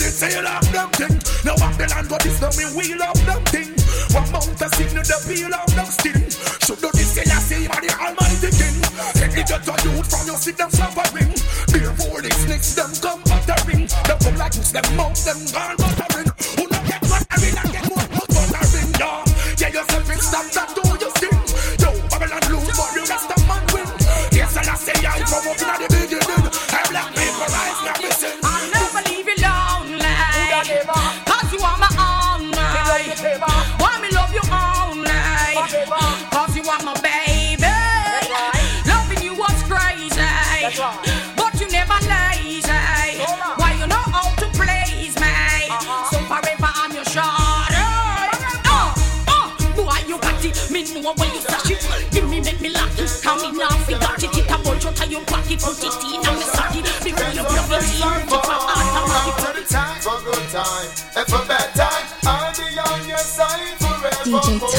Did 0.00 0.16
say 0.16 0.40
love 0.40 0.64
them 0.72 0.88
thing. 0.96 1.12
Now 1.44 1.60
the 1.76 1.84
land, 1.92 2.08
but 2.08 2.24
this 2.24 2.40
now 2.40 2.48
me 2.56 2.64
we 2.72 2.96
love 2.96 3.20
them 3.28 3.44
thing. 3.52 3.68
One 4.16 4.24
mount 4.32 4.56
a 4.56 4.66
sin 4.72 4.88
to 4.96 5.04
the 5.04 5.18
peel 5.28 5.52
of 5.52 5.68
them 5.76 5.92
skin. 5.92 6.24
Should 6.64 6.80
do 6.80 6.88
this, 6.96 7.12
say 7.12 7.28
I 7.28 7.36
say, 7.36 7.68
man, 7.68 7.84
the 7.84 7.92
almighty 8.00 8.48
king. 8.48 8.80
Take 9.20 9.36
the 9.36 9.44
judge 9.44 9.68
of 9.68 9.76
youth 9.84 10.08
from 10.08 10.24
your 10.24 10.40
sit 10.40 10.56
them 10.56 10.72
suffering. 10.72 11.36
Therefore, 11.68 12.24
these 12.24 12.40
snakes 12.48 12.72
them 12.72 12.88
come 12.96 13.20
buttering. 13.28 13.92
Them 14.08 14.18
come 14.24 14.36
like 14.40 14.56
this, 14.56 14.72
them 14.72 14.88
mouth 14.96 15.20
them 15.20 15.40
gone 15.52 15.76
buttering. 15.76 16.32
Who 16.56 16.64
not 16.72 16.84
get 16.88 17.02
buttering 17.04 17.56
and 17.60 17.68
get 17.68 17.84
more 17.92 18.06
buttering, 18.08 18.90
yeah. 18.96 19.20
Tell 19.60 19.72
yourself 19.84 20.08
and 20.08 20.22
stop 20.24 20.46
that, 20.56 20.68
do 20.80 20.89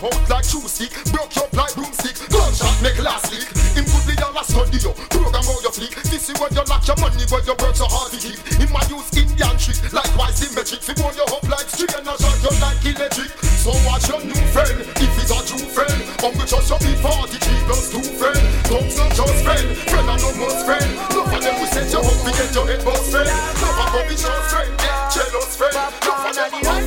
your 0.00 0.10
out 0.10 0.30
like 0.30 0.44
shoe 0.44 0.66
stick, 0.66 0.90
broke 1.12 1.34
your 1.36 1.48
like 1.52 1.74
broomstick. 1.74 2.16
Gunshot 2.30 2.74
make 2.82 2.98
last 3.02 3.30
leak. 3.30 3.46
Him 3.74 3.84
goodly 3.86 4.14
all 4.22 4.34
a 4.34 4.42
study 4.44 4.78
you, 4.82 4.92
program 5.10 5.44
how 5.44 5.58
you 5.62 5.70
flick. 5.70 5.94
This 6.10 6.30
is 6.30 6.36
where 6.40 6.50
you 6.50 6.64
lock 6.66 6.86
your 6.86 6.98
money, 6.98 7.22
where 7.30 7.44
you 7.44 7.54
work 7.58 7.76
so 7.76 7.86
hard 7.86 8.10
to 8.12 8.18
keep. 8.18 8.38
Him 8.58 8.74
a 8.74 8.80
use 8.90 9.10
Indian 9.14 9.54
trick, 9.58 9.78
likewise 9.92 10.42
magic. 10.54 10.82
Fi 10.82 10.94
burn 10.98 11.14
you 11.14 11.26
up 11.26 11.44
like 11.46 11.68
string 11.70 11.94
and 11.94 12.08
a 12.08 12.14
shot 12.18 12.38
you 12.42 12.52
like 12.58 12.82
electric. 12.82 13.30
So 13.62 13.70
watch 13.86 14.08
your 14.10 14.20
new 14.24 14.42
friend, 14.50 14.76
if 14.82 15.12
he's 15.14 15.30
a 15.30 15.38
true 15.46 15.66
friend. 15.70 15.98
Uncle 16.24 16.46
just 16.46 16.68
your 16.68 16.80
big 16.80 16.98
43 16.98 17.68
plus 17.68 17.84
two 17.92 18.04
friend. 18.18 18.42
Not 18.70 19.10
just 19.14 19.38
friend, 19.44 19.66
friend 19.88 20.06
and 20.10 20.20
no 20.20 20.30
most 20.36 20.60
friend. 20.66 20.90
Enough 21.12 21.34
of 21.34 21.40
them 21.42 21.54
we 21.60 21.66
set 21.70 21.88
you 21.92 22.00
up 22.02 22.18
to 22.24 22.30
get 22.34 22.50
your 22.54 22.66
head 22.66 22.82
boss 22.84 23.04
friend. 23.10 23.28
Enough 23.28 23.78
of 23.78 23.88
covetous 23.94 24.46
friend, 24.50 24.70
jealous 25.12 25.52
friend. 25.56 25.76
Enough 25.76 26.28
of 26.28 26.34
them 26.34 26.52
I 26.66 26.83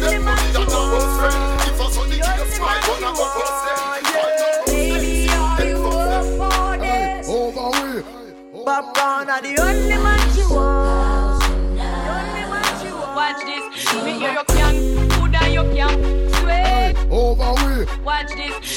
Popcorn 8.67 9.29
are 9.29 9.41
the 9.41 9.55
only 9.61 9.97
man 9.97 10.19
she 10.35 10.41
want. 10.53 11.41
The 11.41 11.87
only 12.13 12.43
man 12.51 12.71
she 12.81 12.91
want. 12.91 13.15
Watch 13.15 13.41
this. 13.45 13.63
Me 14.03 14.11
you 14.11 14.43
can, 14.47 14.75
food 15.11 15.35
you 15.49 15.63
can 15.73 15.93
sweat. 16.33 16.97
Over 17.09 17.53
we. 17.63 18.03
Watch 18.03 18.31
this. 18.35 18.76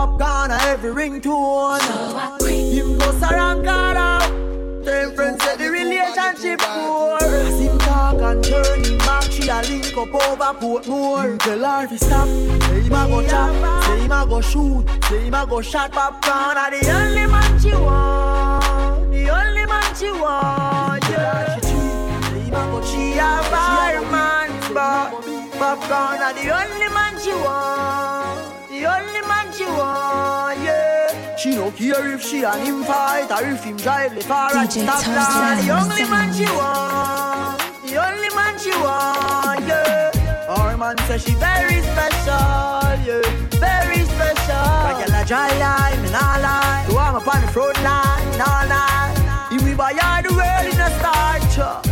Popcorn, 0.00 0.50
a 0.50 0.58
every 0.64 0.90
ringtone. 0.90 1.80
Him 2.48 2.98
go 2.98 3.12
Sarangara. 3.20 4.18
Them 4.84 5.14
friends 5.14 5.42
say 5.44 5.56
the 5.56 5.70
relationship 5.70 6.60
poor. 6.60 7.18
As 7.20 7.60
him 7.60 7.78
talk 7.78 8.20
and 8.20 8.42
turn 8.42 8.84
him 8.84 8.98
back, 8.98 9.24
she 9.24 9.48
a 9.48 9.60
link 9.68 9.96
up 9.96 10.14
over 10.14 10.52
Portmore. 10.60 11.38
Tell 11.40 11.64
her 11.64 11.86
to 11.86 11.98
stop. 11.98 12.28
Say 12.28 12.80
him 12.80 12.92
a 12.92 13.06
go 13.08 13.26
chop, 13.28 13.84
say 13.84 14.00
him 14.00 14.12
a 14.12 14.26
go 14.26 14.40
shoot, 14.40 14.84
say 15.08 15.20
him 15.24 15.34
a 15.34 15.46
go 15.46 15.60
shot 15.60 15.92
popcorn. 15.92 16.56
Are 16.56 16.70
the 16.70 16.80
only 16.90 17.26
man 17.26 17.60
she 17.60 17.72
want, 17.72 19.10
the 19.12 19.28
only 19.28 19.66
man 19.66 19.94
she 19.94 20.10
want. 20.12 21.04
Yeah, 21.10 21.54
she 21.54 21.60
treat. 21.60 22.24
Say 22.24 22.40
him 22.48 22.54
a 22.54 22.62
go 22.72 22.80
she 22.88 23.18
a 23.18 23.42
fireman, 23.52 24.48
but 24.72 25.10
popcorn 25.60 26.20
are 26.26 26.32
the 26.32 26.46
only 26.58 26.88
man 26.88 27.18
she 27.20 27.32
want, 27.34 28.19
the 28.80 28.86
only 28.88 29.20
man 29.28 29.52
she 29.52 29.64
want. 29.64 30.58
Yeah. 30.60 31.36
She 31.36 31.50
no 31.54 31.70
care 31.70 32.14
if 32.14 32.22
she 32.22 32.44
and 32.44 32.66
him 32.66 32.84
fight 32.84 33.30
or 33.30 33.46
if 33.46 33.62
him 33.62 33.76
drive 33.76 34.14
the 34.14 34.22
car 34.22 34.56
and 34.56 34.72
stop. 34.72 35.04
The 35.04 35.70
only 35.70 36.04
man 36.08 36.32
she 36.32 36.44
want, 36.44 37.60
the 37.84 37.96
only 37.96 38.30
man 38.34 38.58
she 38.58 38.70
want, 38.70 39.60
yeah. 39.68 40.48
Our 40.48 40.76
man 40.76 40.96
say 41.06 41.18
she 41.18 41.34
very 41.34 41.80
special, 41.92 42.96
yeah, 43.04 43.22
very 43.60 44.00
special. 44.14 44.64
Like 44.86 45.08
a 45.08 45.26
dry 45.28 45.50
line, 45.64 46.02
me 46.02 46.10
nah 46.10 46.40
lie. 46.44 46.84
So 46.88 46.98
I'm 46.98 47.16
up 47.16 47.34
on 47.34 47.40
the 47.42 47.48
front 47.48 47.76
line, 47.82 48.38
nah 48.38 48.64
lie. 48.72 49.48
If 49.52 49.62
we 49.62 49.74
buy 49.74 49.92
all 49.92 50.22
the 50.22 50.32
world 50.32 50.66
in 50.72 50.80
a 50.80 50.90
starch, 50.98 51.58
uh, 51.58 51.82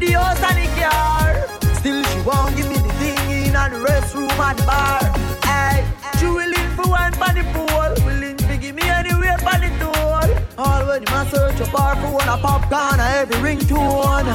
the 0.00 0.12
house 0.12 0.42
and 0.48 0.58
the 0.60 0.68
car. 0.80 1.74
Still 1.76 2.02
she 2.04 2.20
won't 2.20 2.56
give 2.56 2.68
me 2.68 2.76
the 2.76 2.92
thing 3.00 3.46
in 3.48 3.56
and 3.56 3.74
the 3.74 3.78
restroom 3.86 4.30
at 4.38 4.56
the 4.56 4.62
bar. 4.64 5.21
Willing 6.92 7.12
for 7.14 7.32
the 7.32 7.42
pool, 7.56 8.06
willing 8.06 8.36
to 8.36 8.56
give 8.58 8.74
me 8.74 8.82
anywhere 8.84 9.38
for 9.38 9.56
the 9.56 9.70
door. 9.80 10.20
All 10.58 10.86
when 10.86 11.02
a 11.08 11.30
search 11.30 11.60
a 11.60 11.70
bar 11.72 11.96
for 11.96 12.12
one 12.12 12.28
a 12.28 12.36
popcorn 12.36 13.00
a 13.00 13.24
every 13.24 13.36
ringtone. 13.36 14.28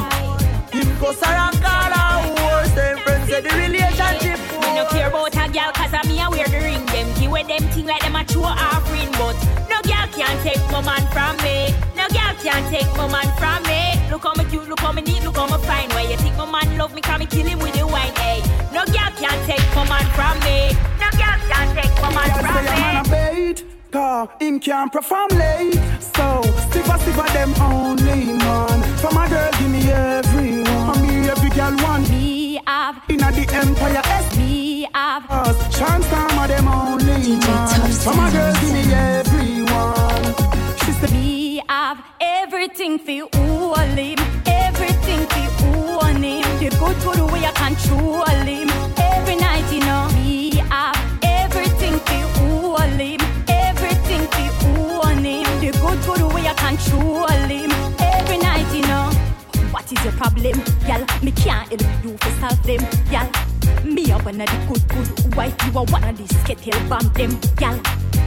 Him 0.74 0.88
go 0.98 1.12
Sarangara 1.12 2.26
wars, 2.34 2.74
them 2.74 2.98
friends 2.98 3.28
say 3.30 3.40
the 3.40 3.48
relationship 3.54 4.38
Me 4.60 4.74
no 4.74 4.84
care 4.90 5.08
about 5.08 5.34
a 5.34 5.46
girl 5.50 5.70
cause 5.72 5.94
I 5.94 6.02
me 6.08 6.20
a 6.20 6.28
wear 6.28 6.48
the 6.48 6.58
ring. 6.58 6.84
Them 6.86 7.06
give 7.18 7.30
with 7.30 7.46
them 7.46 7.62
thing 7.70 7.86
like 7.86 8.02
them 8.02 8.16
a 8.16 8.24
true 8.24 8.42
offering 8.42 9.10
But 9.12 9.38
no 9.70 9.78
girl 9.86 10.06
can't 10.10 10.42
take 10.42 10.62
my 10.70 10.82
man 10.82 11.06
from 11.14 11.36
me. 11.46 11.70
No 11.94 12.10
girl 12.10 12.34
can't 12.42 12.66
take 12.74 12.90
my 12.98 13.06
man 13.06 13.30
from 13.38 13.62
me. 13.70 13.94
Look 14.10 14.24
how 14.24 14.34
me 14.34 14.44
cute, 14.50 14.68
look 14.68 14.80
how 14.80 14.90
me 14.90 15.02
neat, 15.02 15.22
look 15.22 15.36
how 15.36 15.46
me 15.46 15.62
fine. 15.62 15.88
Why 15.90 16.10
you 16.10 16.16
think 16.18 16.36
my 16.36 16.50
man 16.50 16.76
love 16.76 16.92
me? 16.92 17.02
Cause 17.02 17.20
me 17.20 17.26
kill 17.26 17.46
him 17.46 17.60
with 17.60 17.78
the 17.78 17.86
wine 17.86 18.14
Hey, 18.18 18.42
no 18.74 18.84
girl 18.84 19.10
can't 19.14 19.40
take 19.46 19.62
my 19.76 19.86
man 19.88 20.06
from 20.18 20.38
me. 20.40 20.74
can 20.97 20.97
take 21.80 22.02
my 22.02 22.14
man 22.14 22.28
Girl 22.28 22.46
from 22.46 22.56
a 22.56 22.74
man 22.82 22.96
a 22.96 23.10
bait, 23.10 23.64
him 24.40 24.60
can't 24.60 24.92
perform 24.92 25.28
late. 25.30 25.74
So 26.00 26.42
stiffer, 26.64 26.98
stiffer 26.98 27.28
them 27.32 27.54
only 27.60 28.32
man. 28.44 28.82
From 28.98 29.16
a 29.16 29.28
girl 29.28 29.50
give 29.58 29.70
me 29.70 29.82
everyone. 29.90 30.94
For 30.94 31.00
me 31.00 31.28
every 31.28 31.50
girl 31.50 31.74
want 31.84 32.08
me 32.10 32.60
have. 32.66 33.02
Inna 33.08 33.30
the 33.32 33.44
empire 33.52 34.02
S 34.04 34.36
me 34.36 34.88
have. 34.94 35.24
Us 35.30 35.78
chance 35.78 36.06
time 36.08 36.38
of 36.38 36.48
them 36.48 36.68
only 36.68 37.36
man. 37.46 37.90
From 38.04 38.18
a 38.18 38.30
girl 38.30 38.52
give 38.60 38.72
me 38.72 38.84
everyone. 38.92 40.24
She 40.80 40.92
said 40.92 41.12
Me 41.12 41.62
have 41.68 42.02
everything 42.20 42.98
for 42.98 43.28
all 43.38 43.76
him 43.76 44.18
Everything 44.46 45.26
for 45.28 45.76
all 45.76 46.04
him 46.04 46.42
The 46.58 46.68
good, 46.80 46.96
good 47.04 47.32
way 47.32 47.44
I 47.44 47.52
control 47.52 48.24
him. 48.24 48.97
Problem, 60.18 60.60
gal? 60.86 61.06
Me 61.22 61.30
can't 61.30 61.68
help 61.68 62.04
you 62.04 62.16
for 62.18 62.32
solve 62.40 62.62
them, 62.66 62.82
gal. 63.10 63.30
Me 63.84 64.10
a 64.10 64.18
one 64.18 64.40
of 64.40 64.48
the 64.48 64.58
good, 64.68 64.84
good 64.88 65.36
wife. 65.36 65.54
You 65.64 65.78
are 65.78 65.84
one 65.86 66.04
of 66.04 66.18
the 66.18 66.26
skittle 66.34 66.80
bomb 66.88 67.08
them, 67.14 67.38
gal. 67.56 67.78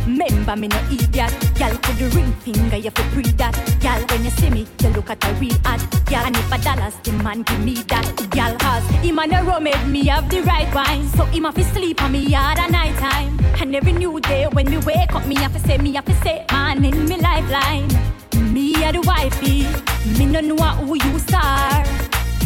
Remember 0.07 0.55
me 0.55 0.67
no 0.67 0.79
idiot, 0.89 1.33
gal. 1.59 1.75
Put 1.83 1.99
the 1.99 2.09
ring 2.15 2.31
finger, 2.43 2.77
you 2.77 2.91
for 2.91 3.03
pre 3.11 3.23
that, 3.41 3.55
gal. 3.81 4.01
When 4.09 4.23
you 4.23 4.31
see 4.31 4.49
me, 4.49 4.65
you 4.81 4.89
look 4.89 5.09
at 5.09 5.23
a 5.23 5.33
real 5.33 5.53
ad, 5.65 5.81
gal. 6.05 6.25
And 6.25 6.35
if 6.35 6.51
a 6.51 6.57
dollars, 6.57 6.95
the 7.03 7.11
man 7.23 7.43
give 7.43 7.59
me 7.59 7.73
that, 7.91 8.07
gal. 8.31 8.57
Cause 8.57 8.87
him 9.03 9.19
a 9.19 9.27
rum 9.43 9.63
made 9.63 9.87
me 9.87 10.07
have 10.07 10.29
the 10.29 10.41
right 10.41 10.73
wine, 10.73 11.07
so 11.09 11.25
him 11.25 11.43
have 11.43 11.55
to 11.55 11.63
sleep 11.65 12.01
on 12.01 12.13
me 12.13 12.33
at 12.33 12.69
night 12.71 12.95
time. 12.97 13.37
And 13.61 13.75
every 13.75 13.91
new 13.91 14.19
day 14.21 14.47
when 14.47 14.69
me 14.69 14.77
wake 14.77 15.13
up, 15.13 15.27
me 15.27 15.35
have 15.35 15.53
to 15.53 15.59
say, 15.67 15.77
me 15.77 15.93
have 15.93 16.05
to 16.05 16.15
say, 16.23 16.45
man 16.51 16.83
in 16.85 17.05
me 17.05 17.17
lifeline. 17.17 18.10
Me 18.51 18.83
a 18.83 18.91
the 18.91 18.99
wifey, 19.01 19.65
me 20.17 20.25
no 20.25 20.41
know 20.41 20.55
who 20.83 20.95
you 20.95 21.19
star. 21.19 21.85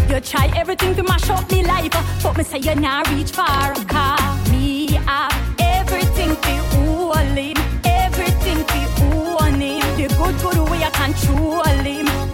You 0.08 0.20
try 0.20 0.52
everything 0.56 0.96
to 0.96 1.02
mash 1.04 1.30
up 1.32 1.52
me 1.52 1.64
life, 1.64 1.92
but 2.22 2.38
me 2.38 2.44
say 2.44 2.60
you 2.60 2.76
not 2.76 3.10
reach 3.10 3.32
far. 3.32 3.74
Cause 3.86 4.52
me 4.52 4.92
have 5.08 5.34
everything 5.58 6.36
to 6.36 6.54
hold 6.76 7.18
him, 7.18 7.58
everything 7.84 8.64
to 8.64 8.80
own 9.02 9.60
him. 9.60 9.82
The 9.98 10.08
good, 10.16 10.36
good 10.42 10.70
way 10.70 10.84
I 10.84 10.92
control 10.92 11.64
him. 11.64 12.25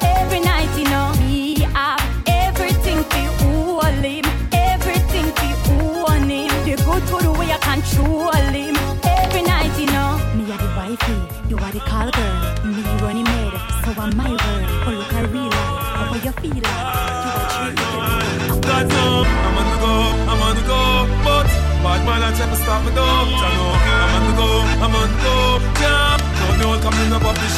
Stop 22.71 22.85
me 22.85 22.91
though. 22.91 23.03
I 23.03 23.49
know, 23.55 23.71
I'm 23.99 24.15
on 24.15 24.23
the 24.27 24.33
go, 24.39 24.49
I'm 24.83 24.95
on 24.95 25.09
the 25.11 25.19
go, 25.23 25.35
yeah. 25.83 26.17
Don't 26.39 26.57
know 26.59 26.79
coming 26.79 27.11
up 27.11 27.23
off 27.23 27.35
the 27.35 27.49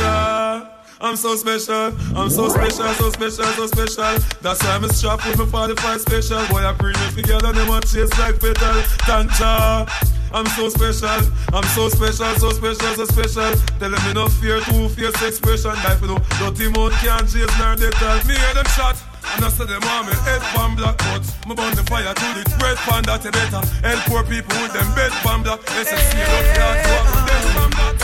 yeah. 0.00 0.70
I'm 1.00 1.16
so 1.16 1.34
special, 1.34 1.92
I'm 2.16 2.30
so 2.30 2.48
special, 2.48 2.88
so 2.94 3.10
special, 3.10 3.44
so 3.44 3.66
special. 3.66 4.14
That's 4.40 4.62
why 4.62 4.76
I'm 4.76 4.88
strapped 4.88 5.26
with 5.26 5.38
my 5.38 5.46
45 5.46 6.00
special. 6.00 6.46
Boy, 6.46 6.64
I 6.64 6.72
bring 6.72 6.94
it 6.96 7.14
together, 7.16 7.52
them 7.52 7.70
a 7.70 7.80
chase 7.80 8.16
like 8.18 8.38
petal. 8.40 8.78
Thank 9.08 9.38
ya. 9.40 9.86
I'm 10.32 10.46
so 10.46 10.68
special, 10.68 11.20
I'm 11.52 11.66
so 11.74 11.88
special, 11.88 12.30
so 12.42 12.50
special, 12.50 12.94
so 12.94 13.04
special. 13.04 13.50
Tell 13.78 13.90
them 13.90 14.02
me 14.06 14.12
no 14.14 14.28
fear, 14.28 14.60
two 14.60 14.88
fierce 14.88 15.20
expression. 15.22 15.74
Life, 15.82 16.00
you 16.00 16.08
know, 16.08 16.18
dirty 16.38 16.70
mouth 16.70 16.94
can't 17.02 17.26
chase 17.28 17.54
nor 17.58 17.76
they 17.76 17.90
tell 17.90 18.18
me 18.26 18.34
hear 18.34 18.54
them 18.54 18.66
shot. 18.76 19.13
And 19.32 19.44
I 19.44 19.48
say 19.48 19.64
them 19.64 19.80
want 19.82 20.08
me 20.08 20.14
head 20.28 20.42
pan 20.52 20.76
black 20.76 20.98
but 20.98 21.24
Me 21.48 21.54
burn 21.54 21.74
the 21.74 21.82
fire 21.84 22.12
to 22.14 22.26
the 22.36 22.44
bread 22.58 22.76
pan 22.84 23.02
that 23.04 23.24
you 23.24 23.32
better 23.32 23.62
Help 23.80 24.00
poor 24.06 24.22
people 24.24 24.56
with 24.60 24.72
them 24.72 24.88
bed 24.94 25.12
pan 25.24 25.42
black 25.42 25.60
SSC 25.64 26.12
don't 26.20 26.48
care 26.54 26.74
to 26.82 26.90
walk 26.92 27.06
with 27.14 27.26
them 27.28 27.44
pan 27.54 27.70
black 27.74 27.96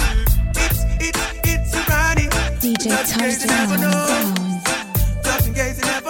It's 1.44 1.74
a 1.74 1.80
Ronnie. 1.90 2.28
DJ 2.60 2.88
Just 2.88 3.12
in 3.12 3.20
case 3.20 3.40
you 3.42 3.48
never 3.48 3.76
Touchdown 3.76 4.34
know. 4.34 5.22
Just 5.24 5.46
in 5.46 5.54
case 5.54 5.78
you 5.78 5.86
never 5.86 6.09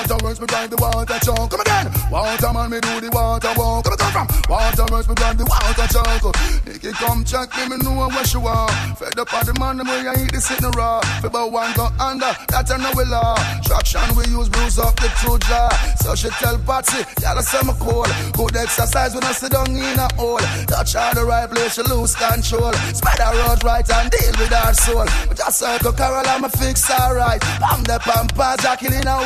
come 0.00 0.08
from 0.08 0.16
water 0.16 0.24
works, 0.24 0.40
me 0.40 0.46
drive 0.46 0.70
the 0.70 0.76
water 0.76 1.18
chunk. 1.20 1.50
Come 1.50 1.60
again. 1.60 1.86
Water 2.10 2.52
man, 2.52 2.70
me 2.70 2.80
do 2.80 3.00
the 3.00 3.10
water 3.12 3.52
walk. 3.56 3.84
Come 3.84 3.96
come 3.96 4.12
from 4.12 4.26
water 4.48 4.86
works, 4.90 5.08
me 5.08 5.14
drive 5.14 5.38
the 5.38 5.44
water 5.44 5.86
chunk. 5.92 6.22
Nicky 6.66 6.92
come 6.92 7.24
check 7.24 7.48
me, 7.56 7.68
me 7.68 7.76
know 7.82 8.08
where 8.08 8.24
she 8.24 8.38
want. 8.38 8.72
Fed 8.98 9.18
up 9.18 9.32
on 9.34 9.46
the 9.46 9.54
man, 9.58 9.76
the 9.76 9.84
way 9.84 10.06
I 10.08 10.14
eat 10.24 10.32
the 10.32 10.40
sitting 10.40 10.70
raw. 10.72 11.00
Fibber 11.20 11.46
one 11.46 11.72
go 11.74 11.88
under, 12.00 12.32
that 12.48 12.70
I 12.70 12.76
know 12.76 12.92
we 12.96 13.04
law. 13.04 13.36
Traction 13.64 14.08
we 14.16 14.24
use, 14.30 14.48
bruise 14.48 14.78
up 14.78 14.96
the 14.96 15.08
true 15.20 15.38
jaw. 15.38 15.68
So 16.00 16.14
she 16.14 16.28
tell 16.40 16.58
Patsy, 16.58 17.04
y'all 17.20 17.40
say 17.42 17.62
me 17.66 17.74
cool. 17.80 18.08
Good 18.32 18.56
exercise 18.56 19.14
when 19.14 19.24
I 19.24 19.32
sit 19.32 19.52
down 19.52 19.70
in 19.70 19.98
a 19.98 20.08
hole. 20.16 20.42
Touch 20.66 20.94
her 20.94 21.14
the 21.14 21.24
right 21.24 21.48
place, 21.50 21.74
she 21.74 21.82
lose 21.82 22.14
control. 22.14 22.72
Spread 22.94 23.20
her 23.20 23.32
road 23.44 23.62
right 23.64 23.84
and 23.84 24.10
deal 24.10 24.34
with 24.38 24.52
her 24.52 24.72
soul. 24.74 25.06
But 25.28 25.36
just 25.36 25.58
circle 25.58 25.92
Carol, 25.92 26.26
I'm 26.26 26.44
a 26.44 26.48
fix 26.48 26.88
her 26.88 27.16
right. 27.16 27.40
Pam 27.40 27.82
the 27.84 27.98
pampas, 28.00 28.64
I 28.64 28.76
killing 28.76 29.06
her 29.06 29.20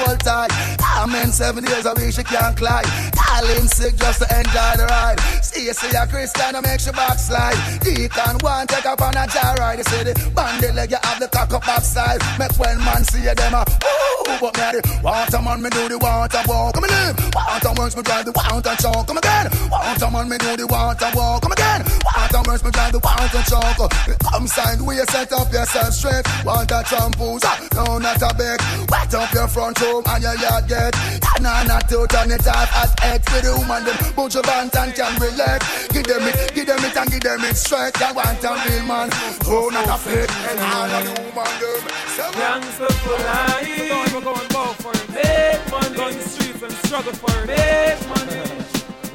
I'm 0.95 1.15
in 1.17 1.33
seven 1.33 1.65
days 1.65 1.87
a 1.87 1.95
week, 1.95 2.15
she 2.15 2.23
can't 2.23 2.57
climb. 2.57 2.85
Darling 3.13 3.67
sick 3.67 3.97
just 3.97 4.23
to 4.23 4.27
enjoy 4.31 4.73
the 4.79 4.87
ride. 4.89 5.19
See 5.43 5.67
you 5.67 5.75
see 5.75 5.91
a 5.97 6.07
Christian, 6.07 6.55
I 6.55 6.61
make 6.61 6.81
she 6.81 6.93
backslide. 6.93 7.59
Deacon 7.81 8.39
one 8.41 8.67
take 8.67 8.87
up 8.87 9.03
on 9.03 9.17
a 9.17 9.27
jar 9.27 9.55
ride. 9.59 9.79
You 9.79 9.85
see 9.85 10.05
the 10.05 10.15
bandy 10.35 10.71
leg, 10.71 10.93
you 10.93 10.99
have 11.03 11.19
the 11.19 11.27
cock 11.27 11.53
up 11.53 11.67
backside. 11.67 12.23
Make 12.39 12.55
when 12.59 12.79
man 12.79 13.03
see 13.03 13.27
you, 13.27 13.35
them 13.35 13.55
a 13.55 13.67
ooh, 13.67 14.39
but 14.39 14.55
the 14.55 14.81
water 15.03 15.43
man, 15.43 15.61
me 15.63 15.71
do 15.71 15.89
the 15.91 15.99
water 15.99 16.43
walk. 16.47 16.75
Come 16.75 16.87
live, 16.87 17.19
water 17.35 17.73
works, 17.75 17.97
me 17.97 18.03
drive 18.03 18.25
the 18.25 18.33
water 18.33 18.75
chalk. 18.79 19.07
Come 19.11 19.19
again, 19.19 19.51
water 19.67 20.11
man, 20.15 20.29
me 20.31 20.39
do 20.39 20.55
the 20.57 20.67
water 20.71 21.11
walk. 21.15 21.43
Come 21.43 21.53
again, 21.59 21.83
water 22.07 22.43
works, 22.47 22.63
me 22.63 22.71
drive 22.71 22.93
the 22.95 23.03
water 23.03 23.43
chalk. 23.51 23.91
Come 24.31 24.47
sideways, 24.47 25.11
set 25.11 25.33
up 25.35 25.51
yourself 25.53 25.91
straight. 25.91 26.23
Water 26.47 26.87
shampoos, 26.87 27.43
ah, 27.43 27.59
no 27.75 27.99
not 27.99 28.23
a 28.23 28.31
bit. 28.39 28.63
Wet 28.87 29.11
up 29.11 29.35
your 29.35 29.49
front 29.49 29.81
room 29.83 30.07
and 30.07 30.23
your 30.23 30.39
yard 30.39 30.54
get. 30.63 30.95
Banana 31.35 31.81
to 31.89 32.07
turn 32.07 32.31
it 32.31 32.47
off 32.47 32.71
at 32.77 32.93
X 33.03 33.29
for 33.29 33.41
the 33.43 33.53
woman, 33.59 33.85
them 33.85 33.97
bunch 34.15 34.37
of 34.37 34.43
bands 34.45 34.75
and 34.77 34.95
can 34.95 35.15
relate. 35.21 35.63
Give 35.91 36.05
them 36.05 36.23
it, 36.29 36.55
give 36.55 36.67
them 36.67 36.85
it 36.85 36.97
and 36.97 37.11
give 37.11 37.21
them 37.21 37.45
it 37.45 37.57
straight. 37.57 37.99
You 38.01 38.15
want 38.15 38.45
a 38.45 38.53
real 38.63 38.85
man, 38.87 39.09
oh 39.47 39.71
not 39.73 39.89
a 39.89 39.99
fake. 39.99 40.31
And 40.51 40.61
all 40.61 40.91
of 40.91 41.05
the 41.05 41.13
woman, 41.23 41.51
them. 41.61 42.05
Gangsta 42.35 42.89
for 43.03 43.19
life. 43.19 44.13
We're 44.15 44.21
going 44.21 44.49
bow 44.49 44.73
for 44.79 44.93
it. 44.93 45.09
Make 45.11 45.71
money. 45.71 45.97
Go 45.97 46.09
in 46.09 46.17
the 46.17 46.23
streets 46.23 46.63
and 46.63 46.73
struggle 46.87 47.13
for 47.13 47.31
it. 47.43 47.47
Make 47.47 48.09
money. 48.09 48.41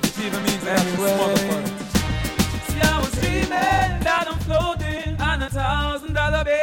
Which 0.01 0.19
even 0.19 0.43
means 0.43 0.63
I 0.65 0.69
have 0.69 0.83
to 0.83 0.95
smuggle 0.95 1.37
for 1.37 1.59
it. 1.59 1.67
See, 2.69 2.81
I 2.81 2.99
was 2.99 3.11
dreaming 3.19 3.49
that 4.07 4.25
I'm 4.29 4.39
floating 4.39 5.21
on 5.21 5.41
a 5.43 5.49
thousand 5.49 6.13
dollar 6.13 6.43
bill. 6.43 6.53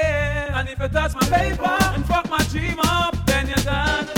And 0.57 0.69
if 0.69 0.79
you 0.79 0.89
touch 0.89 1.15
my 1.15 1.27
paper 1.29 1.77
and 1.95 2.05
fuck 2.07 2.29
my 2.31 2.43
dream 2.53 2.79
up, 2.81 3.15
then 3.27 3.49
you're 3.49 3.65
gonna 3.65 4.16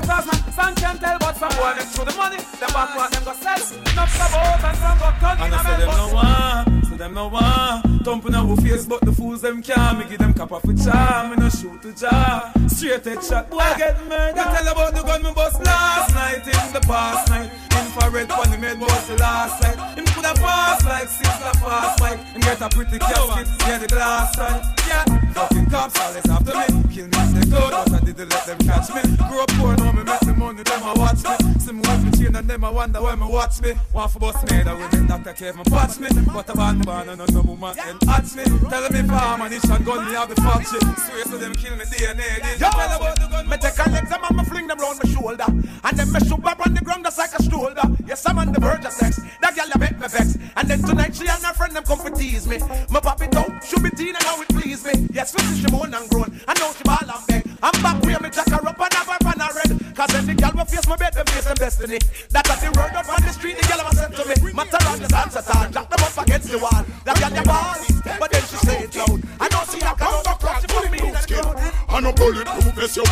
because 0.00 0.26
my 0.26 0.52
son 0.52 0.74
can't 0.74 1.00
tell 1.00 1.18
but 1.18 1.36
some 1.36 1.50
boy 1.50 1.74
to 1.76 2.04
the 2.04 2.14
money. 2.16 2.36
Them 2.58 2.70
back 2.72 2.96
what 2.96 3.10
them 3.12 3.24
go 3.24 3.32
sell. 3.34 3.56
Enough 3.56 4.16
about 4.16 4.64
and 4.64 4.78
some 4.78 4.98
go 4.98 5.08
turn 5.20 5.36
in 5.46 5.52
a 5.52 6.74
say 6.74 6.79
them 7.00 7.14
no 7.14 7.30
bus. 7.30 7.40
want, 7.40 7.82
say 7.82 7.84
them 7.86 7.94
no 7.94 7.96
want. 7.96 8.04
Thumping 8.04 8.34
our 8.34 8.56
face, 8.56 8.86
but 8.86 9.00
the 9.00 9.12
fools 9.12 9.40
them 9.40 9.62
can't. 9.62 9.98
Me 9.98 10.04
give 10.04 10.18
them 10.18 10.34
cap 10.34 10.52
off 10.52 10.64
a 10.64 10.74
charm, 10.74 11.30
me 11.30 11.36
no 11.36 11.48
shoot 11.48 11.80
to 11.82 11.92
jar. 11.92 12.52
Straight 12.68 13.04
head 13.04 13.24
shot, 13.24 13.50
boy 13.50 13.58
get 13.76 13.96
murdered. 14.06 14.36
Tell 14.36 14.68
about 14.68 14.94
the 14.94 15.02
gun 15.02 15.22
me 15.22 15.32
bust 15.32 15.64
last 15.64 16.14
night 16.14 16.46
in 16.46 16.72
the 16.72 16.80
past 16.80 17.30
night. 17.30 17.50
Infrared 17.72 18.28
the 18.28 18.58
made 18.60 18.80
was 18.80 19.08
the 19.08 19.16
last 19.16 19.62
light. 19.62 19.98
Him 19.98 20.04
could 20.06 20.24
have 20.24 20.36
passed 20.36 20.84
like 20.84 21.08
sister 21.08 21.52
fast 21.60 22.00
like. 22.00 22.20
Him 22.20 22.40
get 22.40 22.60
a 22.60 22.68
pretty 22.68 22.98
casket, 22.98 23.48
yeah 23.60 23.78
the 23.78 23.86
glass 23.88 24.36
side. 24.36 24.62
Yeah, 24.86 25.04
fucking 25.32 25.66
cops 25.70 25.98
always 26.00 26.28
after 26.28 26.54
me. 26.54 26.66
Kill 26.92 27.08
me 27.08 27.16
if 27.16 27.32
they 27.34 27.46
could, 27.50 27.70
but 27.70 27.94
I 27.94 28.00
didn't 28.04 28.28
let 28.28 28.46
them 28.46 28.58
catch 28.58 28.88
me. 28.94 29.02
Grew 29.28 29.40
up 29.40 29.50
poor, 29.56 29.76
now 29.76 29.92
me 29.92 30.04
make 30.04 30.20
the 30.20 30.34
money, 30.36 30.62
them 30.62 30.82
a 30.82 30.94
watch 30.94 31.24
me. 31.24 31.60
See 31.60 31.72
me 31.72 31.80
with 31.80 32.04
me 32.04 32.10
chain 32.18 32.36
and 32.36 32.48
them 32.48 32.64
a 32.64 32.72
wonder 32.72 33.00
why 33.00 33.14
me 33.14 33.26
watch 33.26 33.60
me. 33.62 33.72
Want 33.92 34.10
for 34.12 34.18
bust 34.18 34.42
me, 34.50 34.62
that 34.62 34.76
women 34.76 35.06
Dr. 35.06 35.32
Cave 35.32 35.56
me 35.56 35.64
patch 35.64 35.98
me. 35.98 36.08
But 36.32 36.48
a 36.50 36.54
band 36.54 36.86
man 36.90 37.08
and 37.08 37.34
no 37.34 37.42
woman 37.42 37.74
can 37.74 37.98
touch 38.00 38.34
me. 38.34 38.44
Tell 38.44 38.86
me 38.90 39.02
farm 39.06 39.42
and 39.42 39.54
each 39.54 39.64
and 39.64 39.84
gun 39.86 40.04
me 40.06 40.12
have 40.12 40.28
the 40.28 40.36
factory. 40.42 40.80
Swear 41.06 41.24
to 41.24 41.36
them 41.38 41.54
kill 41.54 41.76
me 41.76 41.84
DNA. 41.84 42.58
Yo, 42.58 42.68
tell 42.70 42.92
about 42.98 43.16
the 43.16 43.28
gun? 43.30 43.48
me 43.48 43.56
take 43.58 43.78
a 43.78 43.90
leg 43.90 44.06
them 44.08 44.22
and 44.28 44.36
me 44.36 44.44
fling 44.44 44.66
them 44.66 44.78
round 44.78 44.98
my 45.02 45.08
shoulder, 45.10 45.46
and 45.48 45.94
then 45.98 46.12
me 46.12 46.20
shoot 46.26 46.42
back 46.42 46.58
on 46.66 46.74
the 46.74 46.82
ground 46.82 47.04
just 47.04 47.18
like 47.18 47.34
a 47.38 47.42
shoulder. 47.42 47.82
Yes, 48.06 48.26
I'm 48.26 48.38
on 48.38 48.52
the 48.52 48.60
verge 48.60 48.84
of 48.84 48.92
sex. 48.92 49.20
That 49.40 49.54
girl 49.54 49.68
you 49.72 49.78
make 49.78 49.98
me 49.98 50.08
vex. 50.08 50.36
And 50.56 50.68
then 50.68 50.82
tonight 50.82 51.14
she 51.14 51.28
and 51.28 51.42
her 51.44 51.54
friend 51.54 51.74
them 51.76 51.84
come 51.84 51.98
for 51.98 52.10
tease 52.10 52.46
me. 52.46 52.58
My 52.90 53.00
pop 53.00 53.22
it 53.22 53.36
out, 53.36 53.64
should 53.64 53.82
be 53.82 53.90
teen 53.90 54.14
and 54.16 54.24
how 54.24 54.40
it 54.42 54.48
please 54.48 54.84
me. 54.84 55.06
Yes, 55.12 55.32
for 55.32 55.42
she 55.54 55.70
moan 55.70 55.94
and 55.94 56.08
groan. 56.10 56.40
I 56.48 56.58
know 56.58 56.72
she 56.74 56.82
ball 56.82 57.06
and 57.06 57.26
beg. 57.28 57.46
I'm 57.62 57.76
back 57.82 58.02
where 58.02 58.18
me 58.18 58.30
jack 58.30 58.48
her 58.50 58.66
up 58.66 58.80
and 58.80 58.94
have 58.94 59.06
her 59.06 59.18
pan 59.20 59.38
her 59.38 59.52
red. 59.54 59.70
Cause 59.94 60.14
any 60.14 60.34
girl 60.34 60.52
will 60.56 60.64
face 60.64 60.88
my 60.88 60.96
bed, 60.96 61.12
them 61.12 61.26
face 61.26 61.44
them 61.44 61.56
destiny. 61.56 61.98
That 62.30 62.48
was 62.48 62.60
the 62.60 62.68
word 62.72 62.94
up 62.96 63.08
on 63.08 63.22
the 63.22 63.32
street, 63.36 63.60
the 63.60 63.68
girl 63.68 63.84
was 63.84 63.98
said 63.98 64.12
to 64.16 64.24
me. 64.24 64.52
Matter 64.52 64.80
on 64.88 64.98
the 64.98 65.08
answer 65.14 65.42
time, 65.42 65.69
jack 65.69 65.69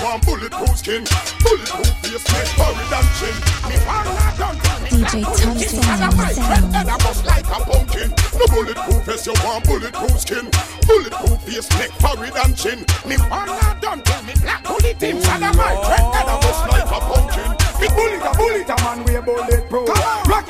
want 0.02 0.24
bulletproof 0.24 0.76
skin. 0.78 1.04
Bulletproof 1.42 1.90
face, 2.02 2.26
make 2.32 2.50
forehead 2.54 2.92
and 2.92 3.08
chin. 3.18 3.36
Me 3.68 3.76
want 3.86 4.08
not 4.08 4.38
done. 4.38 4.56
DJ 4.86 5.22
Tom 5.24 5.58
Sound. 5.58 6.12
Sound. 6.34 6.76
And 6.76 6.90
I 6.90 6.96
bust 6.98 7.24
like 7.24 7.46
a 7.46 7.58
pumpkin. 7.64 8.10
No 8.38 8.46
bulletproof 8.46 9.02
vest, 9.04 9.26
you 9.26 9.34
want 9.44 9.64
bulletproof 9.64 10.18
skin. 10.20 10.50
Bulletproof 10.86 11.40
face, 11.42 11.68
make 11.78 11.92
forehead 12.02 12.36
and 12.44 12.56
chin. 12.56 12.78
Me 13.06 13.16
want 13.30 13.48
not 13.48 13.80
done. 13.80 14.02
Me 14.26 14.34
black 14.42 14.62
bullet 14.64 14.98
team, 14.98 15.16
and 15.16 15.44
I 15.44 15.52
might. 15.52 15.78
And 16.18 16.28
I 16.28 16.40
bust 16.40 16.62
like 16.68 16.86
a 16.86 17.00
pumpkin. 17.00 17.50
Me 17.80 17.88
bullet 17.94 18.22
a 18.22 18.32
bullet 18.36 18.68
a 18.68 18.76
man 18.84 19.04
we 19.04 19.14
bulletproof. 19.20 19.97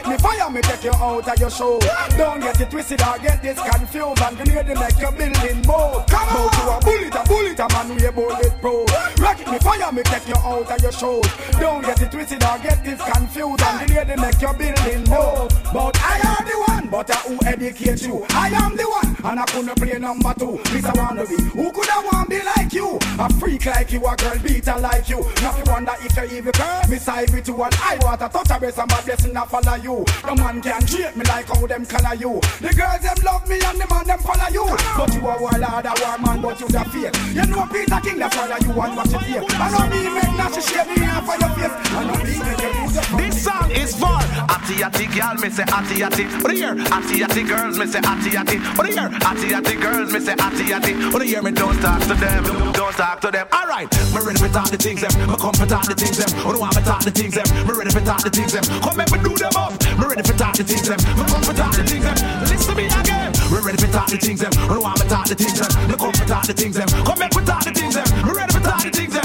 Me 0.09 0.17
fire 0.17 0.51
me 0.51 0.61
take 0.63 0.85
you 0.85 0.93
out 0.95 1.29
of 1.29 1.39
your 1.39 1.51
show. 1.51 1.79
Don't 2.17 2.41
get 2.41 2.59
it 2.61 2.71
twisted 2.71 3.03
or 3.03 3.19
get 3.19 3.43
this 3.43 3.61
confused 3.61 4.23
and 4.23 4.37
grenade 4.37 4.67
make 4.67 4.99
your 4.99 5.13
building 5.13 5.61
move. 5.69 6.07
Come 6.09 6.29
out 6.33 6.53
to 6.53 6.63
a 6.65 6.81
bullet 6.81 7.15
a 7.15 7.23
bullet 7.29 7.59
a 7.61 7.69
man 7.69 7.89
we 7.95 8.09
bulletproof. 8.11 9.21
Rocket 9.21 9.51
me 9.51 9.59
fire 9.59 9.93
me 9.93 10.03
take 10.05 10.27
you 10.29 10.37
out 10.37 10.71
of 10.71 10.83
your 10.83 10.93
show. 10.93 11.21
Don't 11.61 11.83
get 11.83 12.01
it 12.01 12.11
twisted 12.11 12.43
or 12.43 12.59
get 12.59 12.83
this 12.83 13.01
confused 13.03 13.63
and 13.63 13.87
grenade 13.87 14.19
make 14.19 14.41
your 14.41 14.55
building 14.55 15.05
move. 15.11 15.49
But 15.75 16.01
I 16.01 16.17
am 16.25 16.47
the 16.49 16.57
one, 16.73 16.89
but 16.89 17.11
I 17.11 17.19
who 17.29 17.39
educate 17.45 18.03
you. 18.03 18.25
I 18.31 18.49
am 18.49 18.77
the 18.77 18.85
one, 18.85 19.17
and 19.23 19.41
I 19.41 19.45
couldn't 19.45 19.77
play 19.77 19.99
number 19.99 20.33
two. 20.39 20.59
This 20.73 20.87
I 20.87 20.93
wanna 20.97 21.27
be. 21.27 21.37
Who 21.37 21.71
could 21.71 21.91
I 21.91 22.01
want 22.11 22.31
be 22.31 22.41
like 22.43 22.73
you? 22.73 22.99
A 23.19 23.33
freak 23.35 23.67
like 23.67 23.93
you, 23.93 24.07
a 24.07 24.17
girl 24.17 24.39
beater 24.39 24.79
like 24.81 25.09
you. 25.11 25.19
You 25.19 25.65
wonder 25.67 25.93
if 26.01 26.17
you 26.17 26.39
even 26.39 26.53
girl. 26.53 26.83
Me 26.89 26.97
side 26.97 27.31
with 27.31 27.47
you 27.47 27.63
and 27.63 27.75
I 27.75 27.99
want 28.03 28.21
to 28.21 28.29
touch 28.29 28.51
a 28.51 28.59
base 28.59 28.79
and 28.79 28.91
my 28.91 29.01
blessing 29.03 29.37
I 29.37 29.45
follow 29.45 29.75
you. 29.75 29.98
The 30.05 30.35
man 30.37 30.61
can 30.63 30.83
treat 30.87 31.17
me 31.17 31.25
like 31.25 31.47
how 31.47 31.67
them 31.67 31.87
color 31.87 32.15
you. 32.15 32.41
The 32.61 32.71
girls 32.75 33.03
them 33.03 33.19
love 33.25 33.49
me 33.49 33.61
and 33.63 33.79
the 33.81 33.87
man 33.89 34.07
them 34.07 34.19
follow 34.21 34.49
you. 34.53 34.67
But 34.97 35.15
you 35.15 35.21
a 35.27 35.35
warlord, 35.39 35.87
a 35.87 35.93
war 36.03 36.19
man, 36.19 36.43
but 36.43 36.61
you 36.61 36.69
the 36.69 36.85
fear. 36.93 37.11
You 37.35 37.47
know 37.47 37.67
Peter 37.67 38.01
King, 38.03 38.19
that's 38.19 38.37
why 38.37 38.59
you 38.61 38.73
want 38.73 38.97
what 38.97 39.11
you 39.13 39.19
hear. 39.19 39.43
I 39.49 39.67
know 39.71 39.87
me 39.91 40.09
make 40.09 40.35
not 40.37 40.53
to 40.53 40.61
shake 40.61 40.91
me 40.97 41.07
off 41.09 41.27
for 41.27 41.37
your 41.39 41.53
face. 41.57 41.77
I 41.95 42.05
know 42.05 42.19
me 42.23 42.35
make 42.39 42.61
you 42.61 42.71
lose 42.79 42.97
This 43.17 43.45
song 43.45 43.71
is 43.71 43.97
for 43.97 44.19
Atty 44.49 44.83
Atty 44.83 45.07
girl, 45.09 45.35
me 45.41 45.49
say 45.51 45.65
Atty 45.65 46.03
Atty. 46.03 46.25
What 46.43 46.53
you 46.53 46.59
hear? 46.59 46.77
Atty 46.93 47.23
Atty 47.23 47.43
girls, 47.45 47.79
me 47.79 47.87
say 47.87 48.01
Atty 48.05 48.37
Atty. 48.37 48.59
What 48.77 48.87
you 48.89 48.95
hear? 48.95 49.11
Atty 49.25 49.55
Atty 49.55 49.77
girls, 49.77 50.13
me 50.13 50.21
say 50.21 50.35
Atty 50.39 50.73
Atty. 50.73 50.93
What 51.11 51.23
you 51.25 51.29
hear? 51.35 51.43
Me 51.43 51.53
don't 51.53 51.79
talk 51.81 52.01
to 52.03 52.15
them, 52.15 52.45
don't 52.73 52.95
talk 52.95 53.21
to 53.21 53.31
them. 53.31 53.47
All 53.53 53.67
right, 53.67 53.89
me 54.13 54.21
ready 54.21 54.39
for 54.39 54.49
talk 54.49 54.71
the 54.71 54.77
things 54.77 55.01
them. 55.01 55.13
Me 55.29 55.37
come 55.37 55.55
for 55.55 55.67
talk 55.67 55.87
the 55.87 55.95
things 55.95 56.19
them. 56.19 56.31
What 56.45 56.57
do 56.57 56.63
I 56.63 56.71
talk 56.83 57.05
the 57.05 57.11
things 57.11 57.35
them? 57.35 57.47
Me 57.67 57.73
ready 57.73 57.91
for 57.91 58.01
talk 58.01 58.23
the 58.23 58.31
things 58.31 58.53
them. 58.53 58.65
Come 58.83 58.97
make 58.97 59.11
me 59.11 59.19
do 59.23 59.35
them 59.35 59.53
up. 59.57 59.88
Me 59.97 60.05
ready 60.05 60.23
for 60.23 60.37
talk 60.37 60.55
the 60.57 60.65
things 60.65 60.89
them. 60.89 60.99
Me 61.17 61.25
come 61.25 61.43
for 61.43 61.55
talk 61.55 61.73
the 61.73 61.85
things 61.85 62.05
them. 62.05 62.17
Listen 62.45 62.69
to 62.69 62.75
me 62.75 62.87
again. 62.87 63.33
Me 63.51 63.59
ready 63.65 63.79
for 63.79 63.91
talk 63.93 64.09
the 64.09 64.19
things 64.19 64.41
them. 64.41 64.53
Do 64.53 64.83
I 64.85 64.93
me 64.93 65.09
talk 65.09 65.27
the 65.27 65.35
things 65.35 65.59
them? 65.59 65.73
Me 65.89 65.97
come 65.97 66.13
for 66.13 66.27
talk 66.27 66.45
the 66.47 66.53
things 66.53 66.77
them. 66.77 66.89
Come 67.05 67.19
make 67.19 67.35
me 67.35 67.45
talk 67.45 67.65
the 67.65 67.71
things 67.71 67.95
them. 67.95 68.07
Me 68.27 68.33
ready 68.33 68.53
for 68.53 68.61
talk 68.61 68.83
the 68.83 68.91
things 68.91 69.15
them. 69.15 69.18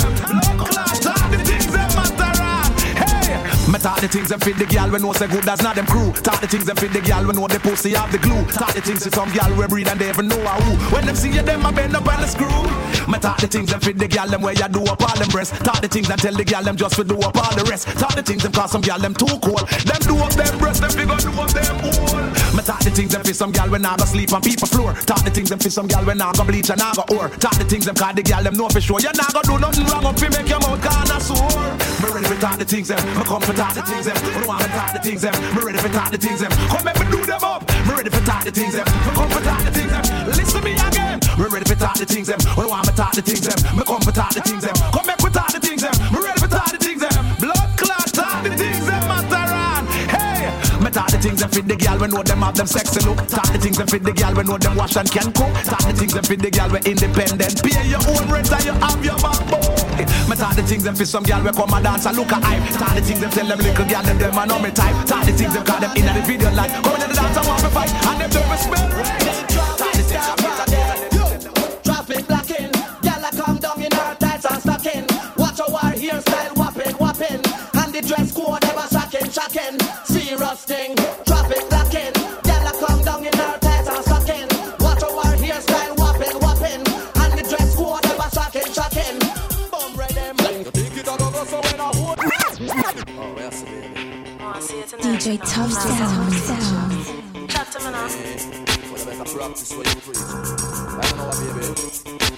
Talk 3.83 3.99
the 3.99 4.07
things 4.07 4.29
them 4.29 4.39
fit 4.39 4.55
the 4.55 4.65
girl 4.65 4.89
we 4.89 4.97
know 4.97 5.11
say 5.11 5.27
good 5.27 5.47
as 5.47 5.61
not 5.61 5.75
them 5.75 5.85
crew. 5.85 6.13
Talk 6.23 6.39
the 6.39 6.47
things 6.47 6.65
them 6.65 6.77
fit 6.77 6.93
the 6.93 7.01
girl 7.01 7.27
we 7.27 7.33
know 7.35 7.47
the 7.47 7.59
pussy 7.59 7.91
have 7.91 8.09
the 8.11 8.17
glue. 8.17 8.39
Talk 8.47 8.73
the 8.73 8.79
things 8.79 9.03
to 9.03 9.11
some 9.11 9.29
girl 9.35 9.51
we 9.59 9.67
breed 9.67 9.87
and 9.89 9.99
they 9.99 10.07
even 10.07 10.29
know 10.29 10.39
a 10.39 10.53
who. 10.63 10.71
When 10.95 11.05
them 11.05 11.15
see 11.15 11.29
you, 11.35 11.43
them 11.43 11.65
a 11.65 11.71
bend 11.71 11.95
up 11.95 12.05
the 12.05 12.27
screw. 12.27 12.47
Me 13.11 13.19
talk 13.19 13.37
the 13.43 13.47
things 13.47 13.71
them 13.71 13.81
fit 13.81 13.99
the 13.99 14.07
girl 14.07 14.27
them 14.27 14.41
where 14.41 14.53
you 14.53 14.67
do 14.71 14.81
up 14.87 15.03
all 15.03 15.15
them 15.19 15.27
breasts. 15.27 15.59
Talk 15.59 15.81
the 15.81 15.89
things 15.89 16.09
and 16.09 16.19
tell 16.19 16.33
the 16.33 16.45
girl 16.45 16.63
them 16.63 16.77
just 16.77 16.95
to 16.95 17.03
do 17.03 17.19
up 17.19 17.35
all 17.35 17.53
the 17.55 17.65
rest. 17.69 17.87
Talk 17.99 18.15
the 18.15 18.23
things 18.23 18.43
them 18.43 18.53
cause 18.53 18.71
some 18.71 18.81
girl 18.81 18.99
them 18.99 19.13
too 19.13 19.35
cold. 19.43 19.67
Them 19.83 19.99
do 20.07 20.15
up 20.23 20.31
them 20.31 20.57
breasts, 20.57 20.79
them 20.79 20.91
figure 20.91 21.19
do 21.19 21.31
up 21.35 21.51
them 21.51 21.75
hole. 21.83 22.42
Talk 22.63 22.79
the 22.79 22.91
things 22.91 23.11
them 23.11 23.23
fit 23.23 23.35
some 23.35 23.51
girl 23.51 23.67
when 23.67 23.85
I 23.85 23.97
go 23.97 24.05
sleep 24.05 24.31
on 24.31 24.41
people 24.41 24.67
floor. 24.67 24.93
Talk 25.03 25.23
the 25.23 25.29
things 25.29 25.49
them 25.49 25.59
fit 25.59 25.73
some 25.73 25.87
girl 25.87 26.05
when 26.05 26.21
I 26.21 26.31
go 26.31 26.45
bleach 26.45 26.69
and 26.69 26.79
I 26.81 26.95
go 26.95 27.03
or. 27.11 27.27
Talk 27.27 27.59
the 27.59 27.65
things 27.67 27.83
them 27.83 27.95
cause 27.95 28.15
the 28.15 28.23
girl 28.23 28.41
them 28.41 28.55
know 28.55 28.69
for 28.69 28.79
sure. 28.79 29.03
You 29.03 29.11
not 29.11 29.33
go 29.35 29.41
do 29.43 29.59
nothing 29.59 29.83
wrong 29.91 30.05
up 30.07 30.15
fi 30.15 30.31
make 30.31 30.47
your 30.47 30.63
mouth 30.63 30.79
kinda 30.79 31.19
sore. 31.19 31.43
Me 31.99 32.07
ready 32.07 32.27
for 32.31 32.39
talk 32.39 32.55
the 32.55 32.63
things 32.63 32.87
them. 32.87 33.03
Me 33.19 33.23
come 33.27 33.43
for 33.43 33.51
talk 33.51 33.75
the 33.75 33.83
things 33.83 34.07
them. 34.07 34.15
Me 34.39 34.47
want 34.47 34.63
to 34.63 34.69
talk 34.71 34.95
the 34.95 34.99
things 35.03 35.21
them. 35.27 35.35
Me 35.51 35.59
ready 35.59 35.77
for 35.77 35.91
talk 35.91 36.07
the 36.11 36.17
things 36.17 36.39
them. 36.39 36.51
Come 36.71 36.83
make 36.87 36.99
me 37.03 37.05
do 37.11 37.19
them 37.27 37.43
up. 37.43 37.67
Me 37.67 37.91
ready 37.99 38.09
for 38.09 38.23
talk 38.23 38.43
the 38.47 38.51
things 38.51 38.73
them. 38.79 38.87
Me 38.87 39.11
come 39.11 39.27
for 39.27 39.43
talk 39.43 39.59
the 39.67 39.71
things 39.75 39.91
them. 39.91 40.03
Listen 40.31 40.55
to 40.55 40.59
me 40.63 40.71
again. 40.79 41.19
Me 41.35 41.45
ready 41.51 41.67
for 41.67 41.75
talk 41.75 41.99
the 41.99 42.07
things 42.07 42.31
them. 42.31 42.39
Me 42.55 42.63
want 42.63 42.87
to 42.87 42.95
talk 42.95 43.11
the 43.11 43.21
things 43.21 43.43
them. 43.43 43.59
Me 43.75 43.83
come 43.83 43.99
for 43.99 44.15
talk 44.15 44.31
the 44.31 44.39
things 44.39 44.63
them. 44.63 44.75
Come 44.95 45.02
things 51.23 51.39
them 51.39 51.49
fit 51.49 51.65
the 51.71 51.75
girl 51.79 51.97
we 51.97 52.07
know 52.11 52.21
them 52.21 52.41
have 52.43 52.55
them 52.55 52.67
sexy 52.67 52.99
look. 53.07 53.15
Talk 53.31 53.47
the 53.47 53.57
things 53.57 53.77
them 53.77 53.87
fit 53.87 54.03
the 54.03 54.11
girl 54.11 54.35
we 54.35 54.43
know 54.43 54.57
them 54.59 54.75
wash 54.75 54.99
and 54.99 55.07
can 55.09 55.31
cook. 55.31 55.47
Talk 55.63 55.79
the 55.87 55.95
things 55.95 56.11
them 56.11 56.23
fit 56.27 56.39
the 56.43 56.51
girl 56.51 56.67
we 56.67 56.83
independent. 56.83 57.63
Pay 57.63 57.87
your 57.87 58.03
own 58.11 58.27
rent 58.27 58.51
and 58.51 58.65
you 58.67 58.75
have 58.75 58.99
your 58.99 59.15
backbone. 59.23 59.63
Me 60.27 60.35
talk 60.35 60.53
the 60.59 60.63
things 60.67 60.83
them 60.83 60.95
fit 60.99 61.07
some 61.07 61.23
girl 61.23 61.39
we 61.39 61.51
come 61.55 61.71
and 61.71 61.83
dance 61.87 62.05
and 62.05 62.17
look 62.19 62.31
at 62.35 62.43
hype. 62.43 62.67
Talk 62.75 62.91
the 62.91 63.01
things 63.01 63.21
them 63.23 63.31
tell 63.31 63.47
them 63.47 63.59
little 63.63 63.87
girl 63.87 64.03
them 64.03 64.17
them 64.19 64.35
a 64.35 64.43
know 64.43 64.59
me 64.59 64.71
type. 64.75 64.95
Talk 65.07 65.23
the 65.23 65.31
things 65.31 65.53
them 65.55 65.63
call 65.63 65.79
them 65.79 65.95
in 65.95 66.03
the 66.11 66.21
video 66.27 66.51
like 66.51 66.75
come 66.83 66.99
in 66.99 67.07
the 67.07 67.15
dance 67.15 67.37
and 67.39 67.47
want 67.47 67.63
me 67.63 67.69
fight 67.71 67.91
and 67.95 68.19
them 68.19 68.29
don't 68.29 68.49
respect. 68.51 69.22
DJ 95.23 95.39
Top 95.39 95.71
Sound. 95.71 96.33
To 96.33 97.79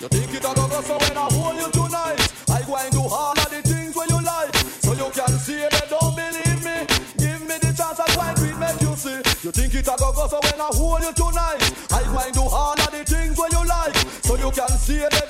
you 0.02 0.08
think 0.08 0.34
it 0.36 0.46
a 0.46 0.54
go 0.54 0.68
go 0.68 0.82
so 0.82 0.94
when 0.94 1.18
I 1.18 1.26
hold 1.34 1.56
you 1.56 1.72
tonight 1.72 2.22
I 2.48 2.62
go 2.62 2.76
and 2.78 2.92
do 2.92 3.02
all 3.02 3.32
of 3.32 3.50
the 3.50 3.62
things 3.64 3.96
when 3.96 4.08
you 4.10 4.22
like 4.22 4.56
So 4.86 4.94
you 4.94 5.10
can 5.10 5.34
see 5.40 5.66
they 5.66 5.86
don't 5.90 6.14
believe 6.14 6.62
me 6.62 6.86
Give 7.18 7.42
me 7.42 7.58
the 7.58 7.74
chance 7.74 7.98
I 7.98 8.06
go 8.14 8.22
and 8.22 8.60
make 8.60 8.80
you 8.80 8.94
see 8.96 9.18
You 9.42 9.52
think 9.52 9.74
it 9.74 9.88
a 9.88 9.96
go 9.98 10.14
go 10.14 10.28
so 10.28 10.40
when 10.44 10.62
I 10.62 10.70
hold 10.70 11.02
you 11.02 11.14
tonight 11.14 11.66
I 11.90 12.04
go 12.06 12.22
and 12.22 12.34
do 12.36 12.42
all 12.42 12.78
of 12.78 12.92
the 12.94 13.04
things 13.04 13.36
when 13.36 13.50
you 13.50 13.66
like 13.66 13.98
So 14.22 14.38
you 14.38 14.52
can 14.52 14.70
see 14.78 15.02
they 15.02 15.25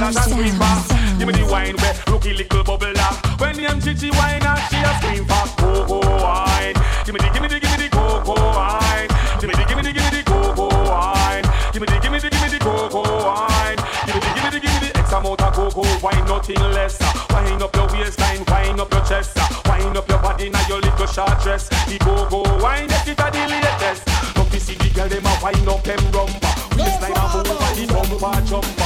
and 0.00 0.16
a 0.16 0.20
Tom 0.20 0.30
scream 0.30 0.54
Sound. 0.54 1.18
Give 1.18 1.26
me 1.26 1.34
the 1.34 1.44
wine, 1.50 1.76
where 1.76 1.94
rookie 2.06 2.34
little 2.34 2.62
bubble 2.62 2.98
up. 2.98 3.40
When 3.40 3.56
the 3.56 3.66
chichi 3.82 4.10
wine 4.14 4.42
and 4.42 4.60
she 4.70 4.78
a 4.78 4.90
scream 5.02 5.24
for 5.26 5.44
go-go 5.58 5.98
wine. 6.22 6.76
Give 7.04 7.14
me 7.14 7.20
the, 7.20 7.30
give 7.34 7.42
me 7.42 7.48
the, 7.48 7.58
give 7.58 7.70
me 7.74 7.78
the 7.82 7.88
go-go 7.90 8.34
wine. 8.34 9.08
Give 9.40 9.50
me 9.50 9.54
the, 9.58 9.64
give 9.66 9.76
me 9.76 9.82
the, 9.82 9.92
give 9.92 10.04
me 10.06 10.10
the 10.18 10.22
go-go 10.22 10.68
wine. 10.86 11.46
Give 11.72 11.82
me 11.82 11.86
the, 11.90 11.98
give 11.98 12.12
me 12.12 12.18
the, 12.18 12.30
give 12.30 12.42
me 12.42 12.48
the 12.48 12.58
go-go 12.62 13.02
wine. 13.26 13.78
Give 14.06 14.14
me 14.14 14.20
the, 14.22 14.30
give 14.34 14.44
me 14.44 14.50
the, 14.50 14.60
give 14.60 14.72
me 14.74 14.80
the 14.86 14.98
X 14.98 15.12
amount 15.12 15.42
of 15.42 15.52
go-go 15.54 15.82
wine, 16.02 16.24
nothing 16.26 16.62
less. 16.70 16.98
Wine 17.30 17.62
up 17.62 17.74
your 17.74 17.86
waistline, 17.90 18.42
wine 18.46 18.78
up 18.78 18.92
your 18.92 19.04
chest, 19.04 19.34
wine 19.66 19.96
up 19.96 20.08
your 20.08 20.22
body 20.22 20.50
now 20.50 20.62
your 20.68 20.80
little 20.80 21.06
short 21.06 21.34
dress. 21.42 21.68
The 21.90 21.98
go-go 21.98 22.46
wine, 22.62 22.88
yes, 22.88 23.08
it 23.08 23.18
a 23.18 23.26
the 23.34 23.42
latest. 23.50 24.06
Don't 24.34 24.52
you 24.54 24.60
see 24.60 24.74
the 24.74 24.90
girl 24.94 25.08
them 25.08 25.26
a 25.26 25.32
wine 25.42 25.68
up 25.68 25.82
them 25.82 26.02
rumba. 26.14 26.50
Waistline 26.78 27.18
a 27.18 27.24
move, 27.34 27.50
the 27.74 27.84
bumper 27.90 28.46
jumper. 28.46 28.77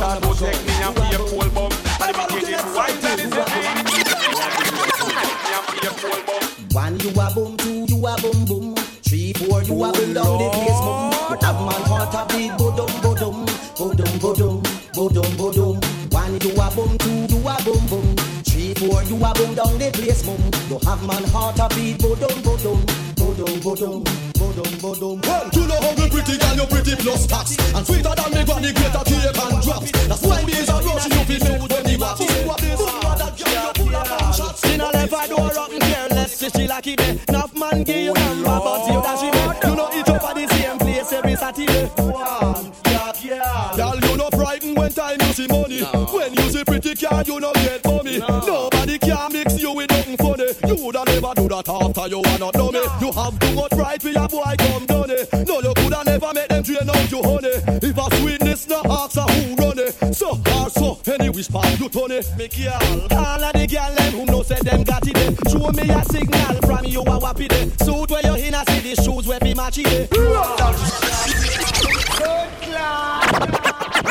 Start 0.00 0.22
go 0.22 0.32
take 0.32 0.56
me 0.64 0.72
and 0.80 0.94
be 0.94 1.02
a 1.02 1.20
you 1.20 1.28
get 2.32 2.48
it 2.48 2.56
a 2.56 2.64
a. 2.64 3.52
One 6.72 6.96
you 7.00 7.10
a 7.10 7.28
boom, 7.34 7.52
two 7.58 7.84
you 7.86 8.06
a 8.06 8.16
boom 8.16 8.44
boom, 8.46 8.74
three 9.04 9.34
four 9.34 9.62
you 9.62 9.84
a 9.84 9.92
boom 9.92 10.14
down 10.14 10.38
the 10.38 10.48
place 10.56 10.80
boom. 10.80 11.10
That 11.38 11.52
man 11.52 11.82
heart 11.84 12.14
a 12.14 12.24
beat 12.32 12.52
bodum 12.52 12.88
bodum, 13.02 13.44
bodum 13.76 14.12
bodum, 14.24 14.62
bodum 14.94 15.30
bodum. 15.36 15.76
One 16.14 16.40
you 16.40 16.52
a 16.56 16.70
boom, 16.74 16.96
two 16.96 17.36
you 17.36 17.46
a 17.46 17.54
boom 17.62 17.86
boom, 17.88 18.16
three 18.44 18.72
four 18.72 19.02
you 19.02 19.16
a 19.22 19.34
boom 19.34 19.54
down 19.54 19.76
the 19.76 19.90
place 19.92 20.22
boom. 20.22 20.40
You 20.70 20.78
have 20.88 21.06
man 21.06 21.24
heart 21.24 21.58
a 21.58 21.68
beat 21.76 21.98
bodum 21.98 22.40
bodum, 22.40 22.80
plus 27.02 27.26
tax. 27.26 27.56
And 27.74 27.86
sweeter 27.86 28.14
than 28.14 28.30
me 28.34 28.44
granny 28.44 28.72
greater 28.72 29.04
tape 29.04 29.38
and 29.38 29.62
drops. 29.62 29.90
That's 30.08 30.22
why 30.22 30.44
me 30.44 30.52
is 30.52 30.68
a 30.68 30.72
rush 30.72 31.06
you 31.06 31.24
feel 31.24 31.44
me 31.44 31.66
when 31.68 31.84
me 31.84 31.96
wax 31.96 32.20
Skin 34.60 34.80
a 34.80 34.88
left 34.90 35.12
a 35.12 35.28
door 35.28 35.58
up 35.58 35.72
and 35.72 35.82
careless. 35.82 36.38
She 36.38 36.50
she 36.50 36.66
like 36.66 36.86
it. 36.86 36.98
There 36.98 37.16
Enough 37.28 37.54
man 37.56 37.82
give 37.84 37.96
you 37.96 38.14
number 38.14 38.44
But 38.44 38.86
you 38.88 39.00
that 39.02 39.18
she 39.18 39.30
make. 39.30 39.64
You 39.64 39.76
know 39.76 39.90
eat 39.94 40.08
up 40.08 40.24
at 40.24 40.34
the 40.36 40.46
same 40.54 40.78
place 40.78 41.12
every 41.12 41.36
Saturday. 41.36 41.90
Girl, 43.76 43.96
you 44.00 44.16
no 44.16 44.28
frightened 44.30 44.76
when 44.76 44.92
time 44.92 45.18
you 45.20 45.32
see 45.32 45.46
money. 45.46 45.82
When 45.82 46.34
you 46.34 46.50
see 46.50 46.64
pretty 46.64 46.94
car 46.94 47.22
you 47.22 47.40
no 47.40 47.52
get 47.52 47.82
for 47.82 48.00
money 48.02 48.18
Nobody 48.18 48.98
can 48.98 49.32
mix 49.32 49.60
you 49.60 49.72
with 49.72 49.90
nothing 49.90 50.16
funny. 50.16 50.46
You 50.66 50.84
would 50.84 50.96
have 50.96 51.06
never 51.06 51.32
do 51.34 51.48
that 51.48 51.68
after 51.68 52.08
you 52.08 52.20
wanna 52.20 52.50
know 52.54 52.70
me 52.72 52.80
You 53.00 53.12
have 53.12 53.38
too 53.38 53.54
much 53.54 53.72
right 53.72 54.02
with 54.02 54.14
your 54.14 54.28
boy 54.28 54.54
come 54.58 54.89
drain 56.74 56.88
out 56.90 57.10
your 57.10 57.22
honey. 57.24 57.56
If 57.82 57.96
a 57.98 58.16
sweetness 58.16 58.68
no 58.68 58.82
ask 58.88 59.16
a 59.16 59.22
who 59.22 59.54
run 59.56 59.78
it. 59.78 60.14
So 60.14 60.30
or 60.30 60.70
so, 60.70 60.98
any 61.12 61.28
whisper 61.30 61.60
you 61.78 61.88
turn 61.88 62.10
it. 62.12 62.30
Make 62.36 62.58
you 62.58 62.70
all. 62.70 63.00
All 63.12 63.44
of 63.44 63.52
the 63.52 63.66
girl 63.66 63.94
them 63.94 64.12
who 64.12 64.24
know 64.26 64.42
say 64.42 64.58
them 64.62 64.84
got 64.84 65.06
it. 65.06 65.16
eh. 65.16 65.50
Show 65.50 65.70
me 65.72 65.90
a 65.90 66.04
signal 66.04 66.56
from 66.66 66.84
you 66.86 67.00
a 67.00 67.18
wappy 67.18 67.48
day. 67.48 67.70
Suit 67.84 68.10
where 68.10 68.24
you 68.24 68.34
in 68.46 68.54
a 68.54 68.64
see 68.70 68.80
the 68.94 69.02
shoes 69.02 69.26
where 69.26 69.40
be 69.40 69.54
matchy 69.54 69.84
day. 69.84 70.08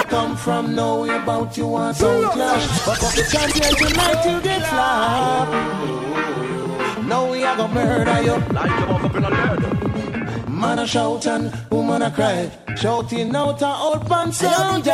Come 0.10 0.36
from 0.36 0.76
nowhere 0.76 1.22
about 1.22 1.56
you 1.56 1.68
want 1.68 1.96
some 1.96 2.32
clash. 2.32 2.86
But 2.86 3.04
up 3.04 3.14
the 3.14 3.24
champion 3.32 3.76
tonight 3.76 4.24
till 4.24 4.42
they 4.42 4.60
flop. 4.60 5.50
Now 7.06 7.32
we 7.32 7.44
are 7.44 7.56
gonna 7.58 7.74
murder 7.74 8.22
you. 8.24 8.36
Like 8.54 8.80
you 8.80 8.86
up 8.96 9.16
in 9.16 9.24
a 9.24 9.30
lead. 9.30 10.19
Man 10.60 10.78
a 10.80 10.86
shout 10.86 11.26
and 11.26 11.54
woman 11.72 12.02
a 12.02 12.12
cry. 12.12 12.52
Shouting 12.76 13.34
out 13.34 13.62
a 13.62 13.74
old 13.78 14.06
pan 14.06 14.30
sound 14.34 14.86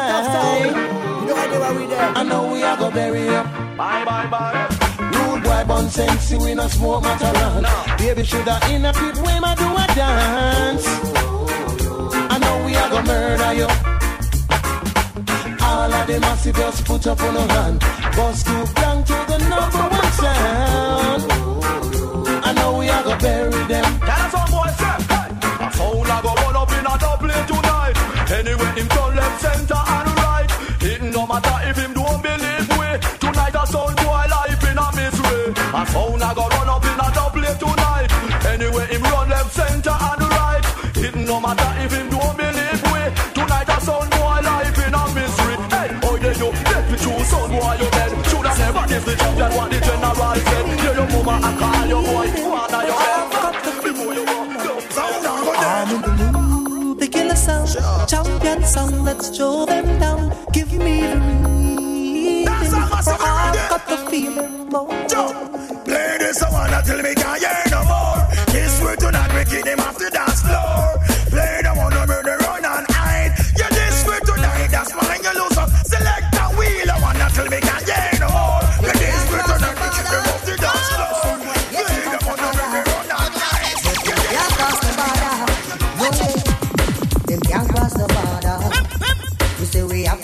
I 2.17 2.23
know 2.23 2.51
we 2.53 2.61
are 2.61 2.77
gonna 2.77 2.93
bury 2.93 3.23
you. 3.23 3.43
Bye 3.75 4.05
bye 4.05 4.27
bye. 4.27 4.67
Rude 4.99 5.43
boy 5.43 5.63
bun 5.67 5.89
sense, 5.89 6.33
we 6.33 6.53
no 6.53 6.67
smoke 6.67 7.03
Matalan. 7.03 7.65
Baby 7.97 8.23
shoulda 8.23 8.59
in 8.69 8.85
a 8.85 8.93
pit 8.93 9.17
way 9.25 9.39
ma 9.39 9.55
do 9.55 9.65
a 9.65 9.87
dance. 9.95 10.85
I 12.33 12.37
know 12.37 12.65
we 12.67 12.75
are 12.75 12.89
gonna 12.91 13.07
murder 13.07 13.53
you. 13.59 13.67
All 15.65 15.91
of 15.91 16.05
them 16.05 16.21
massive 16.21 16.55
just 16.57 16.85
put 16.85 17.07
up 17.07 17.19
on 17.21 17.37
a 17.37 17.53
hand. 17.53 17.79
Bust 18.15 18.45
too 18.45 18.65
blank 18.75 19.07
to 19.07 19.17
the 19.29 19.37
number 19.49 19.85
one 19.97 20.11
sound. 20.21 21.23
I 22.45 22.53
know 22.53 22.77
we 22.77 22.87
are 22.87 23.03
gonna 23.03 23.17
bury 23.17 23.63
them. 23.65 23.99
That's 24.01 24.35
all 24.35 24.47
boy 24.51 24.74
Anyway, 28.45 28.71
him 28.77 28.87
turn 28.89 29.15
left, 29.15 29.41
center 29.41 29.73
and 29.73 30.09
right. 30.21 30.45
It 30.81 31.01
no 31.01 31.25
matter 31.25 31.57
if 31.65 31.77
him 31.77 31.93
don't 31.93 32.21
believe 32.21 32.69
we. 32.77 32.89
Tonight 33.17 33.57
a 33.57 33.65
sound 33.65 33.97
boy 33.97 34.25
life 34.29 34.61
in 34.69 34.77
a 34.77 34.87
misery. 34.93 35.49
A 35.73 35.81
sound 35.89 36.21
a 36.21 36.29
go 36.37 36.45
run 36.53 36.69
up 36.69 36.85
in 36.85 36.93
a 36.93 37.07
Dublin 37.09 37.57
tonight. 37.57 38.05
Anyway, 38.45 38.85
him 38.85 39.01
run 39.01 39.29
left, 39.29 39.51
center 39.51 39.97
and 39.97 40.21
right. 40.29 40.65
It 40.93 41.15
no 41.25 41.41
matter 41.41 41.73
if 41.81 41.91
him 41.91 42.07
don't 42.13 42.37
believe 42.37 42.81
we. 42.93 43.01
Tonight 43.33 43.65
a 43.65 43.81
sound 43.81 44.11
boy 44.13 44.39
life 44.45 44.77
in 44.77 44.93
a 44.93 45.03
misery. 45.17 45.57
Hey, 45.73 45.89
oh 46.05 46.15
yeah, 46.21 46.37
you 46.37 46.53
let 46.69 46.85
me 46.91 46.97
choose 47.01 47.25
sound 47.25 47.49
boy 47.49 47.73
you 47.81 47.89
dead. 47.97 48.13
Shoulda 48.29 48.53
never 48.61 48.85
give 48.85 49.05
the 49.09 49.15
champion 49.17 49.51
what 49.57 49.71
the 49.73 49.79
general 49.81 50.37
said. 50.37 50.65
Hear 50.85 50.93
your 50.93 51.09
mama 51.09 51.41
and 51.49 51.57
call 51.57 51.85
your 51.89 52.03
boy. 52.05 52.29
Your 52.29 52.93
head. 52.93 53.25
Before 53.81 54.13
you 54.13 54.25
go, 54.25 54.37
go, 54.61 54.79
sound 54.93 55.23
down, 55.25 55.43
go 55.45 55.53
I'm 55.57 55.89
in 55.95 56.01
the 56.01 56.31
mood, 56.31 56.99
picking 56.99 57.27
the 57.27 57.35
sound. 57.35 58.04
Champion 58.25 58.63
song, 58.63 59.03
let's 59.03 59.35
show 59.35 59.65
them 59.65 59.99
down. 59.99 60.35
Give 60.51 60.71
me 60.73 61.01
the 61.01 61.15
reason. 61.15 62.81
I've 62.81 63.69
got 63.69 63.87
the 63.87 63.97
feeling 64.09 64.69
more. 64.69 64.87
Play 65.85 66.17
this 66.17 66.41
one 66.41 66.73
until 66.73 67.01
me 67.03 67.13
can't 67.13 67.39
hear 67.39 67.63
no 67.69 67.83
more. 67.85 68.27
This 68.47 68.81
word 68.81 68.99
to 68.99 69.11
not 69.11 69.31
wicked 69.33 69.67
him 69.67 69.79
off 69.79 69.97
the 69.97 70.09
dance 70.09 70.41
floor. 70.41 71.04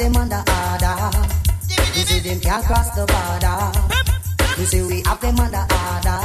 Them 0.02 0.16
under 0.16 0.44
order. 0.50 0.96
You 1.70 2.04
say 2.10 2.20
them 2.20 2.40
can't 2.40 2.66
cross 2.66 2.90
the 2.96 3.06
border. 3.06 3.58
You 4.58 4.66
say 4.66 4.82
we 4.82 5.04
have 5.06 5.22
them 5.22 5.40
under 5.40 5.62
order. 5.62 6.20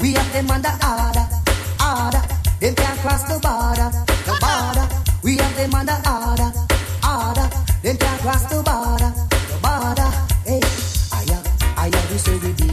We 0.00 0.12
have 0.12 0.32
them 0.34 0.50
under 0.50 0.74
order. 0.84 1.24
Order. 1.80 2.22
Them 2.60 2.74
can't 2.74 2.98
cross 3.00 3.22
the 3.24 3.38
border. 3.40 3.88
The 4.28 4.34
border. 4.44 4.86
We 5.24 5.38
have 5.38 5.56
them 5.56 5.74
under 5.74 5.98
order. 6.04 6.50
Order. 7.08 7.46
Them 7.82 7.96
can't 7.96 8.20
cross 8.20 8.44
the 8.52 8.62
border. 8.68 9.10
The 9.48 9.56
border. 9.64 10.08
Hey. 10.44 10.60
Aya, 11.16 11.38
aya, 11.78 12.00
we 12.10 12.18
say 12.18 12.36
we 12.38 12.65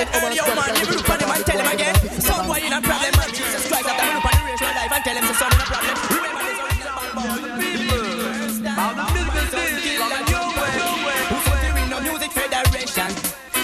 Tested 0.00 0.24
earlier, 0.24 0.54
man. 0.56 0.72
You 0.80 0.96
look 0.96 1.10
on 1.10 1.20
him 1.20 1.28
and 1.28 1.44
tell 1.44 1.60
him 1.60 1.68
again. 1.74 1.94
Some 2.20 2.46
boy 2.46 2.56
in 2.64 2.72
a 2.72 2.80
problem, 2.80 3.12
man. 3.20 3.28
Jesus 3.36 3.68
Christ, 3.68 3.84
after 3.84 4.00
me 4.00 4.16
look 4.16 4.24
on 4.24 4.32
the 4.32 4.40
racial 4.48 4.72
life 4.72 4.92
and 4.96 5.04
tell 5.04 5.16
him 5.16 5.24
so 5.28 5.34
son 5.36 5.52
in 5.52 5.60
a 5.60 5.66
problem. 5.68 5.94
Remember 6.08 6.40
this 6.40 6.56
original 6.56 6.88
bad 6.88 7.12
boy. 7.12 7.44
All 8.80 8.94
the 8.96 9.04
business 9.12 9.72
deal 9.84 10.08
and 10.08 10.24
your 10.24 10.48
way. 10.56 10.72
Who 11.28 11.36
said 11.44 11.60
there 11.60 11.88
no 11.92 12.00
music 12.00 12.32
federation? 12.32 13.12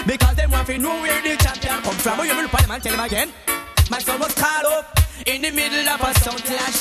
Because 0.05 0.35
them 0.37 0.51
want 0.51 0.67
to 0.67 0.77
know 0.77 1.01
where 1.01 1.21
the 1.25 1.33
champion 1.41 1.81
come 1.81 1.97
from. 2.05 2.21
You 2.21 2.37
look 2.37 2.53
on 2.53 2.63
him 2.65 2.71
and 2.71 2.83
tell 2.83 2.93
him 2.93 3.01
again. 3.01 3.29
My 3.89 3.97
son 3.97 4.19
was 4.19 4.33
caught 4.35 4.65
up 4.65 4.99
in 5.25 5.41
the 5.41 5.49
middle 5.49 5.89
of 5.89 6.01
a 6.01 6.13
sound 6.21 6.43
clash. 6.45 6.76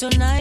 Tonight. 0.00 0.39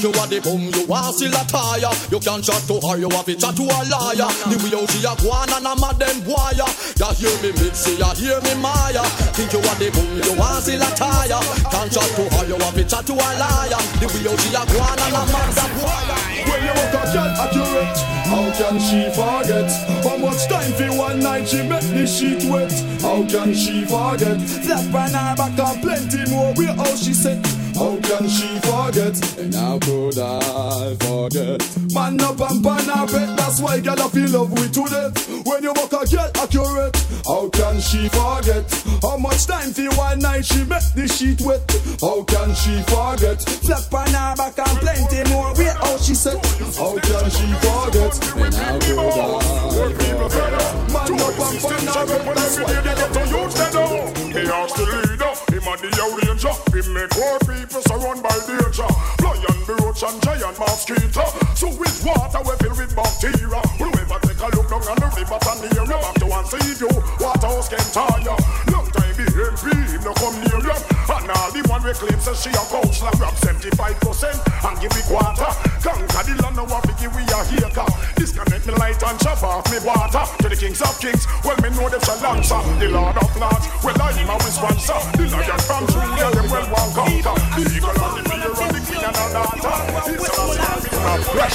Think 0.00 0.16
you 0.16 0.20
are 0.22 0.32
the 0.32 0.40
bum, 0.40 0.64
you 0.64 0.88
are 0.88 1.12
still 1.12 1.36
a 1.36 1.44
tire. 1.44 1.92
You 2.08 2.16
can't 2.24 2.40
chat 2.40 2.64
to 2.72 2.80
her, 2.80 2.96
you 2.96 3.12
have 3.12 3.28
to 3.28 3.36
chat 3.36 3.52
to 3.52 3.68
a 3.68 3.78
liar. 3.84 4.32
The 4.48 4.56
way 4.56 4.72
out 4.72 4.88
she 4.88 5.04
a 5.04 5.12
go 5.12 5.28
on 5.28 5.52
and 5.52 5.68
a 5.68 5.76
mad 5.76 6.00
them 6.00 6.24
wire. 6.24 6.56
Ya 6.96 7.12
hear 7.12 7.36
me 7.44 7.52
Mitzi, 7.60 8.00
ya 8.00 8.08
hear 8.16 8.40
me 8.40 8.56
Maya. 8.64 9.04
Think 9.36 9.52
you 9.52 9.60
are 9.60 9.76
the 9.76 9.92
bum, 9.92 10.08
you 10.24 10.40
are 10.40 10.56
still 10.64 10.80
a 10.80 10.88
tire. 10.96 11.36
Can't 11.68 11.92
chat 11.92 12.08
to 12.16 12.24
her, 12.32 12.44
you 12.48 12.56
have 12.56 12.72
to 12.72 12.84
chat 12.88 13.04
to 13.04 13.12
a 13.12 13.28
liar. 13.36 13.80
The 14.00 14.08
way 14.08 14.24
out 14.24 14.40
she 14.40 14.48
a 14.56 14.62
go 14.72 14.80
on 14.80 15.00
and 15.04 15.20
a 15.20 15.22
mad 15.36 15.52
them 15.52 15.72
wire. 15.84 16.16
When 16.48 16.60
you 16.64 16.72
walk 16.72 16.96
a 16.96 17.02
girl 17.12 17.32
accurate 17.36 17.98
How 18.24 18.48
can 18.56 18.80
she 18.80 19.04
forget? 19.12 19.68
How 20.00 20.16
much 20.16 20.48
time 20.48 20.72
for 20.80 20.96
one 20.96 21.20
night 21.20 21.44
she 21.44 21.60
make 21.60 21.84
the 21.92 22.06
sheet 22.08 22.48
wet? 22.48 22.72
How 23.04 23.20
can 23.28 23.52
she 23.52 23.84
forget? 23.84 24.40
Flat 24.64 24.88
on 24.88 25.12
her 25.12 25.36
back 25.36 25.58
and 25.60 25.82
plenty 25.84 26.24
more 26.30 26.54
Where 26.54 26.72
how 26.72 26.96
she 26.96 27.12
said 27.12 27.44
How 27.80 27.96
can 27.96 28.28
she 28.28 28.46
forget? 28.60 29.16
And 29.38 29.54
how 29.54 29.78
could 29.78 30.18
I 30.18 30.94
forget? 31.00 31.64
Man 31.94 32.20
up 32.20 32.38
and 32.38 32.62
pan 32.62 32.84
bet 33.08 33.38
That's 33.38 33.58
why 33.58 33.80
girl 33.80 33.98
I 33.98 34.08
feel 34.10 34.28
love 34.28 34.52
with 34.52 34.74
to 34.74 34.84
death 34.84 35.46
When 35.46 35.62
you 35.62 35.72
walk 35.72 35.94
a 35.96 36.04
girl 36.04 36.30
accurate 36.36 36.94
How 37.24 37.48
can 37.48 37.80
she 37.80 38.10
forget? 38.10 38.68
How 39.00 39.16
much 39.16 39.46
time 39.46 39.72
for 39.72 39.88
one 39.96 40.18
night 40.18 40.44
she 40.44 40.60
make 40.64 40.92
the 40.92 41.08
sheet 41.08 41.40
wet? 41.40 41.64
How 42.04 42.22
can 42.24 42.52
she 42.52 42.84
forget? 42.84 43.40
Flat 43.64 43.88
on 43.88 44.12
her 44.12 44.36
back 44.36 44.58
and 44.60 44.76
plenty 44.84 45.24
more 45.32 45.54
Where 45.56 45.72
how 45.72 45.96
she 45.96 46.14
said 46.14 46.36
How 46.76 47.00
can 47.00 47.30
she 47.32 47.48
forget? 47.64 48.12
And 48.36 48.54
how 48.60 48.76
could 48.76 49.00
I 49.00 49.40
forget? 49.72 50.60
Man 50.92 51.16
up 51.16 51.32
and 51.48 51.56
pan 51.64 51.84
bet 51.96 52.36
That's 52.36 52.60
why 52.60 52.76
girl 52.76 52.92
I 52.92 53.08
feel 53.08 53.40
love 53.40 53.48
with 53.48 53.56
to 53.56 53.72
death 53.72 54.36
He 54.36 54.44
asked 54.52 54.76
the 54.76 54.84
leader, 54.84 55.29
him 55.60 55.68
a 55.68 55.76
the 55.76 55.88
ranger. 56.24 56.54
He 56.72 56.80
make 56.92 57.10
poor 57.10 57.38
people 57.44 57.82
surround 57.84 58.22
by 58.22 58.34
danger. 58.48 58.88
Lion, 59.20 59.58
the 59.68 59.74
roach 59.84 60.02
and 60.02 60.16
giant 60.22 60.58
mosquito. 60.58 61.24
So 61.54 61.68
with 61.76 62.00
water 62.04 62.40
we 62.44 62.54
fill 62.64 62.76
with 62.76 62.96
bacteria. 62.96 63.60
Whoever 63.76 64.18
take 64.24 64.40
a 64.40 64.48
look 64.56 64.68
down 64.68 64.84
on 64.88 64.96
the 64.96 65.08
river 65.16 65.38
Tanzania, 65.40 66.00
back 66.00 66.14
to 66.16 66.26
one 66.26 66.46
see 66.48 66.80
you. 66.80 66.90
Waterhouse 67.20 67.68
can 67.68 67.84
tire. 67.92 68.36
Long 68.72 68.88
time 68.90 69.10
the 69.16 69.24
MP, 69.28 69.68
him 69.92 70.02
no 70.04 70.12
come 70.16 70.36
near 70.40 70.60
you. 70.64 70.76
And 71.10 71.30
all 71.30 71.50
the 71.52 71.60
one 71.68 71.82
we 71.84 71.92
claim 71.92 72.18
says 72.20 72.40
she 72.40 72.50
a 72.50 72.62
like 72.64 73.18
grab 73.18 73.34
75% 73.36 74.40
and 74.40 74.76
give 74.80 74.92
me 74.94 75.02
quarter. 75.04 75.50
Conquer 75.84 76.22
the 76.24 76.34
land, 76.40 76.56
now 76.56 76.64
we 76.64 76.92
give 76.96 77.12
we 77.12 77.22
a 77.28 77.38
haker. 77.44 77.88
Disconnect 78.16 78.66
me 78.66 78.72
light 78.80 79.02
and 79.02 79.18
chop 79.20 79.42
off 79.42 79.66
me 79.68 79.78
water. 79.84 80.24
To 80.40 80.48
the 80.48 80.56
kings 80.56 80.80
of 80.80 80.96
kings, 81.00 81.26
well 81.44 81.58
me 81.60 81.68
know 81.76 81.88
them 81.88 82.00
shall 82.00 82.20
answer. 82.32 82.60
The 82.80 82.88
lord 82.88 83.16
of 83.16 83.30
lords, 83.36 83.66
well 83.84 84.00
I 84.00 84.10
am 84.16 84.30
a 84.30 84.48
sponsor. 84.48 84.98
The 85.16 85.24
lion 85.28 85.59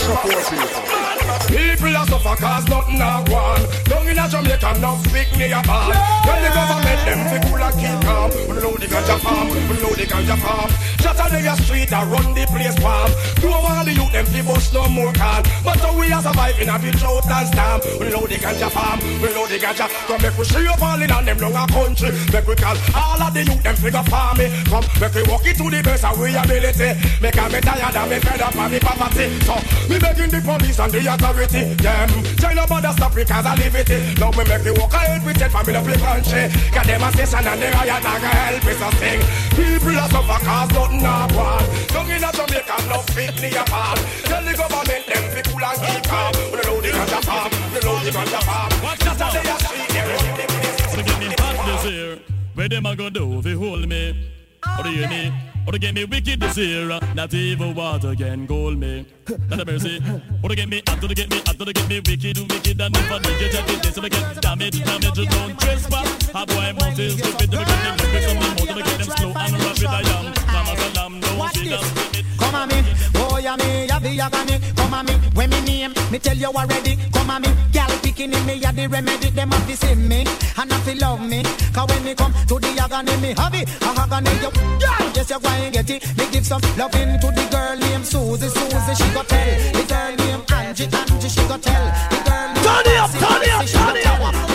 a 0.08 0.16
pressure 0.16 0.44
forces. 0.50 1.06
People 1.48 1.96
are 1.96 2.06
suffer 2.08 2.36
cause 2.36 2.68
nothing 2.68 3.02
a 3.02 3.24
go 3.26 3.36
on 3.36 3.62
Down 3.86 4.08
in 4.08 4.18
a 4.18 4.28
Jamaica, 4.28 4.78
no 4.80 4.98
speak 5.06 5.30
me 5.38 5.52
a 5.52 5.62
ball 5.62 5.90
When 6.26 6.42
the 6.42 6.50
government 6.50 7.02
them 7.06 7.20
fi 7.30 7.38
cool 7.48 7.62
and 7.62 7.76
keep 7.80 8.06
the 8.78 8.88
ganja 8.88 9.20
farm, 9.20 9.50
know 9.50 9.94
the 9.94 10.06
ganja 10.06 10.38
farm 10.38 10.70
Shut 11.06 11.22
on 11.22 11.38
the 11.38 11.56
street 11.62 11.94
and 11.94 12.10
run 12.10 12.34
the 12.34 12.50
place 12.50 12.74
warm 12.82 13.14
Do 13.38 13.54
all 13.54 13.86
the 13.86 13.94
youth 13.94 14.10
them 14.10 14.26
bust 14.42 14.74
no 14.74 14.90
more 14.90 15.14
can 15.14 15.46
But 15.62 15.78
how 15.78 15.94
we 15.94 16.10
are 16.10 16.18
surviving 16.18 16.66
a 16.66 16.82
bit 16.82 16.98
drought 16.98 17.30
and 17.30 17.46
storm 17.46 17.80
We 18.02 18.10
know 18.10 18.26
the 18.26 18.42
ganja 18.42 18.74
farm, 18.74 18.98
we 19.22 19.30
know 19.30 19.46
the 19.46 19.62
ganja. 19.62 19.86
Come 20.10 20.18
make 20.18 20.34
we 20.34 20.46
see 20.50 20.66
you 20.66 20.74
falling 20.82 21.12
on 21.14 21.22
them 21.30 21.38
long 21.38 21.54
a 21.54 21.70
country. 21.70 22.10
Make 22.34 22.50
we 22.50 22.56
call 22.58 22.74
all 22.98 23.22
of 23.22 23.38
the 23.38 23.46
youth 23.46 23.62
them 23.62 23.78
fi 23.78 23.90
go 23.94 24.02
farm 24.10 24.42
me. 24.42 24.50
Come 24.66 24.82
make 24.98 25.14
we 25.14 25.22
walk 25.30 25.46
it 25.46 25.62
to 25.62 25.70
the 25.70 25.82
best 25.86 26.10
of 26.10 26.18
we 26.18 26.34
ability 26.34 26.98
Make 27.22 27.38
a 27.38 27.46
me 27.54 27.62
tired 27.62 27.96
and 28.02 28.10
me 28.10 28.18
fed 28.26 28.42
up 28.42 28.58
of 28.58 28.72
me 28.74 28.80
poverty. 28.82 29.26
So 29.46 29.56
me 29.86 30.02
begging 30.02 30.34
the 30.34 30.42
police 30.42 30.82
and 30.82 30.90
the 30.90 31.06
authority 31.06 31.78
Them. 31.86 32.10
China 32.42 32.66
bother 32.66 32.98
stop 32.98 33.14
because 33.14 33.46
I 33.46 33.54
live 33.62 33.78
it. 33.78 33.94
Now 34.18 34.34
we 34.34 34.42
make 34.50 34.66
the 34.66 34.74
walk 34.74 34.98
ahead 34.98 35.22
with 35.22 35.38
it 35.38 35.54
family 35.54 35.78
of 35.78 35.86
the 35.86 36.02
country. 36.02 36.50
Got 36.74 36.90
them 36.90 37.06
a 37.06 37.14
station 37.14 37.46
and 37.46 37.62
the 37.62 37.70
riot 37.78 38.02
and 38.10 38.26
help 38.26 38.66
us 38.66 38.80
to 38.82 38.90
sing. 38.98 39.22
People 39.54 40.02
are 40.02 40.10
suffer 40.10 40.42
cause 40.42 40.74
nothing 40.74 40.95
a 41.04 41.28
one 41.34 41.66
Down 41.90 42.12
in 42.12 42.24
a 42.24 42.32
Jamaica 42.32 42.76
no 42.90 43.00
fit 43.14 43.36
me 43.42 43.50
apart 43.56 44.00
Tell 44.30 44.44
the 44.44 44.54
government 44.54 45.04
them 45.08 45.24
fi 45.34 45.42
cool 45.50 45.64
and 45.64 45.80
keep 45.82 46.04
calm. 46.04 46.34
We 46.52 46.60
know 46.62 46.82
the 46.82 46.90
ganja 46.90 47.20
farm, 47.24 47.52
we 47.74 47.80
know 47.84 48.00
the 48.04 48.12
ganja 48.12 48.42
farm. 48.44 48.72
Just 49.00 49.22
a 49.22 49.28
day 49.34 49.50
a 49.50 49.58
street 49.60 49.90
there 49.90 50.18
So 50.90 51.04
get 51.04 51.20
me 51.20 51.36
hot 51.40 51.66
this 51.66 51.92
year. 51.92 52.20
Where 52.54 52.70
them 52.70 52.86
a 52.86 52.96
go 52.96 53.10
do 53.10 53.40
if 53.40 53.46
you 53.46 53.60
hold 53.60 53.88
me? 53.88 54.32
Or 54.78 54.84
do 54.84 54.90
you 54.90 55.06
oh, 55.06 55.08
hear 55.08 55.55
Or 55.68 55.72
to 55.72 55.80
get 55.80 55.96
me 55.96 56.06
wicked 56.06 56.40
this 56.40 56.58
year. 56.58 56.88
Not 57.16 57.34
even 57.34 57.74
water 57.74 58.14
can 58.16 58.48
cool 58.48 58.76
me. 58.76 59.06
Not 59.50 59.62
a 59.62 59.66
mercy. 59.66 60.02
Or 60.44 60.50
to 60.50 60.56
get 60.56 60.70
me 60.70 60.82
hot, 60.88 61.02
to 61.02 61.08
get 61.08 61.30
me 61.30 61.42
hot, 61.46 61.58
to 61.58 61.74
get 61.74 61.90
me 61.90 62.00
wicked, 62.06 62.38
wicked, 62.38 62.82
and 62.82 62.96
if 62.96 63.12
I 63.12 63.18
need 63.18 63.42
you, 63.42 63.50
just 63.50 63.84
this, 63.84 63.96
to 63.96 64.10
get 64.10 64.42
damage, 64.42 64.84
damage, 64.86 65.30
don't 65.30 65.60
trespass. 65.60 66.30
How 66.32 66.46
boy 66.46 66.74
mouth 66.80 67.00
is 67.00 67.18
stupid, 67.18 67.52
to 67.52 67.58
get 67.58 67.68
them 67.68 67.98
with 67.98 68.24
something 68.24 68.68
more, 68.68 68.76
to 68.76 68.84
get 68.84 68.98
them 69.00 69.10
slow 69.18 69.34
and 69.34 69.54
rapid 69.54 69.86
I 69.86 70.02
am. 70.14 70.26
Mama 70.54 70.74
salam, 70.78 71.20
no 71.20 71.48
she 71.54 71.70
does 71.70 72.16
Come 72.38 72.56
on 72.56 72.68
me, 72.70 72.84
oh 73.16 73.40
yeah 73.42 73.56
me, 73.56 73.88
ya 73.88 74.00
be 74.00 74.20
agony. 74.20 74.60
Come 74.76 74.94
on 74.94 75.06
me, 75.06 75.14
when 75.34 75.50
me 75.50 75.62
name, 75.62 75.94
me 76.12 76.20
tell 76.20 76.38
you 76.38 76.48
already. 76.48 76.98
Come 77.12 77.30
on 77.32 77.42
me, 77.42 77.50
gal 77.72 77.90
picking 78.04 78.32
in 78.32 78.46
me, 78.46 78.56
ya 78.56 78.72
the 78.72 78.88
remedy. 78.88 79.32
Them 79.32 79.52
have 79.52 79.68
to 79.68 79.76
see 79.76 79.96
me, 79.96 80.26
and 80.58 80.72
have 80.72 80.86
to 80.86 80.96
love 81.00 81.22
me. 81.28 81.42
Cause 81.74 81.90
when 81.90 82.04
me 82.04 82.14
come 82.14 82.34
to 82.34 82.60
the 82.60 82.70
agony, 82.80 83.18
me 83.18 83.34
have 83.34 83.56
it. 83.56 83.68
A 83.82 83.90
agony, 84.00 84.30
you, 84.44 84.52
yes 85.16 85.30
you 85.30 85.40
and 85.64 85.74
get 85.74 85.90
it. 85.90 86.02
Me 86.18 86.26
give 86.32 86.46
some 86.46 86.62
loving 86.78 87.20
to 87.20 87.28
the 87.28 87.46
girl 87.52 87.76
named 87.78 88.06
Susie, 88.06 88.50
Susie, 88.50 88.96
she 88.96 89.08
go 89.14 89.24
tell. 89.24 89.52
The 89.74 89.84
girl 89.88 90.16
named 90.16 90.52
Angie, 90.52 90.86
Angie, 90.86 91.30
she 91.30 91.42
go 91.48 91.58
tell. 91.58 91.86
The 92.12 92.20
girl 92.28 92.48
named 92.54 92.66
Turn 92.66 92.86
it 92.86 92.98
up, 92.98 93.12
turn 93.12 93.42
it 93.44 93.50
up, 93.50 93.60
Nancy, 93.60 93.68
she 93.68 93.78
go 93.78 93.86
turn 93.86 93.98
it 93.98 94.50
up. 94.50 94.55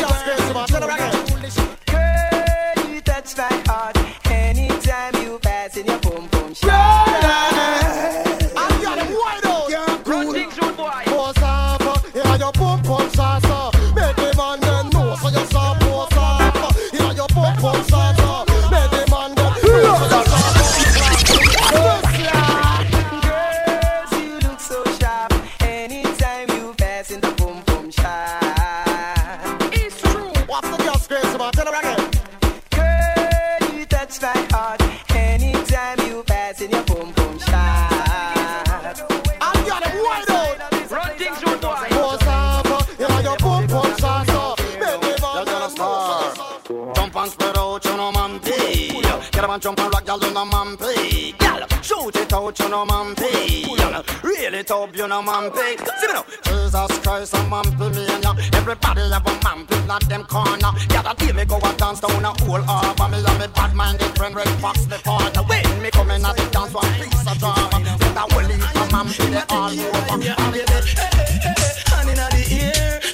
And 49.51 49.61
jump 49.61 49.81
and 49.81 49.93
rock, 49.93 50.07
y'all, 50.07 50.21
you 50.21 50.33
know, 50.33 50.45
man, 50.45 50.77
pee. 50.77 51.35
Y'all, 51.41 51.67
shoot 51.83 52.15
it 52.15 52.33
out, 52.33 52.57
you 52.57 52.69
know, 52.69 52.85
man, 52.87 53.17
pee. 53.17 53.67
Y'all, 53.67 54.05
reel 54.23 54.55
it 54.55 54.71
up, 54.71 54.97
you 54.97 55.09
know, 55.09 55.21
man, 55.23 55.51
pee. 55.51 55.77
See 55.77 56.07
me 56.07 56.13
now. 56.13 56.25
Jesus 56.45 56.99
Christ, 57.01 57.35
man, 57.51 57.65
pee, 57.65 57.89
me 57.91 58.07
and 58.07 58.23
ya. 58.23 58.35
Everybody 58.53 59.01
have 59.11 59.27
a 59.27 59.33
man, 59.43 59.67
pee, 59.67 59.87
not 59.89 60.09
them 60.09 60.23
corner. 60.25 60.71
Yeah, 60.91 61.03
that 61.03 61.19
day 61.19 61.33
me 61.33 61.45
go 61.45 61.59
and 61.59 61.77
dance 61.77 61.99
down 61.99 62.25
a 62.25 62.31
whole 62.45 62.63
harbor. 62.63 63.09
Me 63.11 63.19
and 63.27 63.39
me 63.41 63.47
bad-minded 63.53 64.17
friend, 64.17 64.37
Red 64.37 64.49
Fox, 64.63 64.87
me 64.87 64.97
partner. 64.99 65.43
When 65.43 65.83
me 65.83 65.91
come 65.91 66.13
in 66.13 66.25
at 66.25 66.37
the 66.37 66.49
dance, 66.53 66.73
one 66.73 66.87
piece 66.95 67.27
of 67.27 67.39
drama. 67.39 67.71
A 67.75 68.21
whole 68.31 68.47
heap 68.47 68.77
of 68.77 68.93
man, 68.93 69.07
pee, 69.09 69.35
they 69.35 69.43
all 69.51 69.71
over. 69.71 70.23
Inna 70.23 70.47
the 70.53 70.63
air, 70.71 71.60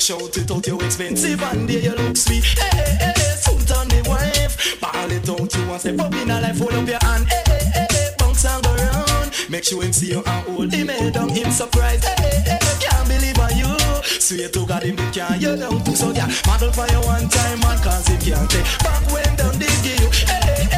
shout 0.06 0.36
it 0.36 0.50
out, 0.52 0.64
you 0.68 0.78
expensive 0.82 1.42
and 1.42 1.68
there 1.68 1.80
you 1.80 1.90
look 1.90 2.16
sweet. 2.16 2.44
Hey, 2.44 2.70
hey, 2.78 2.96
hey, 3.00 3.12
hey, 3.16 3.34
Sultan 3.42 3.88
the 3.88 4.08
wife, 4.08 4.80
ball 4.80 5.10
it 5.10 5.28
out, 5.28 5.52
you 5.52 5.66
want 5.66 5.80
step 5.80 5.98
up 5.98 6.14
in 6.14 6.30
a 6.30 6.40
life, 6.40 6.58
hold 6.58 6.74
up 6.74 6.86
your 6.86 7.02
hand. 7.02 7.26
Hey, 7.26 7.42
hey, 7.46 7.64
hey, 7.74 7.86
hey, 7.90 8.08
bounce 8.16 8.44
and 8.44 8.62
go 8.62 8.70
round. 8.76 9.32
Make 9.50 9.64
sure 9.64 9.82
him 9.82 9.92
see 9.92 10.10
you 10.14 10.22
and 10.22 10.46
hold 10.46 10.72
him 10.72 10.90
eh, 10.90 10.92
head 10.92 11.14
down, 11.14 11.28
him 11.28 11.50
surprised. 11.50 12.04
Hey, 12.04 12.38
hey, 12.46 12.54
hey, 12.54 12.76
can't 12.78 13.08
believe 13.08 13.38
on 13.40 13.58
you. 13.58 13.74
Swear 14.22 14.48
to 14.48 14.64
God, 14.64 14.84
him 14.84 14.96
can't 15.10 15.42
you 15.42 15.56
down 15.56 15.82
to 15.82 15.96
so 15.96 16.12
yeah. 16.12 16.30
Model 16.46 16.70
for 16.70 16.86
you 16.86 17.00
one 17.02 17.28
time, 17.28 17.58
man, 17.66 17.78
cause 17.82 18.06
him 18.06 18.20
can't 18.22 18.48
take 18.48 18.78
back 18.86 19.02
when 19.10 19.34
down 19.34 19.58
they 19.58 19.74
give 19.82 19.98
you. 19.98 20.10
Hey, 20.22 20.38
hey, 20.46 20.64
hey, 20.70 20.75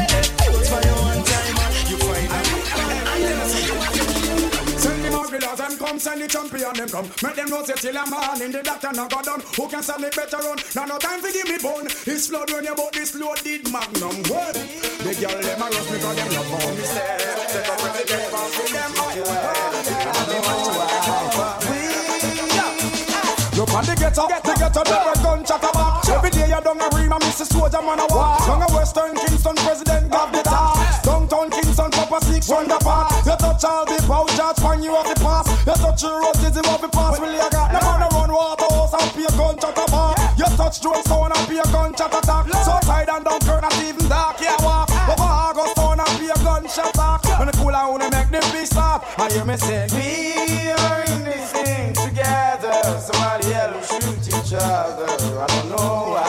come 5.99 6.13
send 6.13 6.21
the 6.21 6.27
champion 6.27 6.73
them 6.73 6.89
come. 6.89 7.09
Make 7.23 7.35
them 7.35 7.49
know 7.49 7.63
say 7.63 7.73
till 7.75 7.97
a 7.97 8.09
man 8.09 8.41
in 8.41 8.51
the 8.51 8.63
doctor 8.63 8.91
now 8.93 9.07
go 9.07 9.21
done. 9.21 9.41
Who 9.55 9.67
can 9.67 9.83
stand 9.83 10.03
it 10.03 10.15
better 10.15 10.37
run? 10.37 10.57
Now 10.75 10.85
no 10.85 10.97
time 10.97 11.19
for 11.19 11.31
give 11.31 11.47
me 11.47 11.57
bone. 11.59 11.87
It's 12.07 12.27
blood 12.29 12.51
when 12.51 12.63
you 12.63 12.75
bought 12.75 12.93
this 12.93 13.15
loaded 13.15 13.71
magnum. 13.71 14.15
What? 14.31 14.55
The 14.55 15.11
girl 15.19 15.41
them 15.41 15.61
a 15.61 15.67
rush 15.67 15.87
because 15.91 16.15
them 16.15 16.29
love 16.31 16.51
how 16.55 16.71
me 16.71 16.83
stay. 16.87 17.19
Take 17.51 17.69
up 17.69 17.83
every 17.83 18.05
day 18.07 18.23
from 18.31 18.47
them. 18.73 18.99
Look 23.59 23.73
on 23.75 23.83
the 23.83 23.95
ghetto, 23.99 24.23
the 24.23 24.55
ghetto, 24.55 24.83
the 24.87 24.95
red 25.03 25.19
gun 25.19 25.43
chat 25.43 25.59
about. 25.59 26.07
Every 26.07 26.29
day 26.29 26.47
you 26.47 26.61
down 26.63 26.79
a 26.79 26.87
ream 26.95 27.11
and 27.11 27.19
miss 27.19 27.41
a 27.41 27.45
soldier 27.45 27.81
man 27.83 27.99
a 27.99 28.07
walk. 28.07 28.47
Down 28.47 28.63
a 28.63 28.67
Western 28.71 29.13
Kingston 29.15 29.55
president 29.67 30.09
got 30.09 30.31
the 30.31 30.41
top. 30.43 31.03
Downtown 31.03 31.51
Kingston 31.51 31.91
Papa 31.91 32.23
Six 32.23 32.49
run 32.49 32.69
the 32.69 32.79
park. 32.79 33.11
You 33.25 33.35
touch 33.35 33.65
all 33.65 33.83
the 33.83 33.99
bow 34.07 34.25
charge 34.37 34.63
when 34.63 34.81
you 34.81 34.95
have 34.95 35.13
the 35.13 35.19
pass. 35.19 35.48
You 35.69 35.75
touch 35.75 36.01
your 36.01 36.19
roses 36.19 36.55
you 36.55 36.63
have 36.65 36.81
the 36.81 36.89
pass. 36.89 37.19
Really 37.19 37.37
I 37.37 37.47
got 37.47 37.71
no 37.71 37.79
man 37.85 38.01
a 38.01 38.07
run 38.17 38.33
waterhouse 38.33 38.93
and 38.97 39.11
pay 39.13 39.29
gun 39.37 39.53
chat 39.53 39.77
about. 39.77 40.17
You 40.35 40.49
touch 40.57 40.81
Jones 40.81 41.05
Town 41.05 41.29
and 41.29 41.47
pay 41.47 41.61
gun 41.69 41.93
chat 41.93 42.09
attack. 42.09 42.49
So 42.65 42.73
side 42.89 43.07
and 43.07 43.23
curve 43.45 43.61
not 43.61 43.77
even 43.77 44.09
dark. 44.09 44.41
Yeah 44.41 44.57
walk 44.65 44.89
over 44.89 45.21
August 45.21 45.75
Town 45.75 45.99
and 45.99 46.09
pay 46.17 46.33
gunshot 46.41 46.93
back. 46.97 47.21
When 47.37 47.45
the 47.45 47.53
cool 47.53 47.75
I 47.75 47.87
wanna 47.87 48.09
make 48.09 48.31
the 48.33 48.41
beat 48.51 48.65
stop. 48.65 49.05
I 49.19 49.29
hear 49.29 49.45
me 49.45 49.57
say 49.57 49.85
we 49.93 50.71
are 50.71 51.03
in 51.05 51.23
this 51.23 51.51
thing 51.53 51.93
together. 51.93 52.73
Somebody 52.97 53.53
else 53.53 53.93
shoot 53.93 54.25
each 54.25 54.53
other. 54.57 55.05
I 55.05 55.45
don't 55.45 55.69
know 55.69 56.17
why. 56.17 56.28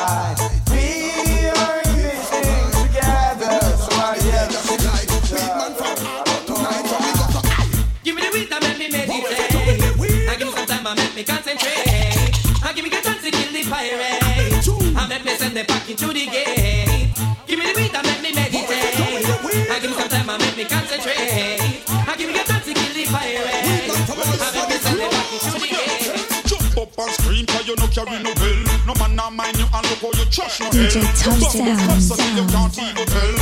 Make 15.10 15.24
me 15.24 15.34
send 15.34 15.56
them 15.56 15.66
back 15.66 15.90
into 15.90 16.06
the 16.06 16.24
gate. 16.30 17.10
Give 17.46 17.58
me 17.58 17.66
the 17.66 17.74
weed 17.74 17.90
that 17.90 18.06
make 18.06 18.22
me 18.22 18.30
meditate. 18.30 18.70
And 18.70 19.82
give 19.82 19.90
me 19.90 19.96
some 19.98 20.06
time 20.06 20.30
and 20.30 20.38
make 20.38 20.54
me 20.54 20.64
concentrate. 20.70 21.58
And 21.90 22.14
give 22.14 22.30
me 22.30 22.38
the 22.38 22.46
chance 22.46 22.62
to 22.62 22.72
kill 22.78 22.94
the 22.94 23.04
pirate. 23.10 23.90
And 23.90 24.54
make 24.54 24.70
me 24.70 24.78
send 24.78 25.02
them 25.02 25.10
back 25.10 25.26
into 25.34 25.50
the 25.58 25.66
gate. 25.66 26.14
Jump 26.46 26.78
up 26.78 26.94
and 26.94 27.10
scream 27.18 27.44
cause 27.50 27.66
you 27.66 27.74
no 27.74 27.90
carry 27.90 28.22
no 28.22 28.30
bell 28.38 28.58
No 28.86 28.94
man 29.02 29.14
not 29.14 29.34
mind 29.34 29.58
you 29.58 29.66
and 29.66 29.84
look 29.90 30.02
how 30.02 30.14
you 30.18 30.26
trash 30.30 30.58
no 30.58 30.66
DJ 30.70 30.98
hell 30.98 31.14
Tom 31.14 31.38
Bump 31.38 31.54
up 31.54 31.78
close 31.86 32.08
so 32.08 32.14
Sound. 32.16 32.38
you 32.38 32.46
can't 32.50 32.78
even 32.78 33.06
tell 33.06 33.34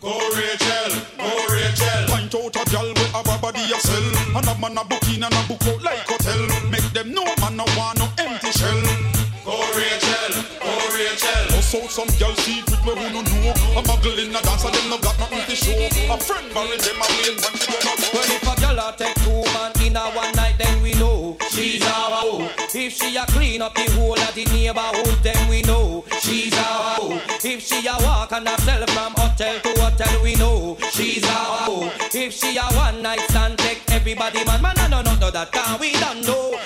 Go 0.00 0.14
Rachel, 0.32 0.92
go 1.20 1.28
Rachel 1.52 2.00
Point 2.08 2.32
out 2.32 2.56
a 2.56 2.62
gal 2.70 2.88
with 2.88 3.12
a 3.12 3.38
body 3.40 3.60
a 3.60 3.78
sell 3.80 4.06
And 4.36 4.48
a 4.48 4.54
man 4.56 4.78
a 4.78 4.84
book 4.84 5.04
in 5.12 5.24
and 5.24 5.34
a 5.34 5.42
book 5.48 5.64
out 5.68 5.82
like 5.82 6.06
hotel 6.08 6.70
Make 6.70 6.88
them 6.94 7.12
know 7.12 7.28
man 7.40 7.56
no 7.56 7.64
want 7.76 7.98
no 7.98 8.08
empty 8.16 8.52
shell 8.52 9.15
Out 9.46 9.54
some 11.90 12.08
gal 12.18 12.34
secret 12.36 12.80
where 12.84 12.96
who 12.96 13.08
no 13.14 13.22
know 13.22 13.50
A 13.78 13.82
muggle 13.82 14.18
in 14.18 14.34
a 14.34 14.40
dance 14.42 14.64
and 14.64 14.74
them 14.74 14.90
no 14.90 14.98
got 14.98 15.16
nothing 15.18 15.44
to 15.46 15.54
show 15.54 15.72
A 15.72 16.16
friend 16.18 16.52
marry 16.54 16.76
them 16.78 16.96
a 16.96 17.06
wait 17.14 17.36
when 17.38 17.54
she 17.54 17.66
go 17.70 17.78
Well, 18.12 18.26
if 18.26 18.42
a 18.42 18.54
girl 18.60 18.78
a 18.78 18.92
take 18.96 19.14
two 19.22 19.44
man 19.54 19.72
in 19.86 19.96
a 19.96 20.00
one 20.16 20.32
night, 20.34 20.54
then 20.58 20.82
we 20.82 20.92
know 20.94 21.36
she's 21.50 21.82
our 21.82 22.10
hoe. 22.10 22.50
If 22.74 22.92
she 22.92 23.16
a 23.16 23.24
clean 23.26 23.62
up 23.62 23.74
the 23.74 23.88
whole 23.92 24.18
of 24.18 24.34
the 24.34 24.44
neighborhood, 24.46 25.18
then 25.22 25.48
we 25.48 25.62
know 25.62 26.04
she's 26.20 26.52
our 26.54 26.96
hoe. 26.96 27.20
If 27.44 27.62
she 27.62 27.86
a 27.86 27.94
walk 28.02 28.32
and 28.32 28.48
sell 28.60 28.84
from 28.86 29.14
hotel 29.16 29.60
to 29.60 29.80
hotel, 29.80 30.22
we 30.22 30.34
know 30.34 30.76
she's 30.92 31.24
our 31.24 31.58
hoe. 31.66 31.90
If 32.12 32.32
she 32.32 32.56
a 32.56 32.64
one 32.74 33.02
night 33.02 33.20
stand, 33.30 33.58
take 33.58 33.82
everybody 33.90 34.44
man, 34.44 34.62
man, 34.62 34.78
I 34.78 34.88
don't 34.88 35.20
know 35.20 35.30
that 35.30 35.52
can 35.52 35.78
we 35.80 35.92
don't 35.92 36.26
know 36.26 36.58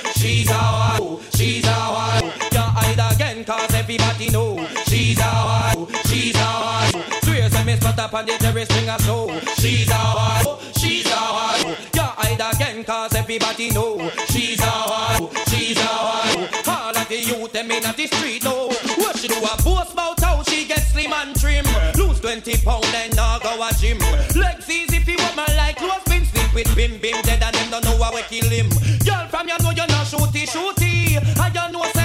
up 8.01 8.15
on 8.15 8.25
the 8.25 8.33
terrace, 8.39 8.69
bring 8.69 8.89
a 8.89 8.99
show. 9.03 9.29
She's 9.61 9.91
our 9.91 10.41
hoe. 10.41 10.59
She's 10.79 11.07
our 11.07 11.53
hoe. 11.61 11.77
You 11.95 12.03
hide 12.03 12.41
again, 12.55 12.85
cause 12.85 13.15
everybody 13.15 13.71
know 13.71 14.11
she's 14.29 14.61
our 14.63 15.21
hoe. 15.21 15.31
She's 15.49 15.77
our 15.79 15.85
hoe. 15.85 16.49
All 16.67 16.97
of 16.97 17.09
the 17.09 17.21
youth 17.21 17.53
them 17.53 17.71
in 17.71 17.83
the 17.83 18.07
street 18.07 18.43
know 18.43 18.69
what 18.97 19.19
she 19.19 19.29
do. 19.29 19.37
A 19.37 19.55
boast 19.63 19.93
about 19.93 20.19
how 20.21 20.43
she 20.45 20.67
gets 20.67 20.93
slim 20.93 21.13
and 21.13 21.39
trim. 21.39 21.67
Lose 21.97 22.21
20 22.21 22.57
pound 22.65 22.85
and 22.97 23.15
now 23.15 23.39
go 23.39 23.53
a 23.61 23.71
gym. 23.75 23.99
Legs 24.35 24.71
easy 24.71 24.97
if 24.97 25.07
you 25.07 25.17
want 25.19 25.37
my 25.37 25.47
like 25.57 25.77
close 25.77 26.03
been 26.05 26.25
sleep 26.25 26.55
with 26.55 26.75
bim 26.75 26.99
bim 26.99 27.21
dead 27.23 27.43
and 27.43 27.55
them 27.55 27.71
don't 27.71 27.85
know 27.85 28.03
how 28.03 28.15
we 28.15 28.23
kill 28.23 28.49
him. 28.49 28.69
Girl 29.05 29.29
from 29.29 29.49
you 29.49 29.59
know 29.61 29.71
you're 29.77 29.93
not 29.93 30.07
shooty 30.09 30.49
shooty. 30.49 31.21
And 31.21 31.55
you 31.55 31.73
know 31.73 32.00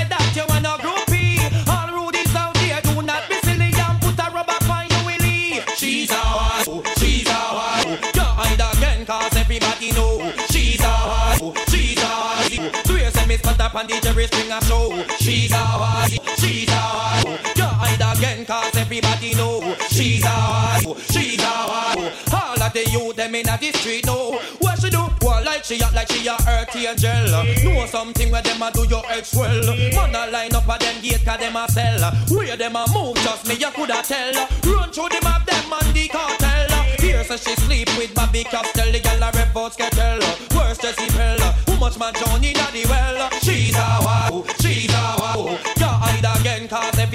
up 13.65 13.75
on 13.75 13.87
the 13.87 13.99
Jerry 13.99 14.27
Springer 14.27 14.61
show. 14.61 14.93
She's 15.17 15.51
our 15.51 15.57
hoe. 15.57 16.35
She's 16.37 16.69
our 16.69 17.25
hoe. 17.25 17.37
You 17.57 17.65
hide 17.65 18.17
again 18.17 18.45
cause 18.45 18.75
everybody 18.77 19.33
know 19.33 19.75
she's 19.89 20.23
our 20.23 20.81
hoe. 20.85 20.97
She's 21.09 21.41
our 21.41 21.97
hoe. 21.97 22.11
All 22.31 22.61
of 22.61 22.73
the 22.73 22.85
youth 22.91 23.15
them 23.15 23.33
in 23.33 23.45
the 23.45 23.71
street 23.73 24.05
know 24.05 24.37
what 24.59 24.79
she 24.79 24.89
do. 24.89 25.03
Well, 25.21 25.43
like 25.43 25.63
she 25.63 25.81
act 25.81 25.95
like 25.95 26.11
she 26.11 26.27
a 26.27 26.35
earth 26.47 26.75
angel. 26.75 27.25
Know 27.65 27.85
something 27.87 28.31
where 28.31 28.43
them 28.43 28.61
a 28.61 28.71
do 28.71 28.85
your 28.87 29.03
ex 29.09 29.33
well. 29.33 29.65
Man 29.65 30.15
a 30.15 30.31
line 30.31 30.53
up 30.53 30.69
at 30.69 30.79
them 30.81 31.01
gate 31.01 31.25
cause 31.25 31.39
them 31.39 31.55
a 31.55 31.65
sell. 31.71 32.13
Where 32.29 32.57
them 32.57 32.75
a 32.75 32.85
move 32.93 33.17
just 33.25 33.47
me 33.47 33.55
you 33.55 33.71
coulda 33.71 34.01
tell. 34.03 34.35
Run 34.69 34.91
through 34.91 35.09
the 35.09 35.19
map 35.23 35.45
them 35.45 35.73
and 35.73 35.93
the 35.93 36.07
cartel. 36.09 36.69
Here 37.01 37.23
so 37.23 37.35
she 37.37 37.55
sleep 37.65 37.89
with 37.97 38.13
Bobby 38.13 38.43
Castell. 38.43 38.91
The 38.91 38.99
gal 38.99 39.23
a 39.23 39.31
rep 39.31 39.57
out 39.57 39.73
skettle. 39.73 40.21
Worst 40.55 40.81
Jessie 40.81 41.09
Pell. 41.17 41.39
Who 41.65 41.79
much 41.79 41.97
man 41.97 42.13
Johnny 42.13 42.53
daddy 42.53 42.85
well. 42.85 43.05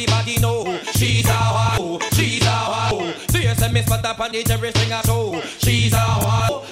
Everybody 0.03 0.39
know. 0.39 0.65
She's 0.95 1.27
a 1.27 1.29
wow. 1.29 1.99
She's 2.13 2.43
a 2.43 2.47
wow. 2.47 3.13
So 3.29 3.39
you 3.39 3.55
say 3.55 3.73
me 3.73 3.83
spot 3.83 4.05
up 4.05 4.21
on 4.21 4.33
the 4.33 4.43
Jerry 4.43 4.71
Springer 4.71 5.03
show. 5.05 5.41
She's 5.59 5.93
a 5.93 5.97
wow. 5.97 6.65
She's 6.69 6.69
a 6.69 6.69
wow. 6.69 6.70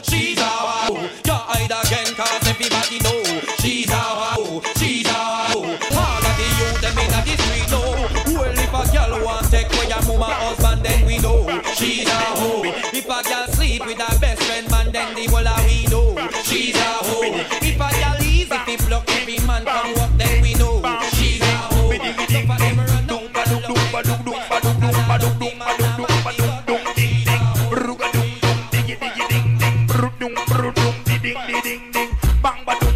Watch 31.68 32.87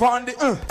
it 0.00 0.24
the, 0.24 0.34
uh. 0.42 0.69